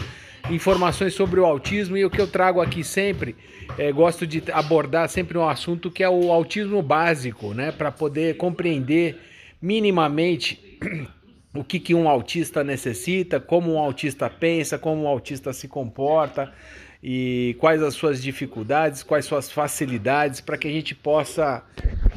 informações 0.50 1.14
sobre 1.14 1.40
o 1.40 1.46
autismo 1.46 1.98
e 1.98 2.06
o 2.06 2.10
que 2.10 2.20
eu 2.20 2.28
trago 2.28 2.62
aqui 2.62 2.84
sempre, 2.84 3.36
eh, 3.78 3.92
gosto 3.92 4.26
de 4.26 4.44
abordar 4.52 5.10
sempre 5.10 5.38
um 5.38 5.48
assunto 5.48 5.92
que 5.92 6.04
é 6.04 6.10
o 6.10 6.32
autismo 6.32 6.82
básico, 6.82 7.54
né, 7.54 7.72
para 7.72 7.92
poder 7.92 8.38
compreender 8.38 9.20
minimamente 9.62 10.80
o 11.54 11.64
que, 11.64 11.80
que 11.80 11.94
um 11.94 12.08
autista 12.08 12.64
necessita, 12.64 13.40
como 13.40 13.74
um 13.74 13.80
autista 13.80 14.30
pensa, 14.30 14.78
como 14.78 15.04
um 15.04 15.08
autista 15.08 15.52
se 15.54 15.68
comporta 15.68 16.54
e 17.02 17.56
quais 17.60 17.82
as 17.82 17.94
suas 17.94 18.22
dificuldades, 18.22 19.04
quais 19.04 19.26
suas 19.26 19.52
facilidades, 19.52 20.42
para 20.42 20.58
que 20.58 20.68
a 20.68 20.72
gente 20.72 20.94
possa 20.94 21.64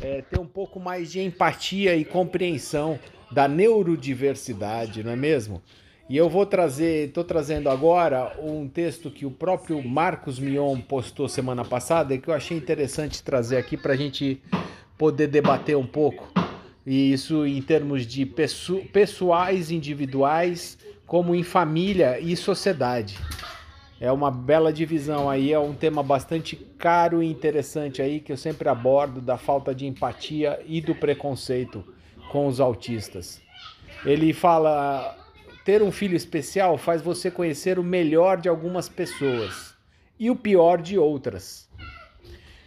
eh, 0.01 0.25
ter 0.29 0.41
um 0.41 0.47
pouco 0.47 0.81
mais 0.81 1.13
de 1.13 1.21
empatia 1.21 1.95
e 1.95 2.05
compreensão 2.05 2.99
da 3.31 3.49
neurodiversidade, 3.49 5.03
não 5.03 5.13
é 5.13 5.17
mesmo? 5.17 5.63
E 6.13 6.17
eu 6.19 6.29
vou 6.29 6.45
trazer, 6.45 7.09
estou 7.09 7.25
trazendo 7.25 7.71
agora 7.71 8.39
um 8.39 8.69
texto 8.69 9.11
que 9.11 9.25
o 9.25 9.31
próprio 9.31 9.83
Marcos 9.83 10.39
Mion 10.39 10.79
postou 10.79 11.27
semana 11.27 11.65
passada 11.65 12.13
e 12.13 12.19
que 12.19 12.29
eu 12.29 12.35
achei 12.35 12.55
interessante 12.55 13.23
trazer 13.23 13.57
aqui 13.57 13.79
para 13.79 13.95
a 13.95 13.97
gente 13.97 14.39
poder 14.99 15.27
debater 15.29 15.75
um 15.75 15.87
pouco. 15.87 16.31
E 16.85 17.15
isso 17.15 17.47
em 17.47 17.63
termos 17.63 18.07
de 18.07 18.27
pesso- 18.27 18.83
pessoais, 18.93 19.71
individuais, 19.71 20.77
como 21.07 21.35
em 21.35 21.43
família 21.43 22.21
e 22.21 22.37
sociedade. 22.37 23.19
É 23.99 24.13
uma 24.13 24.31
bela 24.31 24.71
divisão 24.71 25.31
aí, 25.31 25.51
é 25.51 25.59
um 25.59 25.73
tema 25.73 26.03
bastante 26.03 26.57
caro 26.77 27.23
e 27.23 27.31
interessante 27.31 28.03
aí 28.03 28.21
que 28.21 28.31
eu 28.31 28.37
sempre 28.37 28.69
abordo 28.69 29.19
da 29.19 29.39
falta 29.39 29.75
de 29.75 29.87
empatia 29.87 30.61
e 30.67 30.79
do 30.83 30.95
preconceito 30.95 31.83
com 32.31 32.47
os 32.47 32.61
autistas. 32.61 33.41
Ele 34.05 34.35
fala: 34.35 35.22
ter 35.65 35.83
um 35.83 35.93
filho 35.93 36.17
especial 36.17 36.77
faz 36.77 37.01
você 37.01 37.31
conhecer 37.31 37.79
o 37.79 37.85
melhor 37.85 38.41
de 38.41 38.49
algumas 38.49 38.89
pessoas 38.89 39.75
e 40.19 40.31
o 40.31 40.37
pior 40.37 40.81
de 40.81 40.99
outras. 40.99 41.69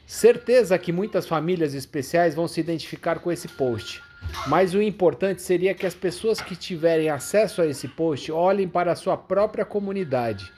Certeza 0.06 0.78
que 0.78 0.92
muitas 0.92 1.28
famílias 1.28 1.74
especiais 1.74 2.36
vão 2.36 2.48
se 2.48 2.60
identificar 2.60 3.20
com 3.20 3.32
esse 3.32 3.48
post, 3.48 4.02
mas 4.48 4.74
o 4.74 4.82
importante 4.82 5.42
seria 5.42 5.74
que 5.74 5.86
as 5.86 5.96
pessoas 5.96 6.40
que 6.40 6.56
tiverem 6.56 7.10
acesso 7.10 7.62
a 7.62 7.66
esse 7.66 7.88
post 7.88 8.32
olhem 8.32 8.68
para 8.68 8.92
a 8.92 8.96
sua 8.96 9.18
própria 9.18 9.66
comunidade, 9.66 10.52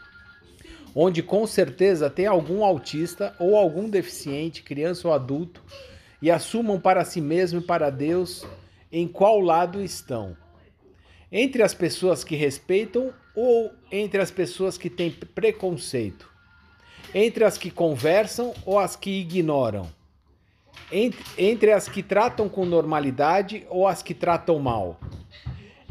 onde 0.93 1.23
com 1.23 1.47
certeza 1.47 2.09
tem 2.09 2.27
algum 2.27 2.63
autista 2.63 3.33
ou 3.39 3.55
algum 3.55 3.89
deficiente, 3.89 4.63
criança 4.63 5.07
ou 5.07 5.13
adulto, 5.13 5.63
e 6.21 6.29
assumam 6.29 6.79
para 6.79 7.05
si 7.05 7.21
mesmo 7.21 7.61
e 7.61 7.63
para 7.63 7.89
Deus 7.89 8.45
em 8.91 9.07
qual 9.07 9.39
lado 9.39 9.81
estão 9.81 10.35
entre 11.31 11.61
as 11.61 11.73
pessoas 11.73 12.23
que 12.23 12.35
respeitam 12.35 13.13
ou 13.35 13.71
entre 13.91 14.21
as 14.21 14.31
pessoas 14.31 14.77
que 14.77 14.89
têm 14.89 15.11
preconceito, 15.11 16.29
entre 17.13 17.43
as 17.43 17.57
que 17.57 17.69
conversam 17.69 18.53
ou 18.65 18.79
as 18.79 18.95
que 18.95 19.21
ignoram, 19.21 19.89
entre, 20.91 21.23
entre 21.37 21.71
as 21.71 21.87
que 21.87 22.01
tratam 22.01 22.47
com 22.47 22.65
normalidade 22.65 23.65
ou 23.69 23.87
as 23.87 24.01
que 24.01 24.13
tratam 24.13 24.59
mal, 24.59 24.99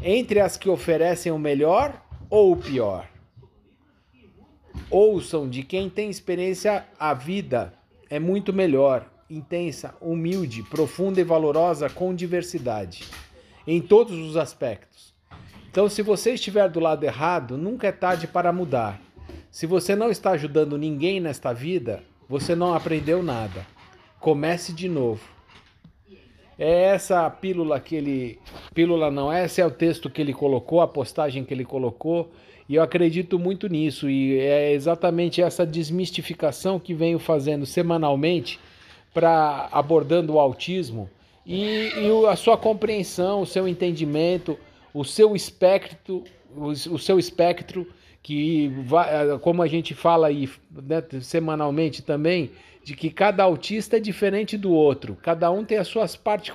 entre 0.01 0.39
as 0.39 0.57
que 0.57 0.69
oferecem 0.69 1.31
o 1.31 1.39
melhor 1.39 2.03
ou 2.29 2.51
o 2.51 2.57
pior. 2.57 3.07
Ouçam 4.89 5.49
de 5.49 5.63
quem 5.63 5.89
tem 5.89 6.09
experiência 6.09 6.85
a 6.99 7.13
vida 7.13 7.73
é 8.09 8.19
muito 8.19 8.53
melhor, 8.53 9.09
intensa, 9.29 9.93
humilde, 9.99 10.63
profunda 10.63 11.19
e 11.19 11.23
valorosa 11.23 11.89
com 11.89 12.15
diversidade, 12.15 13.03
em 13.65 13.81
todos 13.81 14.17
os 14.17 14.37
aspectos. 14.37 14.86
Então, 15.77 15.87
se 15.87 16.01
você 16.01 16.33
estiver 16.33 16.67
do 16.71 16.79
lado 16.79 17.03
errado, 17.03 17.55
nunca 17.55 17.85
é 17.85 17.91
tarde 17.91 18.25
para 18.25 18.51
mudar. 18.51 18.99
Se 19.51 19.67
você 19.67 19.95
não 19.95 20.09
está 20.09 20.31
ajudando 20.31 20.75
ninguém 20.75 21.19
nesta 21.19 21.53
vida, 21.53 22.01
você 22.27 22.55
não 22.55 22.73
aprendeu 22.73 23.21
nada. 23.21 23.63
Comece 24.19 24.73
de 24.73 24.89
novo. 24.89 25.21
É 26.57 26.85
essa 26.85 27.27
a 27.27 27.29
pílula 27.29 27.79
que 27.79 27.95
ele. 27.95 28.39
Pílula 28.73 29.11
não, 29.11 29.31
esse 29.31 29.61
é 29.61 29.65
o 29.67 29.69
texto 29.69 30.09
que 30.09 30.19
ele 30.19 30.33
colocou, 30.33 30.81
a 30.81 30.87
postagem 30.87 31.45
que 31.45 31.53
ele 31.53 31.63
colocou, 31.63 32.31
e 32.67 32.73
eu 32.73 32.81
acredito 32.81 33.37
muito 33.37 33.67
nisso. 33.67 34.09
E 34.09 34.35
é 34.39 34.71
exatamente 34.71 35.43
essa 35.43 35.63
desmistificação 35.63 36.79
que 36.79 36.95
venho 36.95 37.19
fazendo 37.19 37.67
semanalmente 37.67 38.59
para 39.13 39.69
abordando 39.71 40.33
o 40.33 40.39
autismo 40.39 41.07
e, 41.45 41.91
e 41.95 42.25
a 42.27 42.35
sua 42.35 42.57
compreensão, 42.57 43.41
o 43.41 43.45
seu 43.45 43.67
entendimento, 43.67 44.57
o 44.97 45.03
seu 45.05 45.35
espectro, 45.35 46.23
o, 46.55 46.97
seu 46.97 47.19
espectro 47.19 47.87
que 48.23 48.71
como 49.41 49.61
a 49.61 49.67
gente 49.67 49.93
fala 49.93 50.27
aí 50.27 50.49
né, 50.71 51.03
semanalmente 51.21 52.01
também, 52.01 52.51
de 52.83 52.95
que 52.95 53.11
cada 53.11 53.43
autista 53.43 53.97
é 53.97 53.99
diferente 53.99 54.57
do 54.57 54.71
outro, 54.71 55.15
cada 55.21 55.51
um 55.51 55.63
tem 55.63 55.77
as 55.77 55.87
suas 55.87 56.15
parti- 56.15 56.53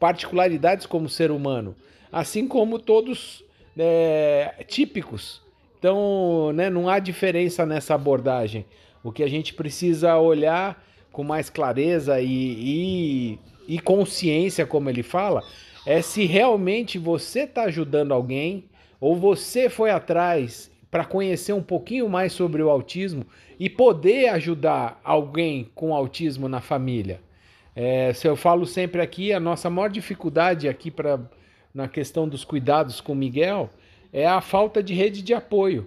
particularidades 0.00 0.84
como 0.84 1.08
ser 1.08 1.30
humano, 1.30 1.76
assim 2.10 2.48
como 2.48 2.78
todos 2.78 3.44
é, 3.78 4.64
típicos. 4.66 5.40
Então, 5.78 6.52
né, 6.52 6.68
não 6.68 6.88
há 6.88 6.98
diferença 6.98 7.64
nessa 7.64 7.94
abordagem. 7.94 8.64
O 9.04 9.12
que 9.12 9.22
a 9.22 9.28
gente 9.28 9.54
precisa 9.54 10.18
olhar 10.18 10.82
com 11.12 11.22
mais 11.22 11.48
clareza 11.48 12.20
e, 12.20 12.26
e, 12.26 13.74
e 13.76 13.78
consciência, 13.78 14.66
como 14.66 14.90
ele 14.90 15.04
fala, 15.04 15.44
é 15.86 16.02
se 16.02 16.24
realmente 16.26 16.98
você 16.98 17.44
está 17.44 17.62
ajudando 17.62 18.12
alguém 18.12 18.64
ou 19.00 19.14
você 19.14 19.70
foi 19.70 19.90
atrás 19.90 20.70
para 20.90 21.04
conhecer 21.04 21.52
um 21.52 21.62
pouquinho 21.62 22.08
mais 22.08 22.32
sobre 22.32 22.62
o 22.62 22.68
autismo 22.68 23.24
e 23.58 23.70
poder 23.70 24.28
ajudar 24.30 25.00
alguém 25.04 25.70
com 25.74 25.94
autismo 25.94 26.48
na 26.48 26.60
família. 26.60 27.20
É, 27.74 28.12
se 28.12 28.26
eu 28.26 28.34
falo 28.34 28.66
sempre 28.66 29.00
aqui, 29.00 29.32
a 29.32 29.38
nossa 29.38 29.70
maior 29.70 29.88
dificuldade 29.88 30.68
aqui 30.68 30.90
para 30.90 31.20
na 31.72 31.86
questão 31.86 32.26
dos 32.26 32.42
cuidados 32.42 33.02
com 33.02 33.14
Miguel 33.14 33.68
é 34.10 34.26
a 34.26 34.40
falta 34.40 34.82
de 34.82 34.94
rede 34.94 35.22
de 35.22 35.34
apoio. 35.34 35.86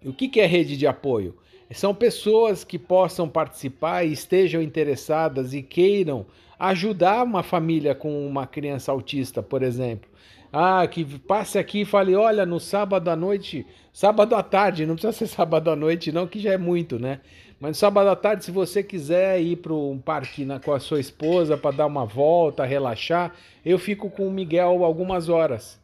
E 0.00 0.08
o 0.08 0.12
que, 0.12 0.28
que 0.28 0.40
é 0.40 0.46
rede 0.46 0.76
de 0.76 0.86
apoio? 0.86 1.36
São 1.72 1.92
pessoas 1.92 2.62
que 2.62 2.78
possam 2.78 3.28
participar 3.28 4.04
e 4.04 4.12
estejam 4.12 4.62
interessadas 4.62 5.52
e 5.52 5.62
queiram 5.62 6.24
ajudar 6.58 7.22
uma 7.24 7.42
família 7.42 7.94
com 7.94 8.26
uma 8.26 8.46
criança 8.46 8.92
autista, 8.92 9.42
por 9.42 9.62
exemplo. 9.62 10.08
Ah, 10.52 10.86
que 10.86 11.04
passe 11.04 11.58
aqui 11.58 11.82
e 11.82 11.84
fale: 11.84 12.14
olha, 12.14 12.46
no 12.46 12.58
sábado 12.58 13.08
à 13.08 13.16
noite, 13.16 13.66
sábado 13.92 14.34
à 14.34 14.42
tarde, 14.42 14.86
não 14.86 14.94
precisa 14.94 15.12
ser 15.12 15.26
sábado 15.34 15.70
à 15.70 15.76
noite, 15.76 16.12
não, 16.12 16.26
que 16.26 16.38
já 16.38 16.52
é 16.52 16.58
muito, 16.58 16.98
né? 16.98 17.20
Mas 17.58 17.78
sábado 17.78 18.08
à 18.10 18.16
tarde, 18.16 18.44
se 18.44 18.50
você 18.50 18.82
quiser 18.82 19.40
ir 19.40 19.56
para 19.56 19.72
um 19.72 19.98
parque 19.98 20.44
na, 20.44 20.60
com 20.60 20.72
a 20.72 20.80
sua 20.80 21.00
esposa 21.00 21.56
para 21.56 21.76
dar 21.76 21.86
uma 21.86 22.04
volta, 22.04 22.64
relaxar, 22.66 23.34
eu 23.64 23.78
fico 23.78 24.10
com 24.10 24.28
o 24.28 24.30
Miguel 24.30 24.84
algumas 24.84 25.28
horas. 25.28 25.78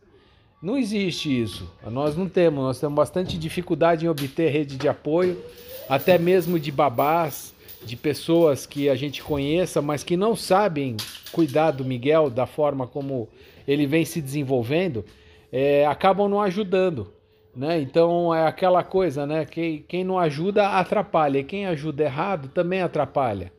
Não 0.62 0.76
existe 0.76 1.42
isso. 1.42 1.68
Nós 1.90 2.16
não 2.16 2.28
temos, 2.28 2.62
nós 2.62 2.78
temos 2.78 2.94
bastante 2.94 3.38
dificuldade 3.38 4.04
em 4.04 4.08
obter 4.08 4.50
rede 4.50 4.76
de 4.76 4.86
apoio, 4.86 5.42
até 5.88 6.18
mesmo 6.18 6.60
de 6.60 6.70
babás, 6.70 7.51
de 7.84 7.96
pessoas 7.96 8.66
que 8.66 8.88
a 8.88 8.94
gente 8.94 9.22
conheça, 9.22 9.82
mas 9.82 10.04
que 10.04 10.16
não 10.16 10.36
sabem 10.36 10.96
cuidar 11.32 11.70
do 11.70 11.84
Miguel 11.84 12.30
da 12.30 12.46
forma 12.46 12.86
como 12.86 13.28
ele 13.66 13.86
vem 13.86 14.04
se 14.04 14.20
desenvolvendo, 14.20 15.04
é, 15.50 15.86
acabam 15.86 16.28
não 16.28 16.40
ajudando. 16.40 17.12
Né? 17.54 17.80
Então 17.80 18.34
é 18.34 18.46
aquela 18.46 18.82
coisa, 18.82 19.26
né? 19.26 19.44
Quem, 19.44 19.84
quem 19.86 20.04
não 20.04 20.18
ajuda 20.18 20.68
atrapalha, 20.68 21.38
e 21.38 21.44
quem 21.44 21.66
ajuda 21.66 22.04
errado 22.04 22.48
também 22.48 22.80
atrapalha. 22.80 23.52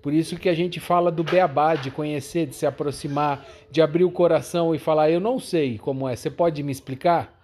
Por 0.00 0.14
isso 0.14 0.36
que 0.36 0.48
a 0.48 0.54
gente 0.54 0.80
fala 0.80 1.10
do 1.10 1.22
beabá, 1.22 1.74
de 1.74 1.90
conhecer, 1.90 2.46
de 2.46 2.54
se 2.54 2.64
aproximar, 2.64 3.44
de 3.70 3.82
abrir 3.82 4.04
o 4.04 4.10
coração 4.10 4.74
e 4.74 4.78
falar: 4.78 5.10
Eu 5.10 5.20
não 5.20 5.38
sei 5.38 5.78
como 5.78 6.08
é, 6.08 6.16
você 6.16 6.30
pode 6.30 6.62
me 6.62 6.72
explicar? 6.72 7.38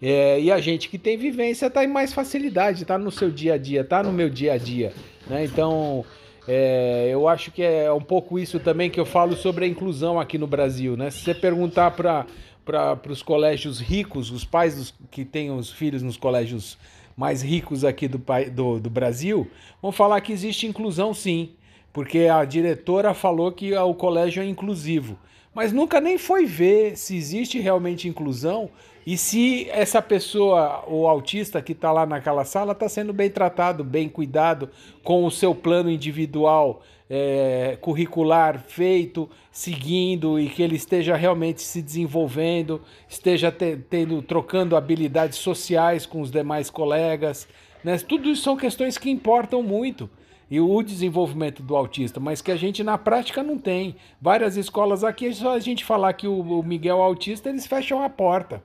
É, 0.00 0.40
e 0.40 0.52
a 0.52 0.60
gente 0.60 0.88
que 0.88 0.98
tem 0.98 1.16
vivência 1.16 1.66
está 1.66 1.82
em 1.82 1.88
mais 1.88 2.12
facilidade, 2.12 2.82
está 2.82 2.96
no 2.96 3.10
seu 3.10 3.30
dia 3.30 3.54
a 3.54 3.58
dia, 3.58 3.80
está 3.80 4.02
no 4.02 4.12
meu 4.12 4.30
dia 4.30 4.52
a 4.52 4.58
dia. 4.58 4.92
Né? 5.28 5.44
Então, 5.44 6.04
é, 6.46 7.08
eu 7.10 7.28
acho 7.28 7.50
que 7.50 7.62
é 7.62 7.92
um 7.92 8.00
pouco 8.00 8.38
isso 8.38 8.58
também 8.58 8.90
que 8.90 8.98
eu 8.98 9.06
falo 9.06 9.36
sobre 9.36 9.64
a 9.64 9.68
inclusão 9.68 10.18
aqui 10.18 10.38
no 10.38 10.46
Brasil. 10.46 10.96
Né? 10.96 11.10
Se 11.10 11.20
você 11.20 11.34
perguntar 11.34 11.92
para 11.92 12.26
para 12.68 13.10
os 13.10 13.22
colégios 13.22 13.80
ricos, 13.80 14.30
os 14.30 14.44
pais 14.44 14.76
dos, 14.76 14.94
que 15.10 15.24
têm 15.24 15.50
os 15.50 15.72
filhos 15.72 16.02
nos 16.02 16.18
colégios 16.18 16.76
mais 17.16 17.42
ricos 17.42 17.82
aqui 17.82 18.06
do, 18.06 18.22
do, 18.52 18.78
do 18.78 18.90
Brasil, 18.90 19.50
vão 19.80 19.90
falar 19.90 20.20
que 20.20 20.34
existe 20.34 20.66
inclusão 20.66 21.14
sim, 21.14 21.52
porque 21.94 22.26
a 22.26 22.44
diretora 22.44 23.14
falou 23.14 23.50
que 23.52 23.74
o 23.74 23.94
colégio 23.94 24.42
é 24.42 24.46
inclusivo. 24.46 25.18
Mas 25.54 25.72
nunca 25.72 25.98
nem 25.98 26.18
foi 26.18 26.44
ver 26.44 26.94
se 26.96 27.16
existe 27.16 27.58
realmente 27.58 28.06
inclusão 28.06 28.68
e 29.10 29.16
se 29.16 29.66
essa 29.70 30.02
pessoa, 30.02 30.84
o 30.86 31.08
autista 31.08 31.62
que 31.62 31.72
está 31.72 31.90
lá 31.90 32.04
naquela 32.04 32.44
sala, 32.44 32.72
está 32.72 32.90
sendo 32.90 33.10
bem 33.10 33.30
tratado, 33.30 33.82
bem 33.82 34.06
cuidado, 34.06 34.68
com 35.02 35.24
o 35.24 35.30
seu 35.30 35.54
plano 35.54 35.90
individual 35.90 36.82
é, 37.08 37.78
curricular 37.80 38.60
feito, 38.60 39.26
seguindo 39.50 40.38
e 40.38 40.50
que 40.50 40.62
ele 40.62 40.76
esteja 40.76 41.16
realmente 41.16 41.62
se 41.62 41.80
desenvolvendo, 41.80 42.82
esteja 43.08 43.50
te, 43.50 43.78
tendo, 43.88 44.20
trocando 44.20 44.76
habilidades 44.76 45.38
sociais 45.38 46.04
com 46.04 46.20
os 46.20 46.30
demais 46.30 46.68
colegas. 46.68 47.48
Né? 47.82 47.96
Tudo 48.00 48.28
isso 48.28 48.42
são 48.42 48.58
questões 48.58 48.98
que 48.98 49.08
importam 49.08 49.62
muito. 49.62 50.10
E 50.50 50.60
o 50.60 50.82
desenvolvimento 50.82 51.62
do 51.62 51.74
autista, 51.74 52.20
mas 52.20 52.42
que 52.42 52.50
a 52.50 52.56
gente 52.56 52.84
na 52.84 52.98
prática 52.98 53.42
não 53.42 53.56
tem. 53.56 53.96
Várias 54.20 54.58
escolas 54.58 55.02
aqui, 55.02 55.28
é 55.28 55.32
só 55.32 55.54
a 55.54 55.58
gente 55.60 55.82
falar 55.82 56.12
que 56.12 56.28
o 56.28 56.62
Miguel 56.62 56.98
é 56.98 57.02
autista, 57.02 57.48
eles 57.48 57.66
fecham 57.66 58.02
a 58.02 58.10
porta. 58.10 58.62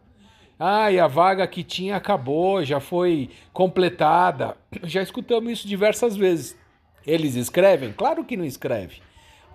Ah, 0.59 0.91
e 0.91 0.99
a 0.99 1.07
vaga 1.07 1.47
que 1.47 1.63
tinha 1.63 1.95
acabou, 1.95 2.63
já 2.63 2.79
foi 2.79 3.29
completada. 3.51 4.55
Já 4.83 5.01
escutamos 5.01 5.51
isso 5.51 5.67
diversas 5.67 6.15
vezes. 6.15 6.57
Eles 7.05 7.35
escrevem? 7.35 7.91
Claro 7.91 8.23
que 8.23 8.37
não 8.37 8.45
escreve. 8.45 9.01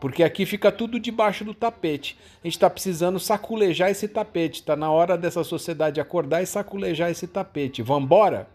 Porque 0.01 0.22
aqui 0.22 0.46
fica 0.46 0.70
tudo 0.70 1.01
debaixo 1.01 1.44
do 1.44 1.55
tapete. 1.55 2.16
A 2.42 2.46
gente 2.46 2.55
está 2.55 2.70
precisando 2.70 3.18
saculejar 3.18 3.90
esse 3.90 4.07
tapete. 4.07 4.61
Está 4.61 4.76
na 4.76 4.90
hora 4.90 5.18
dessa 5.18 5.42
sociedade 5.42 6.01
acordar 6.01 6.42
e 6.42 6.46
saculejar 6.46 7.11
esse 7.11 7.26
tapete. 7.26 7.82
Vambora? 7.82 8.49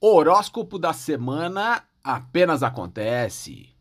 Horóscopo 0.00 0.78
da 0.78 0.92
semana 0.92 1.84
apenas 2.02 2.62
acontece. 2.62 3.71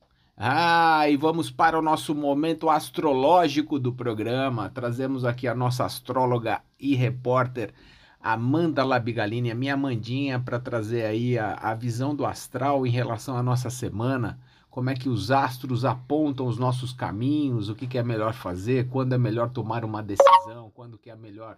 Ah, 0.44 1.08
e 1.08 1.16
vamos 1.16 1.52
para 1.52 1.78
o 1.78 1.84
nosso 1.84 2.16
momento 2.16 2.68
astrológico 2.68 3.78
do 3.78 3.94
programa. 3.94 4.72
Trazemos 4.72 5.24
aqui 5.24 5.48
a 5.48 5.54
nossa 5.54 5.86
astróloga 5.86 6.64
e 6.80 6.96
repórter 6.96 7.72
Amanda 8.20 8.84
Labigalini, 8.84 9.52
a 9.52 9.56
minha 9.56 9.76
Amandinha, 9.76 10.40
para 10.40 10.60
trazer 10.60 11.06
aí 11.06 11.38
a, 11.38 11.54
a 11.54 11.76
visão 11.76 12.16
do 12.16 12.26
astral 12.26 12.88
em 12.88 12.90
relação 12.90 13.38
à 13.38 13.44
nossa 13.44 13.70
semana, 13.70 14.40
como 14.68 14.90
é 14.90 14.96
que 14.96 15.08
os 15.08 15.30
astros 15.30 15.86
apontam 15.86 16.48
os 16.48 16.58
nossos 16.58 16.92
caminhos, 16.92 17.70
o 17.70 17.76
que, 17.76 17.86
que 17.86 18.00
é 18.00 18.04
melhor 18.04 18.34
fazer, 18.34 18.88
quando 18.90 19.14
é 19.14 19.20
melhor 19.20 19.52
tomar 19.52 19.86
uma 19.86 20.02
decisão, 20.02 20.72
quando 20.74 20.98
que 20.98 21.12
é 21.12 21.16
melhor 21.16 21.56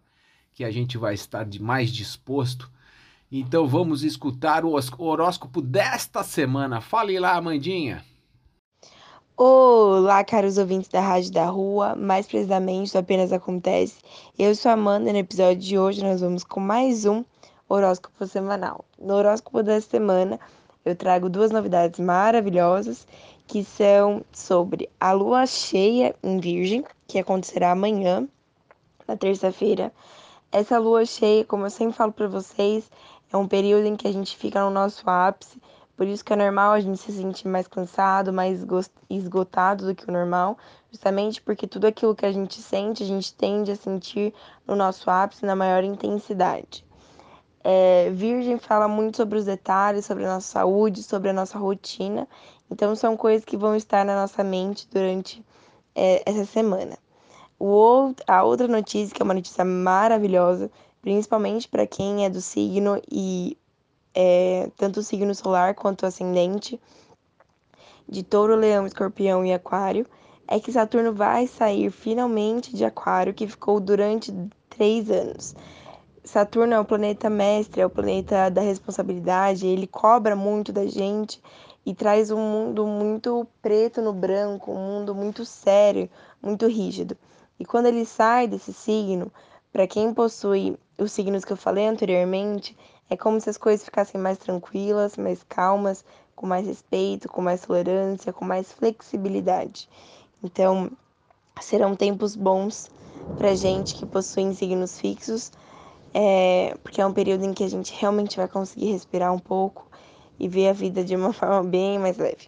que 0.53 0.65
a 0.65 0.71
gente 0.71 0.97
vai 0.97 1.13
estar 1.13 1.45
de 1.45 1.63
mais 1.63 1.89
disposto. 1.89 2.69
Então 3.31 3.65
vamos 3.65 4.03
escutar 4.03 4.65
o 4.65 4.75
horóscopo 4.97 5.61
desta 5.61 6.21
semana. 6.21 6.81
Fale 6.81 7.17
lá, 7.17 7.37
Amandinha. 7.37 8.03
Olá, 9.35 10.23
caros 10.23 10.59
ouvintes 10.59 10.87
da 10.89 11.01
Rádio 11.01 11.31
da 11.31 11.45
Rua, 11.47 11.95
mais 11.95 12.27
precisamente 12.27 12.93
do 12.93 12.99
Apenas 12.99 13.33
Acontece. 13.33 13.95
Eu 14.37 14.53
sou 14.53 14.69
a 14.69 14.75
Amanda 14.75 15.09
e 15.09 15.13
no 15.13 15.17
episódio 15.17 15.57
de 15.57 15.75
hoje 15.75 16.03
nós 16.03 16.21
vamos 16.21 16.43
com 16.43 16.59
mais 16.59 17.03
um 17.05 17.25
horóscopo 17.67 18.27
semanal. 18.27 18.85
No 18.99 19.15
horóscopo 19.15 19.63
da 19.63 19.81
semana 19.81 20.39
eu 20.85 20.95
trago 20.95 21.29
duas 21.29 21.49
novidades 21.49 21.99
maravilhosas 21.99 23.07
que 23.47 23.63
são 23.63 24.23
sobre 24.31 24.87
a 24.99 25.13
lua 25.13 25.47
cheia 25.47 26.15
em 26.21 26.39
Virgem, 26.39 26.85
que 27.07 27.17
acontecerá 27.17 27.71
amanhã, 27.71 28.27
na 29.07 29.17
terça-feira. 29.17 29.91
Essa 30.51 30.77
lua 30.77 31.07
cheia, 31.07 31.43
como 31.43 31.65
eu 31.65 31.71
sempre 31.71 31.95
falo 31.95 32.11
para 32.11 32.27
vocês, 32.27 32.87
é 33.31 33.35
um 33.35 33.47
período 33.47 33.87
em 33.87 33.95
que 33.95 34.07
a 34.07 34.13
gente 34.13 34.37
fica 34.37 34.63
no 34.63 34.69
nosso 34.69 35.09
ápice 35.09 35.59
por 36.03 36.09
isso 36.09 36.25
que 36.25 36.33
é 36.33 36.35
normal 36.35 36.73
a 36.73 36.81
gente 36.81 36.99
se 36.99 37.13
sentir 37.13 37.47
mais 37.47 37.65
cansado, 37.65 38.33
mais 38.33 38.59
esgotado 39.09 39.85
do 39.85 39.95
que 39.95 40.09
o 40.09 40.11
normal, 40.11 40.57
justamente 40.91 41.41
porque 41.41 41.65
tudo 41.65 41.87
aquilo 41.87 42.13
que 42.13 42.25
a 42.25 42.31
gente 42.31 42.61
sente, 42.61 43.03
a 43.03 43.05
gente 43.05 43.33
tende 43.33 43.71
a 43.71 43.75
sentir 43.77 44.33
no 44.67 44.75
nosso 44.75 45.09
ápice 45.09 45.45
na 45.45 45.55
maior 45.55 45.81
intensidade. 45.81 46.85
É, 47.63 48.09
Virgem 48.09 48.59
fala 48.59 48.85
muito 48.85 49.15
sobre 49.15 49.39
os 49.39 49.45
detalhes, 49.45 50.05
sobre 50.05 50.25
a 50.25 50.33
nossa 50.33 50.45
saúde, 50.51 51.03
sobre 51.03 51.29
a 51.29 51.33
nossa 51.33 51.57
rotina. 51.57 52.27
Então, 52.69 52.93
são 52.97 53.15
coisas 53.15 53.45
que 53.45 53.55
vão 53.55 53.73
estar 53.73 54.03
na 54.03 54.13
nossa 54.13 54.43
mente 54.43 54.85
durante 54.91 55.41
é, 55.95 56.21
essa 56.29 56.43
semana. 56.43 56.97
O 57.57 57.67
outro, 57.67 58.25
a 58.27 58.43
outra 58.43 58.67
notícia, 58.67 59.15
que 59.15 59.21
é 59.21 59.23
uma 59.23 59.33
notícia 59.33 59.63
maravilhosa, 59.63 60.69
principalmente 61.01 61.69
para 61.69 61.87
quem 61.87 62.25
é 62.25 62.29
do 62.29 62.41
signo 62.41 63.01
e 63.09 63.57
é, 64.13 64.69
tanto 64.77 64.99
o 64.99 65.03
signo 65.03 65.33
solar 65.33 65.75
quanto 65.75 66.03
o 66.03 66.05
ascendente 66.05 66.79
de 68.07 68.23
touro, 68.23 68.55
leão, 68.55 68.85
escorpião 68.85 69.45
e 69.45 69.53
aquário, 69.53 70.05
é 70.47 70.59
que 70.59 70.71
Saturno 70.71 71.13
vai 71.13 71.47
sair 71.47 71.89
finalmente 71.89 72.75
de 72.75 72.83
aquário, 72.83 73.33
que 73.33 73.47
ficou 73.47 73.79
durante 73.79 74.33
três 74.69 75.09
anos. 75.09 75.55
Saturno 76.23 76.73
é 76.73 76.79
o 76.79 76.85
planeta 76.85 77.29
mestre, 77.29 77.81
é 77.81 77.85
o 77.85 77.89
planeta 77.89 78.49
da 78.49 78.61
responsabilidade, 78.61 79.67
ele 79.67 79.87
cobra 79.87 80.35
muito 80.35 80.71
da 80.71 80.85
gente 80.85 81.41
e 81.85 81.93
traz 81.93 82.31
um 82.31 82.39
mundo 82.39 82.85
muito 82.85 83.45
preto 83.61 84.01
no 84.01 84.13
branco, 84.13 84.71
um 84.71 84.99
mundo 84.99 85.13
muito 85.13 85.43
sério, 85.43 86.09
muito 86.41 86.67
rígido. 86.67 87.17
E 87.59 87.65
quando 87.65 87.87
ele 87.87 88.05
sai 88.05 88.47
desse 88.47 88.71
signo, 88.73 89.31
para 89.71 89.87
quem 89.87 90.13
possui 90.13 90.77
os 90.97 91.11
signos 91.11 91.43
que 91.43 91.51
eu 91.51 91.57
falei 91.57 91.87
anteriormente, 91.87 92.77
é 93.09 93.17
como 93.17 93.39
se 93.39 93.49
as 93.49 93.57
coisas 93.57 93.85
ficassem 93.85 94.19
mais 94.19 94.37
tranquilas, 94.37 95.17
mais 95.17 95.43
calmas, 95.43 96.03
com 96.35 96.47
mais 96.47 96.65
respeito, 96.65 97.29
com 97.29 97.41
mais 97.41 97.61
tolerância, 97.61 98.33
com 98.33 98.45
mais 98.45 98.71
flexibilidade. 98.71 99.87
Então, 100.43 100.91
serão 101.61 101.95
tempos 101.95 102.35
bons 102.35 102.89
para 103.37 103.55
gente 103.55 103.95
que 103.95 104.05
possui 104.05 104.53
signos 104.53 104.99
fixos, 104.99 105.51
é, 106.13 106.75
porque 106.83 107.01
é 107.01 107.05
um 107.05 107.13
período 107.13 107.45
em 107.45 107.53
que 107.53 107.63
a 107.63 107.69
gente 107.69 107.93
realmente 107.97 108.37
vai 108.37 108.47
conseguir 108.47 108.91
respirar 108.91 109.33
um 109.33 109.39
pouco 109.39 109.87
e 110.39 110.47
ver 110.47 110.69
a 110.69 110.73
vida 110.73 111.03
de 111.03 111.15
uma 111.15 111.31
forma 111.33 111.63
bem 111.63 111.99
mais 111.99 112.17
leve. 112.17 112.47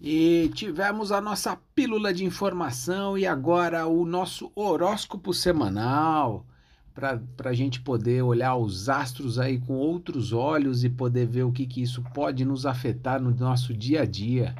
E 0.00 0.50
tivemos 0.54 1.10
a 1.12 1.20
nossa 1.20 1.58
pílula 1.74 2.12
de 2.12 2.24
informação 2.24 3.16
e 3.16 3.26
agora 3.26 3.86
o 3.86 4.04
nosso 4.04 4.52
horóscopo 4.54 5.32
semanal 5.32 6.44
para 6.94 7.50
a 7.50 7.52
gente 7.52 7.80
poder 7.80 8.22
olhar 8.22 8.54
os 8.56 8.88
astros 8.88 9.38
aí 9.38 9.58
com 9.58 9.74
outros 9.74 10.32
olhos 10.32 10.84
e 10.84 10.88
poder 10.88 11.26
ver 11.26 11.42
o 11.42 11.50
que, 11.50 11.66
que 11.66 11.82
isso 11.82 12.00
pode 12.14 12.44
nos 12.44 12.64
afetar 12.64 13.20
no 13.20 13.34
nosso 13.34 13.74
dia 13.74 14.02
a 14.02 14.04
dia. 14.06 14.54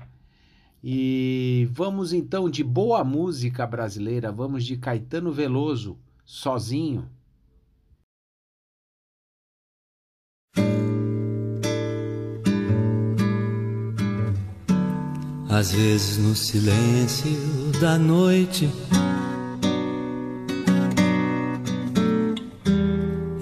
E 0.83 1.69
vamos 1.71 2.13
então 2.13 2.51
de 2.51 2.65
boa 2.65 3.05
música 3.05 3.65
brasileira, 3.67 4.33
vamos 4.33 4.65
de 4.65 4.77
Caetano 4.77 5.33
Veloso, 5.33 5.97
sozinho. 6.25 7.09
Às 15.49 15.71
vezes 15.71 16.19
no 16.19 16.35
silêncio 16.35 17.31
da 17.81 17.97
noite 17.97 18.69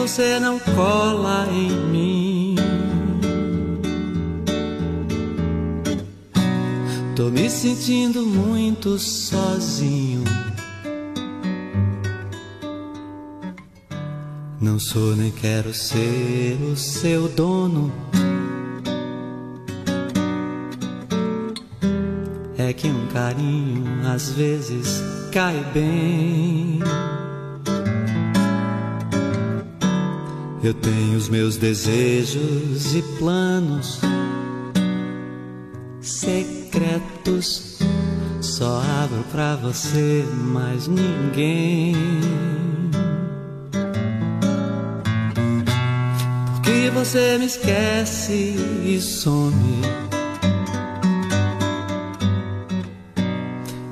Você 0.00 0.40
não 0.40 0.58
cola 0.58 1.46
em 1.52 1.70
mim? 1.70 2.56
Tô 7.14 7.24
me 7.24 7.50
sentindo 7.50 8.24
muito 8.24 8.98
sozinho. 8.98 10.24
Não 14.58 14.78
sou 14.78 15.14
nem 15.14 15.30
quero 15.30 15.74
ser 15.74 16.58
o 16.62 16.74
seu 16.76 17.28
dono. 17.28 17.92
É 22.56 22.72
que 22.72 22.88
um 22.88 23.06
carinho 23.08 23.84
às 24.08 24.30
vezes 24.30 25.02
cai 25.30 25.62
bem. 25.74 26.80
Eu 30.62 30.74
tenho 30.74 31.16
os 31.16 31.28
meus 31.30 31.56
desejos 31.56 32.94
e 32.94 33.02
planos 33.18 33.98
secretos. 36.02 37.78
Só 38.42 38.82
abro 39.02 39.24
pra 39.30 39.56
você, 39.56 40.22
mais 40.34 40.86
ninguém. 40.86 41.94
Porque 46.54 46.90
você 46.90 47.38
me 47.38 47.46
esquece 47.46 48.54
e 48.84 49.00
some. 49.00 49.80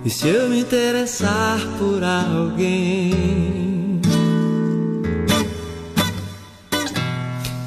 E 0.04 0.10
se 0.10 0.28
eu 0.28 0.50
me 0.50 0.60
interessar 0.60 1.58
por 1.78 2.02
alguém? 2.04 3.57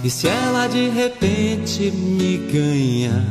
E 0.03 0.09
se 0.09 0.27
ela 0.27 0.65
de 0.65 0.89
repente 0.89 1.91
me 1.91 2.37
ganha? 2.51 3.23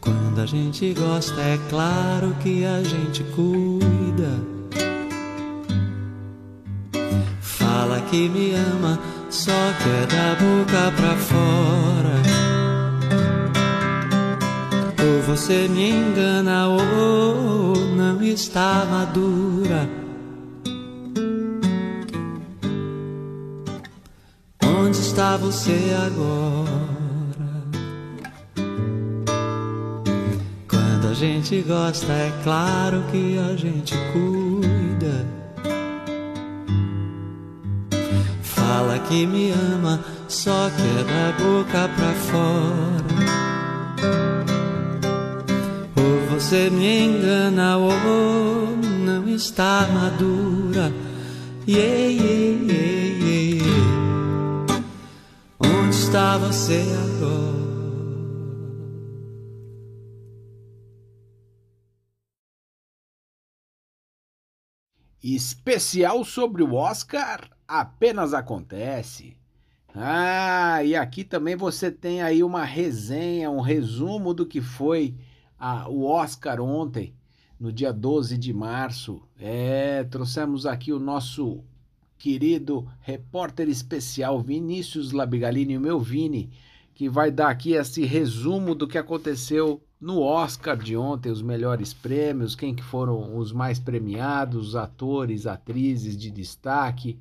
Quando 0.00 0.40
a 0.40 0.46
gente 0.46 0.94
gosta, 0.94 1.40
é 1.40 1.58
claro 1.68 2.36
que 2.40 2.64
a 2.64 2.80
gente 2.84 3.24
cuida. 3.34 4.30
Fala 7.40 8.00
que 8.02 8.28
me 8.28 8.54
ama, 8.54 9.00
só 9.28 9.50
que 9.50 9.88
é 9.88 10.06
da 10.06 10.36
boca 10.36 10.92
pra 10.96 11.16
fora. 11.16 12.14
Ou 15.04 15.22
você 15.22 15.66
me 15.66 15.90
engana, 15.90 16.68
ou 16.68 17.76
não 17.96 18.22
está 18.22 18.86
madura. 18.88 20.03
Você 25.36 25.94
agora? 26.06 26.68
Quando 30.68 31.08
a 31.10 31.14
gente 31.14 31.62
gosta, 31.62 32.12
é 32.12 32.32
claro 32.42 33.02
que 33.10 33.38
a 33.38 33.56
gente 33.56 33.94
cuida. 34.12 35.26
Fala 38.42 38.98
que 39.00 39.26
me 39.26 39.50
ama, 39.50 40.00
só 40.28 40.70
que 40.70 40.82
é 40.82 41.04
da 41.04 41.32
boca 41.42 41.88
pra 41.96 42.12
fora. 42.28 43.14
Ou 45.96 46.38
você 46.38 46.70
me 46.70 47.06
engana, 47.06 47.76
ou 47.78 48.76
não 49.04 49.28
está 49.28 49.88
madura. 49.92 50.92
Yeah, 51.66 52.08
yeah, 52.08 52.72
yeah. 52.72 53.03
Está 56.14 56.38
você 56.38 56.80
agora? 57.18 57.64
Especial 65.20 66.22
sobre 66.24 66.62
o 66.62 66.74
Oscar 66.74 67.50
apenas 67.66 68.32
acontece. 68.32 69.36
Ah, 69.92 70.84
e 70.84 70.94
aqui 70.94 71.24
também 71.24 71.56
você 71.56 71.90
tem 71.90 72.22
aí 72.22 72.44
uma 72.44 72.64
resenha, 72.64 73.50
um 73.50 73.60
resumo 73.60 74.32
do 74.32 74.46
que 74.46 74.60
foi 74.60 75.16
a- 75.58 75.88
o 75.88 76.04
Oscar 76.04 76.60
ontem, 76.60 77.16
no 77.58 77.72
dia 77.72 77.92
12 77.92 78.38
de 78.38 78.52
março. 78.52 79.20
É, 79.36 80.04
trouxemos 80.04 80.64
aqui 80.64 80.92
o 80.92 81.00
nosso 81.00 81.64
querido 82.18 82.88
repórter 83.00 83.68
especial 83.68 84.40
Vinícius 84.40 85.12
Labigalini, 85.12 85.76
o 85.76 85.80
meu 85.80 86.00
Vini, 86.00 86.52
que 86.94 87.08
vai 87.08 87.30
dar 87.30 87.50
aqui 87.50 87.72
esse 87.72 88.04
resumo 88.04 88.74
do 88.74 88.86
que 88.86 88.98
aconteceu 88.98 89.82
no 90.00 90.20
Oscar 90.20 90.76
de 90.76 90.96
ontem, 90.96 91.30
os 91.30 91.42
melhores 91.42 91.94
prêmios, 91.94 92.54
quem 92.54 92.74
que 92.74 92.82
foram 92.82 93.36
os 93.36 93.52
mais 93.52 93.78
premiados, 93.78 94.76
atores, 94.76 95.46
atrizes 95.46 96.16
de 96.16 96.30
destaque. 96.30 97.18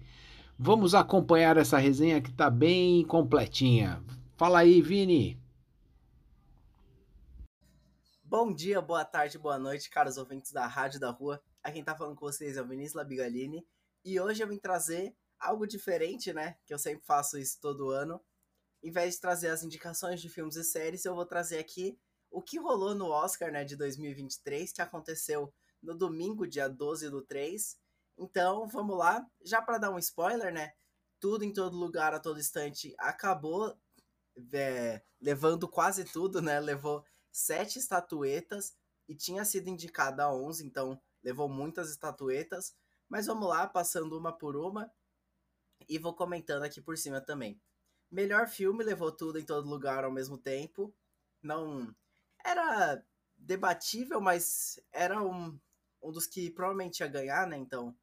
Vamos 0.59 0.93
acompanhar 0.93 1.57
essa 1.57 1.77
resenha 1.77 2.21
que 2.21 2.31
tá 2.31 2.49
bem 2.49 3.03
completinha. 3.03 4.03
Fala 4.35 4.59
aí, 4.59 4.81
Vini. 4.81 5.39
Bom 8.23 8.53
dia, 8.53 8.81
boa 8.81 9.05
tarde, 9.05 9.37
boa 9.37 9.57
noite, 9.57 9.89
caros 9.89 10.17
ouvintes 10.17 10.51
da 10.51 10.65
Rádio 10.67 10.99
da 10.99 11.11
Rua. 11.11 11.39
Aqui 11.63 11.75
quem 11.75 11.83
tá 11.83 11.95
falando 11.95 12.15
com 12.15 12.25
vocês 12.25 12.57
é 12.57 12.61
o 12.61 12.67
Vinícius 12.67 12.95
Labigalini. 12.95 13.63
E 14.03 14.19
hoje 14.19 14.43
eu 14.43 14.47
vim 14.47 14.57
trazer 14.57 15.15
algo 15.39 15.65
diferente, 15.65 16.33
né? 16.33 16.57
Que 16.65 16.73
eu 16.73 16.79
sempre 16.79 17.05
faço 17.05 17.37
isso 17.37 17.59
todo 17.59 17.89
ano. 17.89 18.21
Em 18.81 18.91
vez 18.91 19.15
de 19.15 19.21
trazer 19.21 19.49
as 19.49 19.63
indicações 19.63 20.21
de 20.21 20.29
filmes 20.29 20.55
e 20.55 20.63
séries, 20.63 21.05
eu 21.05 21.15
vou 21.15 21.25
trazer 21.25 21.59
aqui 21.59 21.97
o 22.29 22.41
que 22.41 22.57
rolou 22.57 22.95
no 22.95 23.07
Oscar, 23.07 23.51
né, 23.51 23.63
de 23.63 23.75
2023, 23.75 24.73
que 24.73 24.81
aconteceu 24.81 25.53
no 25.81 25.95
domingo, 25.95 26.47
dia 26.47 26.67
12 26.67 27.09
do 27.09 27.21
3. 27.21 27.77
Então, 28.17 28.67
vamos 28.67 28.97
lá. 28.97 29.25
Já 29.43 29.61
para 29.61 29.77
dar 29.77 29.91
um 29.91 29.99
spoiler, 29.99 30.51
né? 30.51 30.73
Tudo 31.19 31.45
em 31.45 31.53
todo 31.53 31.77
lugar, 31.77 32.13
a 32.13 32.19
todo 32.19 32.39
instante, 32.39 32.93
acabou 32.97 33.77
é, 34.51 35.01
levando 35.21 35.67
quase 35.67 36.03
tudo, 36.03 36.41
né? 36.41 36.59
Levou 36.59 37.05
sete 37.31 37.79
estatuetas 37.79 38.73
e 39.07 39.15
tinha 39.15 39.45
sido 39.45 39.69
indicada 39.69 40.23
a 40.23 40.33
11, 40.33 40.65
então 40.65 40.99
levou 41.23 41.47
muitas 41.47 41.89
estatuetas. 41.89 42.75
Mas 43.13 43.27
vamos 43.27 43.47
lá, 43.47 43.67
passando 43.67 44.17
uma 44.17 44.35
por 44.35 44.55
uma 44.55 44.91
e 45.87 45.99
vou 45.99 46.15
comentando 46.15 46.63
aqui 46.63 46.81
por 46.81 46.97
cima 46.97 47.21
também. 47.21 47.61
Melhor 48.09 48.47
filme 48.47 48.83
levou 48.83 49.11
tudo 49.11 49.37
em 49.37 49.45
todo 49.45 49.69
lugar 49.69 50.03
ao 50.03 50.11
mesmo 50.11 50.35
tempo. 50.35 50.91
Não 51.39 51.95
era 52.43 53.05
debatível, 53.37 54.19
mas 54.19 54.79
era 54.91 55.21
um, 55.21 55.59
um 56.01 56.11
dos 56.11 56.25
que 56.25 56.49
provavelmente 56.49 57.01
ia 57.01 57.07
ganhar, 57.07 57.45
né? 57.45 57.55
Então, 57.55 57.95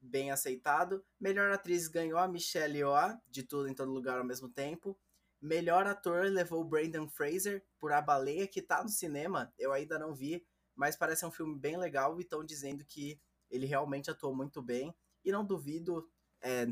bem 0.00 0.30
aceitado. 0.30 1.04
Melhor 1.20 1.52
atriz 1.52 1.86
ganhou 1.86 2.18
a 2.18 2.26
Michelle 2.26 2.78
Yeoh, 2.78 3.20
de 3.28 3.42
tudo 3.42 3.68
em 3.68 3.74
todo 3.74 3.92
lugar 3.92 4.16
ao 4.16 4.24
mesmo 4.24 4.48
tempo. 4.48 4.98
Melhor 5.42 5.86
ator 5.86 6.24
levou 6.24 6.64
Brandon 6.64 7.06
Fraser 7.06 7.62
por 7.78 7.92
A 7.92 8.00
Baleia, 8.00 8.48
que 8.48 8.62
tá 8.62 8.82
no 8.82 8.88
cinema. 8.88 9.52
Eu 9.58 9.74
ainda 9.74 9.98
não 9.98 10.14
vi, 10.14 10.42
mas 10.74 10.96
parece 10.96 11.26
um 11.26 11.30
filme 11.30 11.54
bem 11.54 11.76
legal 11.76 12.18
e 12.18 12.22
estão 12.22 12.42
dizendo 12.42 12.82
que 12.86 13.20
ele 13.50 13.66
realmente 13.66 14.10
atuou 14.10 14.34
muito 14.34 14.62
bem. 14.62 14.94
E 15.24 15.32
não 15.32 15.44
duvido, 15.44 16.08
é, 16.42 16.66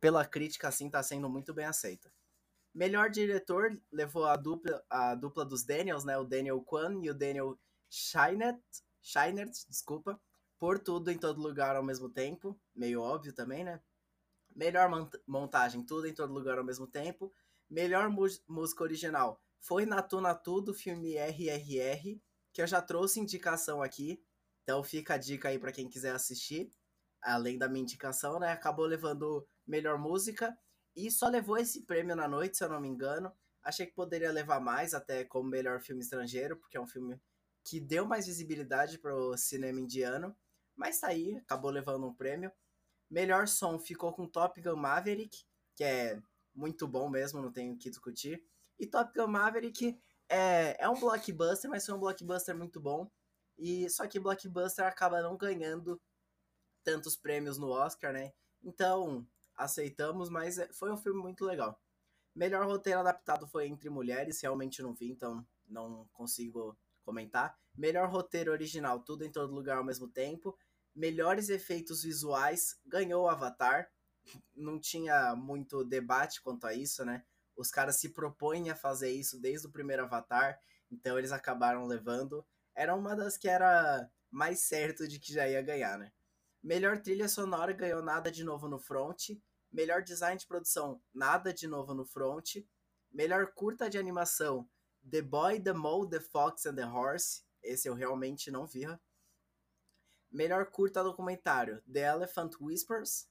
pela 0.00 0.24
crítica, 0.24 0.68
assim, 0.68 0.90
tá 0.90 1.02
sendo 1.02 1.28
muito 1.28 1.52
bem 1.54 1.66
aceita. 1.66 2.12
Melhor 2.74 3.10
diretor 3.10 3.80
levou 3.90 4.26
a 4.26 4.36
dupla, 4.36 4.84
a 4.88 5.14
dupla 5.14 5.44
dos 5.44 5.64
Daniels, 5.64 6.04
né? 6.04 6.16
O 6.18 6.24
Daniel 6.24 6.60
Kwan 6.62 7.00
e 7.02 7.10
o 7.10 7.14
Daniel 7.14 7.58
Scheinert 7.88 8.60
Shiners, 9.02 9.66
desculpa, 9.68 10.20
por 10.58 10.78
tudo 10.78 11.10
em 11.10 11.18
todo 11.18 11.40
lugar 11.40 11.74
ao 11.76 11.82
mesmo 11.82 12.08
tempo, 12.08 12.58
meio 12.74 13.00
óbvio 13.00 13.32
também, 13.32 13.64
né? 13.64 13.80
Melhor 14.54 14.88
mont- 14.88 15.20
montagem, 15.26 15.84
tudo 15.84 16.06
em 16.06 16.14
todo 16.14 16.32
lugar 16.32 16.58
ao 16.58 16.64
mesmo 16.64 16.86
tempo. 16.86 17.32
Melhor 17.68 18.08
música 18.48 18.82
original 18.84 19.40
foi 19.60 19.86
Natu 19.86 20.20
Natu 20.20 20.60
do 20.60 20.74
filme 20.74 21.16
RRR, 21.16 22.20
que 22.52 22.62
eu 22.62 22.66
já 22.66 22.80
trouxe 22.82 23.20
indicação 23.20 23.82
aqui. 23.82 24.22
Então 24.70 24.84
fica 24.84 25.14
a 25.14 25.18
dica 25.18 25.48
aí 25.48 25.58
pra 25.58 25.72
quem 25.72 25.88
quiser 25.88 26.14
assistir. 26.14 26.72
Além 27.20 27.58
da 27.58 27.68
minha 27.68 27.82
indicação, 27.82 28.38
né? 28.38 28.52
Acabou 28.52 28.86
levando 28.86 29.44
melhor 29.66 29.98
música 29.98 30.56
e 30.94 31.10
só 31.10 31.26
levou 31.26 31.58
esse 31.58 31.84
prêmio 31.84 32.14
na 32.14 32.28
noite, 32.28 32.56
se 32.56 32.62
eu 32.62 32.68
não 32.68 32.80
me 32.80 32.86
engano. 32.86 33.32
Achei 33.64 33.84
que 33.84 33.92
poderia 33.92 34.30
levar 34.30 34.60
mais, 34.60 34.94
até 34.94 35.24
como 35.24 35.50
melhor 35.50 35.80
filme 35.80 36.02
estrangeiro, 36.02 36.56
porque 36.56 36.76
é 36.76 36.80
um 36.80 36.86
filme 36.86 37.20
que 37.64 37.80
deu 37.80 38.06
mais 38.06 38.28
visibilidade 38.28 38.96
pro 38.96 39.36
cinema 39.36 39.80
indiano. 39.80 40.36
Mas 40.76 41.00
tá 41.00 41.08
aí, 41.08 41.36
acabou 41.38 41.72
levando 41.72 42.06
um 42.06 42.14
prêmio. 42.14 42.52
Melhor 43.10 43.48
som 43.48 43.76
ficou 43.76 44.12
com 44.12 44.28
Top 44.28 44.62
Gun 44.62 44.76
Maverick, 44.76 45.36
que 45.74 45.82
é 45.82 46.22
muito 46.54 46.86
bom 46.86 47.10
mesmo, 47.10 47.42
não 47.42 47.50
tenho 47.50 47.74
o 47.74 47.76
que 47.76 47.90
discutir. 47.90 48.40
E 48.78 48.86
Top 48.86 49.12
Gun 49.18 49.26
Maverick 49.26 50.00
é, 50.28 50.76
é 50.78 50.88
um 50.88 50.94
blockbuster, 50.94 51.68
mas 51.68 51.84
foi 51.84 51.92
um 51.96 51.98
blockbuster 51.98 52.56
muito 52.56 52.80
bom. 52.80 53.10
E 53.60 53.88
só 53.90 54.06
que 54.08 54.18
blockbuster 54.20 54.86
acaba 54.86 55.22
não 55.22 55.36
ganhando 55.36 56.00
tantos 56.84 57.16
prêmios 57.16 57.58
no 57.58 57.68
Oscar, 57.70 58.12
né? 58.12 58.32
Então, 58.62 59.26
aceitamos, 59.56 60.30
mas 60.30 60.58
é- 60.58 60.72
foi 60.72 60.92
um 60.92 60.96
filme 60.96 61.20
muito 61.20 61.44
legal. 61.44 61.80
Melhor 62.34 62.66
roteiro 62.66 63.00
adaptado 63.00 63.46
foi 63.46 63.66
Entre 63.66 63.90
Mulheres, 63.90 64.40
realmente 64.40 64.82
não 64.82 64.94
vi, 64.94 65.10
então 65.10 65.46
não 65.68 66.08
consigo 66.12 66.76
comentar. 67.04 67.56
Melhor 67.76 68.08
roteiro 68.10 68.52
original, 68.52 69.00
tudo 69.00 69.24
em 69.24 69.32
todo 69.32 69.54
lugar 69.54 69.78
ao 69.78 69.84
mesmo 69.84 70.08
tempo. 70.08 70.56
Melhores 70.94 71.48
efeitos 71.48 72.02
visuais, 72.02 72.78
ganhou 72.86 73.28
Avatar. 73.28 73.90
Não 74.54 74.78
tinha 74.80 75.34
muito 75.36 75.84
debate 75.84 76.42
quanto 76.42 76.66
a 76.66 76.74
isso, 76.74 77.04
né? 77.04 77.24
Os 77.56 77.70
caras 77.70 77.96
se 77.96 78.10
propõem 78.10 78.70
a 78.70 78.76
fazer 78.76 79.10
isso 79.10 79.40
desde 79.40 79.66
o 79.66 79.70
primeiro 79.72 80.04
Avatar, 80.04 80.58
então 80.90 81.18
eles 81.18 81.32
acabaram 81.32 81.86
levando. 81.86 82.44
Era 82.74 82.94
uma 82.94 83.14
das 83.14 83.36
que 83.36 83.48
era 83.48 84.10
mais 84.30 84.60
certo 84.60 85.06
de 85.08 85.18
que 85.18 85.32
já 85.32 85.48
ia 85.48 85.62
ganhar, 85.62 85.98
né? 85.98 86.12
Melhor 86.62 86.98
trilha 86.98 87.28
sonora 87.28 87.72
ganhou 87.72 88.02
Nada 88.02 88.30
de 88.30 88.44
Novo 88.44 88.68
no 88.68 88.78
Front. 88.78 89.30
Melhor 89.72 90.02
design 90.02 90.36
de 90.36 90.46
produção, 90.46 91.00
Nada 91.12 91.54
de 91.54 91.66
Novo 91.66 91.94
no 91.94 92.04
Front. 92.04 92.56
Melhor 93.10 93.52
curta 93.54 93.88
de 93.88 93.98
animação, 93.98 94.68
The 95.10 95.22
Boy, 95.22 95.60
The 95.60 95.72
Mole, 95.72 96.10
The 96.10 96.20
Fox 96.20 96.66
and 96.66 96.76
the 96.76 96.86
Horse. 96.86 97.42
Esse 97.62 97.88
eu 97.88 97.94
realmente 97.94 98.50
não 98.50 98.66
vi. 98.66 98.86
Melhor 100.30 100.66
curta 100.70 101.02
documentário, 101.02 101.82
The 101.92 102.00
Elephant 102.00 102.52
Whispers. 102.60 103.28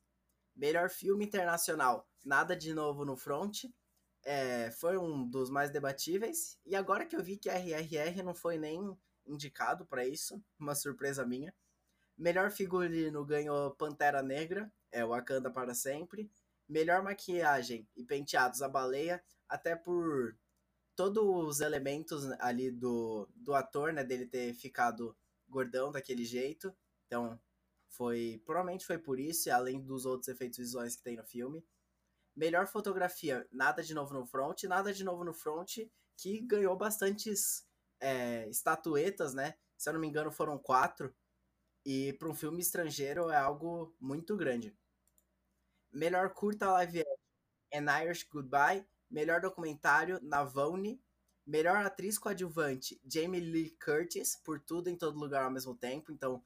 Melhor 0.56 0.90
filme 0.90 1.26
internacional, 1.26 2.10
Nada 2.24 2.56
de 2.56 2.74
Novo 2.74 3.06
no 3.06 3.16
Front. 3.16 3.66
É, 4.24 4.72
foi 4.72 4.98
um 4.98 5.26
dos 5.30 5.50
mais 5.50 5.72
debatíveis. 5.72 6.60
E 6.66 6.76
agora 6.76 7.06
que 7.06 7.16
eu 7.16 7.24
vi 7.24 7.38
que 7.38 7.50
RRR 7.50 8.22
não 8.24 8.34
foi 8.34 8.58
nem 8.58 8.98
indicado 9.30 9.86
para 9.86 10.05
isso, 10.05 10.43
uma 10.59 10.75
surpresa 10.75 11.25
minha. 11.25 11.53
Melhor 12.17 12.51
figurino 12.51 13.23
ganhou 13.23 13.71
Pantera 13.71 14.21
Negra, 14.21 14.71
é 14.91 15.05
Wakanda 15.05 15.49
para 15.49 15.73
sempre. 15.73 16.30
Melhor 16.67 17.01
maquiagem 17.01 17.88
e 17.95 18.03
penteados 18.03 18.61
a 18.61 18.67
baleia, 18.67 19.23
até 19.47 19.75
por 19.75 20.36
todos 20.95 21.23
os 21.23 21.61
elementos 21.61 22.30
ali 22.39 22.69
do, 22.69 23.27
do 23.34 23.55
ator, 23.55 23.93
né, 23.93 24.03
dele 24.03 24.25
ter 24.25 24.53
ficado 24.53 25.15
gordão 25.47 25.91
daquele 25.91 26.25
jeito. 26.25 26.75
Então, 27.07 27.39
foi, 27.88 28.41
provavelmente 28.45 28.86
foi 28.86 28.97
por 28.97 29.19
isso, 29.19 29.49
além 29.51 29.82
dos 29.82 30.05
outros 30.05 30.27
efeitos 30.27 30.59
visuais 30.59 30.95
que 30.95 31.03
tem 31.03 31.15
no 31.15 31.23
filme. 31.23 31.65
Melhor 32.36 32.67
fotografia, 32.67 33.47
nada 33.51 33.82
de 33.82 33.93
novo 33.93 34.13
no 34.13 34.25
front, 34.25 34.63
nada 34.63 34.93
de 34.93 35.03
novo 35.03 35.23
no 35.23 35.34
front, 35.34 35.77
que 36.15 36.41
ganhou 36.41 36.75
bastantes 36.77 37.65
é, 38.00 38.47
estatuetas, 38.50 39.34
né? 39.34 39.56
Se 39.78 39.89
eu 39.89 39.93
não 39.93 40.00
me 40.00 40.08
engano, 40.08 40.32
foram 40.32 40.58
quatro. 40.58 41.14
E 41.86 42.14
para 42.14 42.30
um 42.30 42.36
filme 42.36 42.62
estrangeiro 42.62 43.30
é 43.30 43.38
algo 43.38 43.95
muito 44.00 44.36
grande. 44.36 44.78
Melhor 45.91 46.34
curta 46.34 46.72
live 46.72 47.02
action, 47.02 47.16
An 47.74 48.02
Irish 48.04 48.28
Goodbye. 48.30 48.86
Melhor 49.10 49.41
documentário, 49.41 50.20
Navone. 50.22 51.02
Melhor 51.45 51.78
atriz 51.78 52.20
coadjuvante, 52.20 53.02
Jamie 53.04 53.39
Lee 53.39 53.76
Curtis, 53.84 54.36
por 54.36 54.60
tudo 54.60 54.88
em 54.88 54.95
todo 54.95 55.18
lugar 55.18 55.45
ao 55.45 55.50
mesmo 55.50 55.74
tempo. 55.76 56.12
Então, 56.12 56.43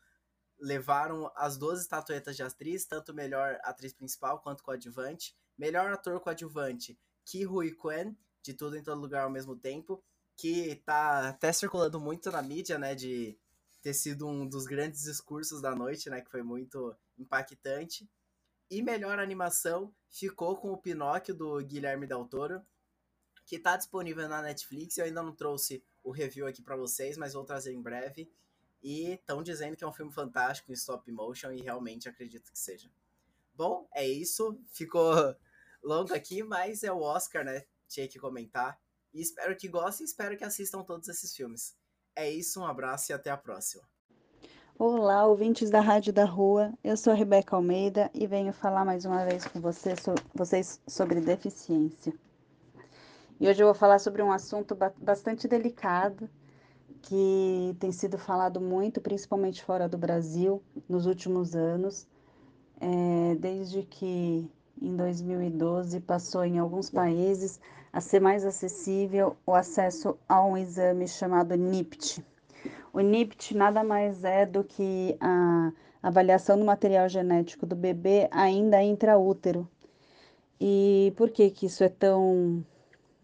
levaram 0.57 1.29
as 1.35 1.57
duas 1.57 1.81
estatuetas 1.81 2.37
de 2.37 2.43
atriz, 2.43 2.85
tanto 2.85 3.13
melhor 3.13 3.59
atriz 3.63 3.91
principal 3.91 4.39
quanto 4.39 4.63
coadjuvante. 4.63 5.35
Melhor 5.57 5.91
ator 5.91 6.21
coadjuvante, 6.21 6.97
Ki 7.25 7.45
Hui 7.45 7.73
Kwan, 7.73 8.15
de 8.41 8.53
tudo 8.53 8.77
em 8.77 8.83
todo 8.83 9.01
lugar 9.01 9.23
ao 9.23 9.29
mesmo 9.29 9.57
tempo, 9.57 10.01
que 10.35 10.75
tá 10.85 11.29
até 11.29 11.51
circulando 11.51 11.99
muito 11.99 12.31
na 12.31 12.41
mídia, 12.41 12.77
né, 12.77 12.95
de 12.95 13.37
ter 13.81 13.93
sido 13.93 14.27
um 14.27 14.47
dos 14.47 14.65
grandes 14.65 15.03
discursos 15.03 15.61
da 15.61 15.75
noite, 15.75 16.09
né, 16.09 16.21
que 16.21 16.31
foi 16.31 16.41
muito 16.41 16.95
impactante. 17.17 18.09
E 18.69 18.81
melhor 18.81 19.19
animação 19.19 19.93
ficou 20.09 20.57
com 20.57 20.71
o 20.71 20.77
Pinóquio 20.77 21.35
do 21.35 21.63
Guilherme 21.63 22.07
Del 22.07 22.25
Toro, 22.25 22.61
que 23.45 23.59
tá 23.59 23.77
disponível 23.77 24.27
na 24.27 24.41
Netflix. 24.41 24.97
Eu 24.97 25.05
ainda 25.05 25.21
não 25.21 25.35
trouxe 25.35 25.83
o 26.03 26.11
review 26.11 26.47
aqui 26.47 26.61
para 26.61 26.75
vocês, 26.75 27.17
mas 27.17 27.33
vou 27.33 27.43
trazer 27.43 27.73
em 27.73 27.81
breve. 27.81 28.31
E 28.81 29.11
estão 29.13 29.43
dizendo 29.43 29.77
que 29.77 29.83
é 29.83 29.87
um 29.87 29.93
filme 29.93 30.11
fantástico 30.11 30.71
em 30.71 30.73
stop 30.73 31.09
motion 31.11 31.51
e 31.51 31.61
realmente 31.61 32.09
acredito 32.09 32.51
que 32.51 32.59
seja. 32.59 32.89
Bom, 33.53 33.87
é 33.93 34.07
isso. 34.07 34.59
Ficou 34.71 35.13
longo 35.83 36.13
aqui, 36.13 36.43
mas 36.43 36.83
é 36.83 36.91
o 36.91 36.99
Oscar, 37.01 37.45
né? 37.45 37.63
Tinha 37.87 38.07
que 38.07 38.19
comentar. 38.19 38.81
E 39.13 39.21
espero 39.21 39.55
que 39.55 39.67
gostem 39.67 40.05
e 40.05 40.07
espero 40.09 40.35
que 40.37 40.43
assistam 40.43 40.83
todos 40.83 41.07
esses 41.07 41.35
filmes. 41.35 41.75
É 42.15 42.29
isso, 42.29 42.59
um 42.59 42.65
abraço 42.65 43.11
e 43.11 43.13
até 43.13 43.29
a 43.29 43.37
próxima. 43.37 43.83
Olá, 44.77 45.25
ouvintes 45.27 45.69
da 45.69 45.79
Rádio 45.81 46.11
da 46.11 46.25
Rua. 46.25 46.73
Eu 46.83 46.97
sou 46.97 47.13
Rebeca 47.13 47.55
Almeida 47.55 48.09
e 48.13 48.25
venho 48.25 48.51
falar 48.51 48.83
mais 48.83 49.05
uma 49.05 49.23
vez 49.23 49.45
com 49.45 49.61
você 49.61 49.95
so- 49.95 50.15
vocês 50.33 50.81
sobre 50.87 51.21
deficiência. 51.21 52.11
E 53.39 53.47
hoje 53.47 53.61
eu 53.61 53.67
vou 53.67 53.75
falar 53.75 53.99
sobre 53.99 54.23
um 54.23 54.31
assunto 54.31 54.73
ba- 54.73 54.93
bastante 54.97 55.47
delicado 55.47 56.27
que 57.03 57.75
tem 57.79 57.91
sido 57.91 58.17
falado 58.17 58.59
muito, 58.59 58.99
principalmente 59.01 59.63
fora 59.63 59.87
do 59.87 59.97
Brasil, 59.97 60.63
nos 60.89 61.05
últimos 61.05 61.55
anos, 61.55 62.07
é, 62.79 63.35
desde 63.35 63.83
que 63.83 64.49
em 64.81 64.95
2012 64.95 65.99
passou 65.99 66.43
em 66.45 66.57
alguns 66.57 66.89
países 66.89 67.59
a 67.93 68.01
ser 68.01 68.19
mais 68.19 68.43
acessível 68.43 69.37
o 69.45 69.53
acesso 69.53 70.17
a 70.27 70.43
um 70.43 70.57
exame 70.57 71.07
chamado 71.07 71.55
NIPT. 71.55 72.25
O 72.91 72.99
NIPT 72.99 73.55
nada 73.55 73.83
mais 73.83 74.23
é 74.23 74.47
do 74.47 74.63
que 74.63 75.15
a 75.21 75.71
avaliação 76.01 76.57
do 76.57 76.65
material 76.65 77.07
genético 77.07 77.67
do 77.67 77.75
bebê 77.75 78.27
ainda 78.31 78.81
intraútero. 78.81 79.69
E 80.59 81.13
por 81.15 81.29
que 81.29 81.51
que 81.51 81.67
isso 81.67 81.83
é 81.83 81.89
tão 81.89 82.65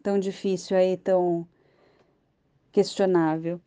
tão 0.03 0.19
difícil 0.19 0.77
aí, 0.77 0.97
tão 0.97 1.47
questionável? 2.71 3.59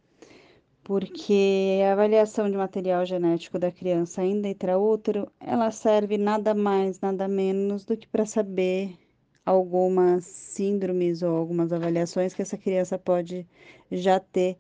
Porque 0.85 1.81
a 1.85 1.93
avaliação 1.93 2.51
de 2.51 2.57
material 2.57 3.05
genético 3.05 3.59
da 3.59 3.73
criança 3.73 4.23
ainda 4.23 4.49
intraútero, 4.49 5.31
ela 5.41 5.71
serve 5.71 6.17
nada 6.19 6.55
mais, 6.55 7.01
nada 7.01 7.27
menos 7.29 7.85
do 7.85 7.97
que 7.97 8.07
para 8.07 8.27
saber 8.27 8.97
algumas 9.45 10.25
síndromes 10.25 11.23
ou 11.23 11.37
algumas 11.37 11.73
avaliações 11.73 12.35
que 12.35 12.43
essa 12.43 12.59
criança 12.59 12.99
pode 12.99 13.47
já 13.91 14.21
ter 14.21 14.57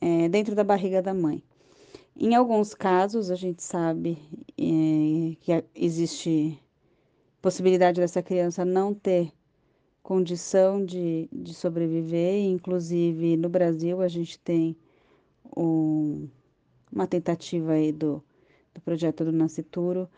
é, 0.00 0.28
dentro 0.28 0.54
da 0.54 0.64
barriga 0.64 1.02
da 1.02 1.14
mãe. 1.14 1.42
Em 2.16 2.34
alguns 2.34 2.74
casos, 2.74 3.30
a 3.30 3.36
gente 3.36 3.62
sabe 3.62 4.18
é, 4.58 5.36
que 5.40 5.64
existe 5.74 6.58
possibilidade 7.42 8.00
dessa 8.00 8.22
criança 8.22 8.64
não 8.64 8.94
ter 8.94 9.32
condição 10.02 10.84
de, 10.84 11.28
de 11.32 11.54
sobreviver, 11.54 12.44
inclusive 12.46 13.36
no 13.36 13.48
Brasil 13.48 14.00
a 14.02 14.08
gente 14.08 14.38
tem 14.38 14.76
um- 15.56 16.28
uma 16.92 17.06
tentativa 17.06 17.72
aí 17.72 17.92
do, 17.92 18.22
do 18.74 18.80
projeto 18.82 19.24
do 19.24 19.32
Nascituro 19.32 20.08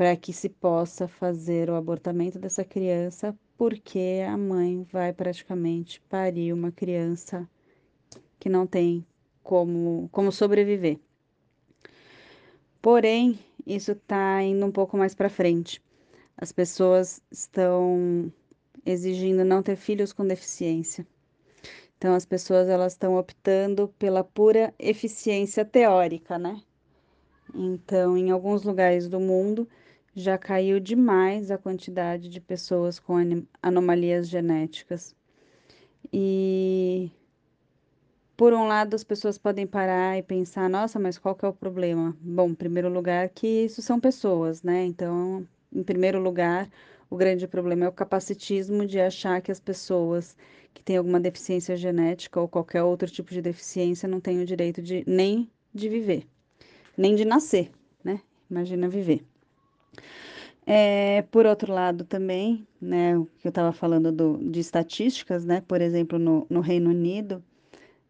para 0.00 0.16
que 0.16 0.32
se 0.32 0.48
possa 0.48 1.06
fazer 1.06 1.68
o 1.68 1.74
abortamento 1.74 2.38
dessa 2.38 2.64
criança, 2.64 3.38
porque 3.58 4.24
a 4.26 4.34
mãe 4.34 4.82
vai 4.90 5.12
praticamente 5.12 6.00
parir 6.08 6.54
uma 6.54 6.72
criança 6.72 7.46
que 8.38 8.48
não 8.48 8.66
tem 8.66 9.04
como, 9.42 10.08
como 10.10 10.32
sobreviver. 10.32 10.98
Porém, 12.80 13.38
isso 13.66 13.92
está 13.92 14.42
indo 14.42 14.64
um 14.64 14.72
pouco 14.72 14.96
mais 14.96 15.14
para 15.14 15.28
frente. 15.28 15.82
As 16.34 16.50
pessoas 16.50 17.20
estão 17.30 18.32
exigindo 18.86 19.44
não 19.44 19.62
ter 19.62 19.76
filhos 19.76 20.14
com 20.14 20.26
deficiência. 20.26 21.06
Então 21.98 22.14
as 22.14 22.24
pessoas 22.24 22.70
elas 22.70 22.94
estão 22.94 23.18
optando 23.18 23.88
pela 23.98 24.24
pura 24.24 24.72
eficiência 24.78 25.62
teórica, 25.62 26.38
né? 26.38 26.58
Então, 27.54 28.16
em 28.16 28.30
alguns 28.30 28.62
lugares 28.62 29.06
do 29.06 29.20
mundo 29.20 29.68
já 30.14 30.36
caiu 30.38 30.80
demais 30.80 31.50
a 31.50 31.58
quantidade 31.58 32.28
de 32.28 32.40
pessoas 32.40 32.98
com 32.98 33.14
anomalias 33.62 34.28
genéticas. 34.28 35.14
E 36.12 37.10
por 38.36 38.54
um 38.54 38.66
lado, 38.66 38.94
as 38.94 39.04
pessoas 39.04 39.36
podem 39.36 39.66
parar 39.66 40.16
e 40.16 40.22
pensar, 40.22 40.68
nossa, 40.68 40.98
mas 40.98 41.18
qual 41.18 41.34
que 41.34 41.44
é 41.44 41.48
o 41.48 41.52
problema? 41.52 42.16
Bom, 42.22 42.48
em 42.48 42.54
primeiro 42.54 42.88
lugar, 42.88 43.28
que 43.28 43.46
isso 43.46 43.82
são 43.82 44.00
pessoas, 44.00 44.62
né? 44.62 44.84
Então, 44.86 45.46
em 45.70 45.82
primeiro 45.82 46.18
lugar, 46.18 46.66
o 47.10 47.16
grande 47.16 47.46
problema 47.46 47.84
é 47.84 47.88
o 47.88 47.92
capacitismo 47.92 48.86
de 48.86 48.98
achar 48.98 49.42
que 49.42 49.52
as 49.52 49.60
pessoas 49.60 50.36
que 50.72 50.82
têm 50.82 50.96
alguma 50.96 51.20
deficiência 51.20 51.76
genética 51.76 52.40
ou 52.40 52.48
qualquer 52.48 52.82
outro 52.82 53.10
tipo 53.10 53.30
de 53.30 53.42
deficiência 53.42 54.08
não 54.08 54.20
têm 54.20 54.40
o 54.40 54.46
direito 54.46 54.80
de 54.80 55.04
nem 55.06 55.50
de 55.74 55.88
viver, 55.88 56.26
nem 56.96 57.14
de 57.14 57.24
nascer, 57.24 57.70
né? 58.02 58.22
Imagina 58.50 58.88
viver. 58.88 59.22
É, 60.66 61.22
por 61.30 61.46
outro 61.46 61.72
lado, 61.72 62.04
também, 62.04 62.66
né, 62.80 63.16
o 63.18 63.26
que 63.26 63.46
eu 63.46 63.50
estava 63.50 63.72
falando 63.72 64.12
do, 64.12 64.38
de 64.38 64.60
estatísticas, 64.60 65.44
né, 65.44 65.62
por 65.66 65.80
exemplo, 65.80 66.18
no, 66.18 66.46
no 66.48 66.60
Reino 66.60 66.90
Unido, 66.90 67.42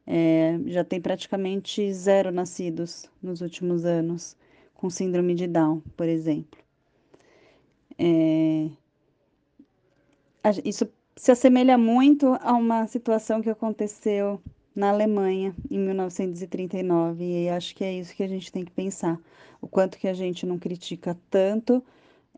é, 0.06 0.58
já 0.66 0.84
tem 0.84 1.00
praticamente 1.00 1.92
zero 1.92 2.30
nascidos 2.32 3.10
nos 3.22 3.40
últimos 3.40 3.84
anos 3.84 4.36
com 4.74 4.90
síndrome 4.90 5.34
de 5.34 5.46
Down, 5.46 5.82
por 5.96 6.08
exemplo. 6.08 6.60
É, 7.98 8.70
isso 10.64 10.88
se 11.16 11.30
assemelha 11.30 11.76
muito 11.76 12.36
a 12.40 12.54
uma 12.54 12.86
situação 12.86 13.42
que 13.42 13.50
aconteceu 13.50 14.40
na 14.74 14.90
Alemanha 14.90 15.54
em 15.70 15.78
1939 15.78 17.24
e 17.24 17.48
acho 17.48 17.74
que 17.74 17.84
é 17.84 17.92
isso 17.92 18.14
que 18.14 18.22
a 18.22 18.28
gente 18.28 18.50
tem 18.52 18.64
que 18.64 18.70
pensar, 18.70 19.20
o 19.60 19.66
quanto 19.68 19.98
que 19.98 20.08
a 20.08 20.14
gente 20.14 20.46
não 20.46 20.58
critica 20.58 21.18
tanto 21.28 21.82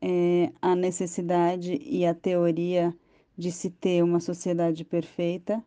é, 0.01 0.51
a 0.61 0.75
necessidade 0.75 1.79
e 1.83 2.05
a 2.05 2.15
teoria 2.15 2.95
de 3.37 3.53
se 3.53 3.71
ter 3.71 4.03
uma 4.03 4.21
sociedade 4.21 4.85
perfeita 4.85 5.63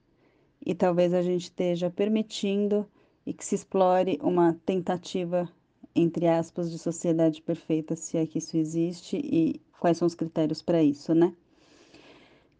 e 0.65 0.73
talvez 0.73 1.13
a 1.13 1.21
gente 1.21 1.43
esteja 1.43 1.89
permitindo 1.89 2.85
e 3.25 3.33
que 3.33 3.45
se 3.45 3.55
explore 3.55 4.19
uma 4.21 4.53
tentativa, 4.65 5.49
entre 5.95 6.27
aspas, 6.27 6.69
de 6.69 6.77
sociedade 6.77 7.41
perfeita, 7.41 7.95
se 7.95 8.17
é 8.17 8.25
que 8.25 8.37
isso 8.37 8.57
existe 8.57 9.17
e 9.17 9.61
quais 9.79 9.97
são 9.97 10.05
os 10.05 10.15
critérios 10.15 10.61
para 10.61 10.83
isso, 10.83 11.13
né? 11.13 11.33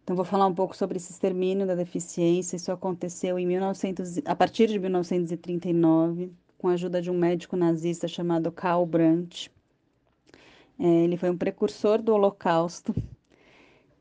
Então, 0.06 0.14
vou 0.14 0.24
falar 0.24 0.46
um 0.46 0.54
pouco 0.54 0.76
sobre 0.76 0.98
esse 0.98 1.10
extermínio 1.10 1.66
da 1.66 1.74
deficiência. 1.74 2.54
Isso 2.54 2.70
aconteceu 2.70 3.40
em 3.40 3.44
1900, 3.44 4.18
a 4.24 4.36
partir 4.36 4.68
de 4.68 4.78
1939, 4.78 6.32
com 6.56 6.68
a 6.68 6.74
ajuda 6.74 7.02
de 7.02 7.10
um 7.10 7.18
médico 7.18 7.56
nazista 7.56 8.06
chamado 8.06 8.52
Karl 8.52 8.86
Brandt. 8.86 9.50
É, 10.78 10.86
ele 10.86 11.16
foi 11.16 11.28
um 11.28 11.36
precursor 11.36 12.00
do 12.00 12.14
Holocausto. 12.14 12.94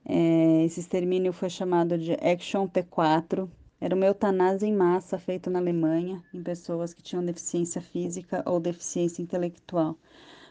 É, 0.06 0.64
esse 0.66 0.80
extermínio 0.80 1.34
foi 1.34 1.50
chamado 1.50 1.98
de 1.98 2.14
Action 2.14 2.68
T4, 2.68 3.50
era 3.82 3.96
uma 3.96 4.06
eutanásia 4.06 4.68
em 4.68 4.76
massa 4.76 5.18
feita 5.18 5.50
na 5.50 5.58
Alemanha 5.58 6.24
em 6.32 6.44
pessoas 6.44 6.94
que 6.94 7.02
tinham 7.02 7.26
deficiência 7.26 7.82
física 7.82 8.44
ou 8.46 8.60
deficiência 8.60 9.24
intelectual. 9.24 9.98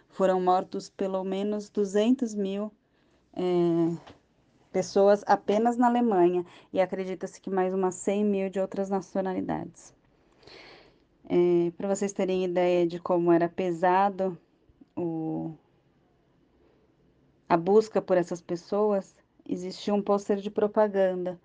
Foram 0.09 0.41
mortos 0.41 0.91
pelo 0.91 1.23
menos 1.23 1.71
200 1.71 2.35
mil 2.35 2.73
é, 3.33 3.97
pessoas 4.75 5.23
apenas 5.25 5.77
na 5.77 5.87
Alemanha 5.87 6.45
e 6.73 6.81
acredita-se 6.81 7.41
que 7.41 7.49
mais 7.49 7.73
umas 7.73 7.95
100 7.95 8.25
mil 8.25 8.51
de 8.51 8.59
outras 8.59 8.91
nacionalidades. 8.91 9.95
É, 11.29 11.71
Para 11.77 11.95
vocês 11.95 12.13
terem 12.13 12.45
ideia 12.45 12.85
de 12.85 12.99
como 12.99 13.31
era 13.31 13.49
pesado 13.49 14.37
o, 14.97 15.55
a 17.49 17.57
busca 17.57 18.03
por 18.03 18.17
essas 18.17 18.43
pessoas, 18.43 19.15
existia 19.49 19.95
um 19.95 20.03
pôster 20.03 20.39
de 20.39 20.51
propaganda 20.51 21.41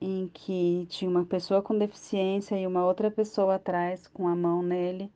em 0.00 0.28
que 0.34 0.84
tinha 0.90 1.08
uma 1.08 1.24
pessoa 1.24 1.62
com 1.62 1.78
deficiência 1.78 2.58
e 2.58 2.66
uma 2.66 2.84
outra 2.84 3.08
pessoa 3.08 3.54
atrás 3.54 4.08
com 4.08 4.26
a 4.26 4.34
mão 4.34 4.64
nele 4.64 5.12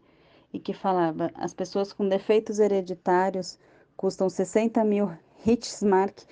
e 0.53 0.61
que 0.61 0.73
falava: 0.73 1.33
as 1.35 1.53
pessoas 1.53 1.93
com 1.93 2.09
defeitos 2.09 2.61
hereditários 2.61 3.59
custam 3.97 4.29
60 4.29 4.85
mil 4.85 5.11
Hitchmark 5.45 6.23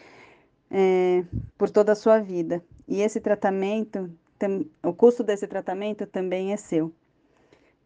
é, 0.70 1.24
por 1.56 1.70
toda 1.70 1.92
a 1.92 1.96
sua 1.96 2.18
vida. 2.18 2.62
E 2.88 3.00
esse 3.00 3.20
tratamento, 3.20 4.10
o 4.82 4.92
custo 4.92 5.24
desse 5.24 5.46
tratamento 5.46 6.06
também 6.06 6.52
é 6.52 6.56
seu. 6.56 6.92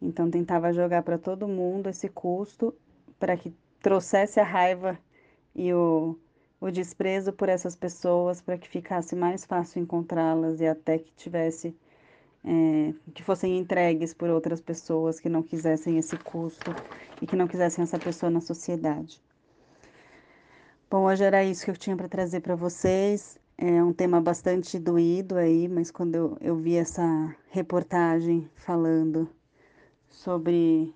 Então 0.00 0.30
tentava 0.30 0.72
jogar 0.72 1.02
para 1.02 1.18
todo 1.18 1.48
mundo 1.48 1.88
esse 1.88 2.08
custo 2.08 2.74
para 3.18 3.36
que 3.36 3.52
trouxesse 3.80 4.40
a 4.40 4.44
raiva 4.44 4.98
e 5.54 5.72
o 5.72 6.18
o 6.60 6.70
desprezo 6.70 7.32
por 7.32 7.48
essas 7.48 7.74
pessoas 7.74 8.42
para 8.42 8.58
que 8.58 8.68
ficasse 8.68 9.16
mais 9.16 9.44
fácil 9.44 9.82
encontrá-las 9.82 10.60
e 10.60 10.66
até 10.66 10.98
que 10.98 11.10
tivesse 11.12 11.74
é, 12.44 12.94
que 13.14 13.22
fossem 13.22 13.58
entregues 13.58 14.12
por 14.12 14.28
outras 14.28 14.60
pessoas 14.60 15.18
que 15.18 15.28
não 15.28 15.42
quisessem 15.42 15.96
esse 15.98 16.16
custo 16.18 16.74
e 17.20 17.26
que 17.26 17.36
não 17.36 17.46
quisessem 17.48 17.82
essa 17.82 17.98
pessoa 17.98 18.30
na 18.30 18.40
sociedade. 18.40 19.22
Bom, 20.90 21.04
hoje 21.04 21.22
era 21.22 21.44
isso 21.44 21.64
que 21.64 21.70
eu 21.70 21.76
tinha 21.76 21.96
para 21.96 22.08
trazer 22.08 22.40
para 22.40 22.56
vocês. 22.56 23.38
É 23.56 23.80
um 23.80 23.92
tema 23.92 24.20
bastante 24.20 24.76
doído 24.76 25.36
aí, 25.36 25.68
mas 25.68 25.88
quando 25.88 26.16
eu, 26.16 26.36
eu 26.40 26.56
vi 26.56 26.74
essa 26.74 27.32
reportagem 27.48 28.50
falando 28.56 29.30
sobre 30.08 30.92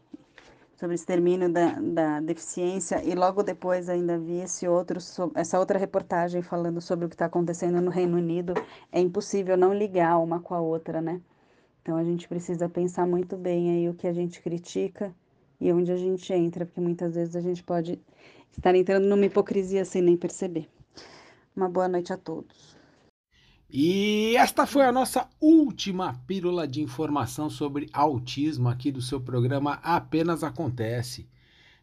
sobre 0.75 0.97
extermínio 0.97 1.49
da, 1.49 1.79
da 1.81 2.21
deficiência 2.21 3.05
e 3.05 3.15
logo 3.15 3.45
depois 3.45 3.89
ainda 3.89 4.19
vi 4.19 4.41
esse 4.41 4.67
outro, 4.67 4.99
essa 5.37 5.61
outra 5.61 5.79
reportagem 5.79 6.43
falando 6.43 6.81
sobre 6.81 7.07
o 7.07 7.09
que 7.09 7.15
está 7.15 7.27
acontecendo 7.27 7.81
no 7.81 7.91
Reino 7.93 8.17
Unido. 8.17 8.53
É 8.91 8.99
impossível 8.99 9.57
não 9.57 9.73
ligar 9.73 10.19
uma 10.19 10.41
com 10.41 10.55
a 10.55 10.61
outra, 10.61 11.01
né? 11.01 11.21
Então 11.83 11.97
a 11.97 12.03
gente 12.03 12.27
precisa 12.27 12.69
pensar 12.69 13.07
muito 13.07 13.37
bem 13.37 13.71
aí 13.71 13.89
o 13.89 13.95
que 13.95 14.09
a 14.09 14.13
gente 14.13 14.43
critica 14.43 15.15
e 15.61 15.73
onde 15.73 15.93
a 15.93 15.97
gente 15.97 16.33
entra, 16.33 16.67
porque 16.67 16.81
muitas 16.81 17.15
vezes 17.15 17.37
a 17.37 17.41
gente 17.41 17.63
pode 17.63 18.01
estar 18.59 18.75
entrando 18.75 19.07
numa 19.07 19.27
hipocrisia 19.27 19.85
sem 19.85 20.03
nem 20.03 20.17
perceber. 20.17 20.69
Uma 21.55 21.69
boa 21.69 21.89
noite 21.89 22.13
a 22.13 22.17
todos. 22.17 22.75
E 23.71 24.37
esta 24.37 24.67
foi 24.67 24.85
a 24.85 24.93
nossa 24.93 25.29
última 25.41 26.15
pílula 26.27 26.67
de 26.67 26.81
informação 26.81 27.51
sobre 27.51 27.89
autismo 27.93 28.69
aqui 28.69 28.93
do 28.93 29.03
seu 29.03 29.21
programa 29.21 29.81
Apenas 29.83 30.45
Acontece. 30.45 31.27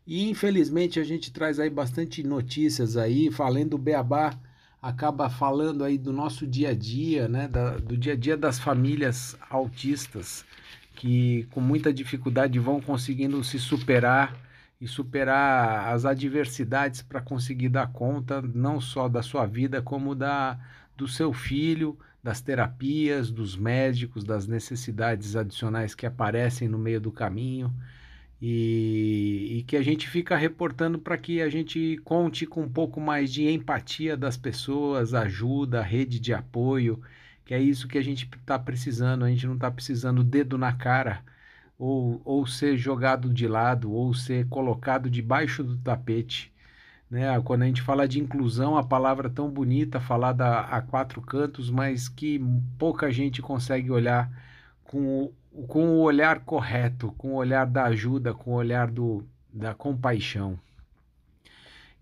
E 0.08 0.30
infelizmente 0.30 1.00
a 1.00 1.04
gente 1.04 1.32
traz 1.32 1.60
aí 1.60 1.70
bastante 1.70 2.24
notícias 2.24 2.98
aí, 2.98 3.30
falando 3.30 3.72
do 3.72 3.78
Beabá, 3.78 4.34
acaba 4.82 5.30
falando 5.30 5.84
aí 5.84 5.98
do 5.98 6.12
nosso 6.12 6.48
dia 6.48 6.70
a 6.70 6.74
dia, 6.74 7.28
né, 7.28 7.48
da, 7.48 7.78
do 7.78 7.96
dia 7.96 8.14
a 8.14 8.16
dia 8.16 8.36
das 8.36 8.58
famílias 8.58 9.38
autistas, 9.50 10.44
que 10.96 11.48
com 11.52 11.62
muita 11.62 11.94
dificuldade 11.94 12.58
vão 12.58 12.82
conseguindo 12.82 13.44
se 13.44 13.60
superar 13.60 14.36
e 14.82 14.88
superar 14.88 15.94
as 15.94 16.06
adversidades 16.06 17.04
para 17.04 17.22
conseguir 17.22 17.70
dar 17.70 17.92
conta 17.94 18.42
não 18.42 18.82
só 18.82 19.08
da 19.08 19.22
sua 19.22 19.46
vida, 19.46 19.80
como 19.82 20.16
da 20.16 20.60
do 20.98 21.08
seu 21.08 21.32
filho, 21.34 21.98
das 22.22 22.42
terapias, 22.42 23.32
dos 23.32 23.56
médicos, 23.56 24.24
das 24.24 24.48
necessidades 24.48 25.36
adicionais 25.36 25.96
que 25.96 26.06
aparecem 26.06 26.68
no 26.68 26.78
meio 26.78 27.00
do 27.00 27.12
caminho 27.12 27.74
e, 28.42 29.60
e 29.60 29.64
que 29.64 29.78
a 29.78 29.82
gente 29.84 30.08
fica 30.10 30.36
reportando 30.36 31.00
para 31.00 31.18
que 31.18 31.42
a 31.42 31.50
gente 31.50 32.00
conte 32.04 32.46
com 32.46 32.64
um 32.64 32.70
pouco 32.70 33.00
mais 33.00 33.32
de 33.32 33.48
empatia 33.50 34.18
das 34.18 34.38
pessoas, 34.38 35.14
ajuda, 35.14 35.82
rede 35.82 36.20
de 36.20 36.34
apoio, 36.34 37.02
que 37.46 37.54
é 37.54 37.60
isso 37.60 37.88
que 37.88 37.98
a 37.98 38.04
gente 38.04 38.30
está 38.36 38.58
precisando. 38.60 39.26
A 39.26 39.30
gente 39.30 39.48
não 39.48 39.56
está 39.56 39.70
precisando 39.72 40.24
dedo 40.24 40.58
na 40.58 40.74
cara 40.74 41.24
ou, 41.82 42.22
ou 42.24 42.46
ser 42.46 42.78
jogado 42.78 43.34
de 43.34 43.48
lado 43.48 43.92
ou 43.92 44.14
ser 44.14 44.48
colocado 44.48 45.10
debaixo 45.10 45.64
do 45.64 45.78
tapete 45.78 46.52
né? 47.12 47.40
Quando 47.42 47.64
a 47.64 47.66
gente 47.66 47.82
fala 47.82 48.08
de 48.08 48.22
inclusão, 48.22 48.78
a 48.78 48.84
palavra 48.84 49.30
tão 49.30 49.50
bonita, 49.50 50.00
falada 50.00 50.62
a 50.62 50.82
quatro 50.82 51.22
cantos, 51.22 51.70
mas 51.70 52.08
que 52.08 52.40
pouca 52.80 53.12
gente 53.12 53.42
consegue 53.42 53.92
olhar 53.92 54.32
com 54.82 55.26
o, 55.52 55.68
com 55.68 55.90
o 55.90 56.00
olhar 56.00 56.40
correto, 56.40 57.12
com 57.18 57.34
o 57.34 57.36
olhar 57.36 57.68
da 57.68 57.84
ajuda, 57.84 58.34
com 58.34 58.52
o 58.52 58.56
olhar 58.56 58.90
do, 58.90 59.26
da 59.54 59.74
compaixão. 59.76 60.58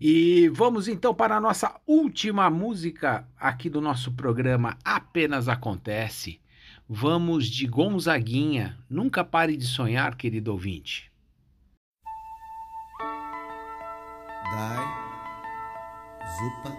E 0.00 0.48
vamos 0.50 0.86
então 0.86 1.12
para 1.12 1.36
a 1.36 1.40
nossa 1.40 1.74
última 1.84 2.48
música 2.48 3.26
aqui 3.38 3.68
do 3.68 3.80
nosso 3.80 4.12
programa 4.12 4.78
Apenas 4.84 5.48
Acontece. 5.48 6.40
Vamos 6.92 7.46
de 7.46 7.68
Gonzaguinha. 7.68 8.76
Nunca 8.90 9.22
pare 9.22 9.56
de 9.56 9.64
sonhar, 9.64 10.16
querido 10.16 10.50
ouvinte. 10.50 11.08
Dai, 14.50 14.84
Zupa, 16.36 16.76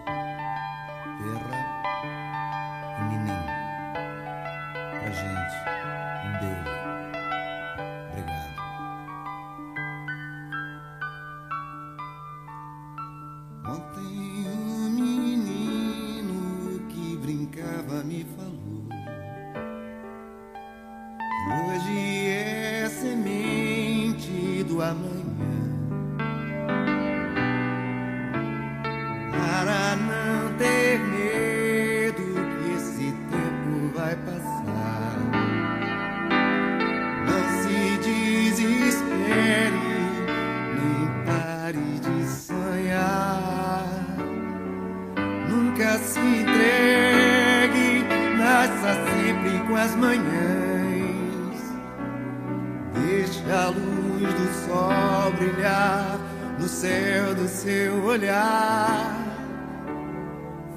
olhar. 58.12 59.16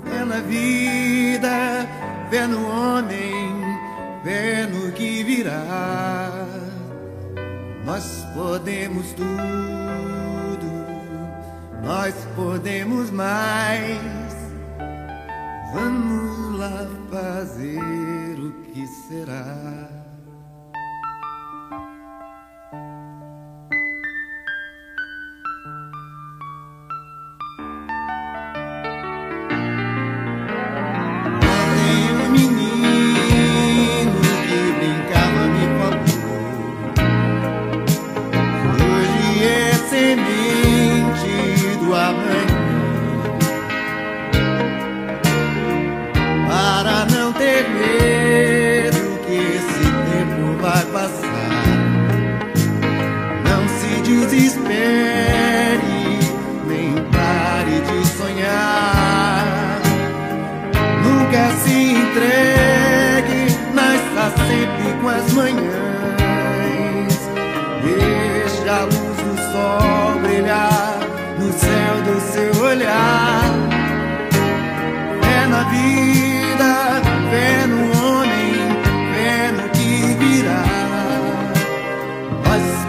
Fé 0.03 0.25
na 0.25 0.39
vida, 0.41 1.87
fé 2.29 2.47
no 2.47 2.67
homem, 2.67 3.61
fé 4.23 4.65
no 4.67 4.91
que 4.93 5.23
virá. 5.23 6.31
Nós 7.83 8.25
podemos 8.33 9.13
tudo, 9.13 10.67
nós 11.83 12.15
podemos 12.35 13.11
mais. 13.11 14.35
Vamos 15.73 16.57
lá 16.57 16.87
fazer 17.11 18.39
o 18.39 18.51
que 18.71 18.87
será. 18.87 19.84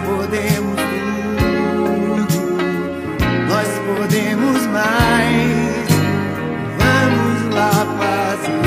Podemos 0.05 0.79
tudo, 2.27 2.57
nós 3.49 3.67
podemos 3.85 4.65
mais. 4.67 5.87
Vamos 6.77 7.55
lá 7.55 7.71
fazer 7.97 8.66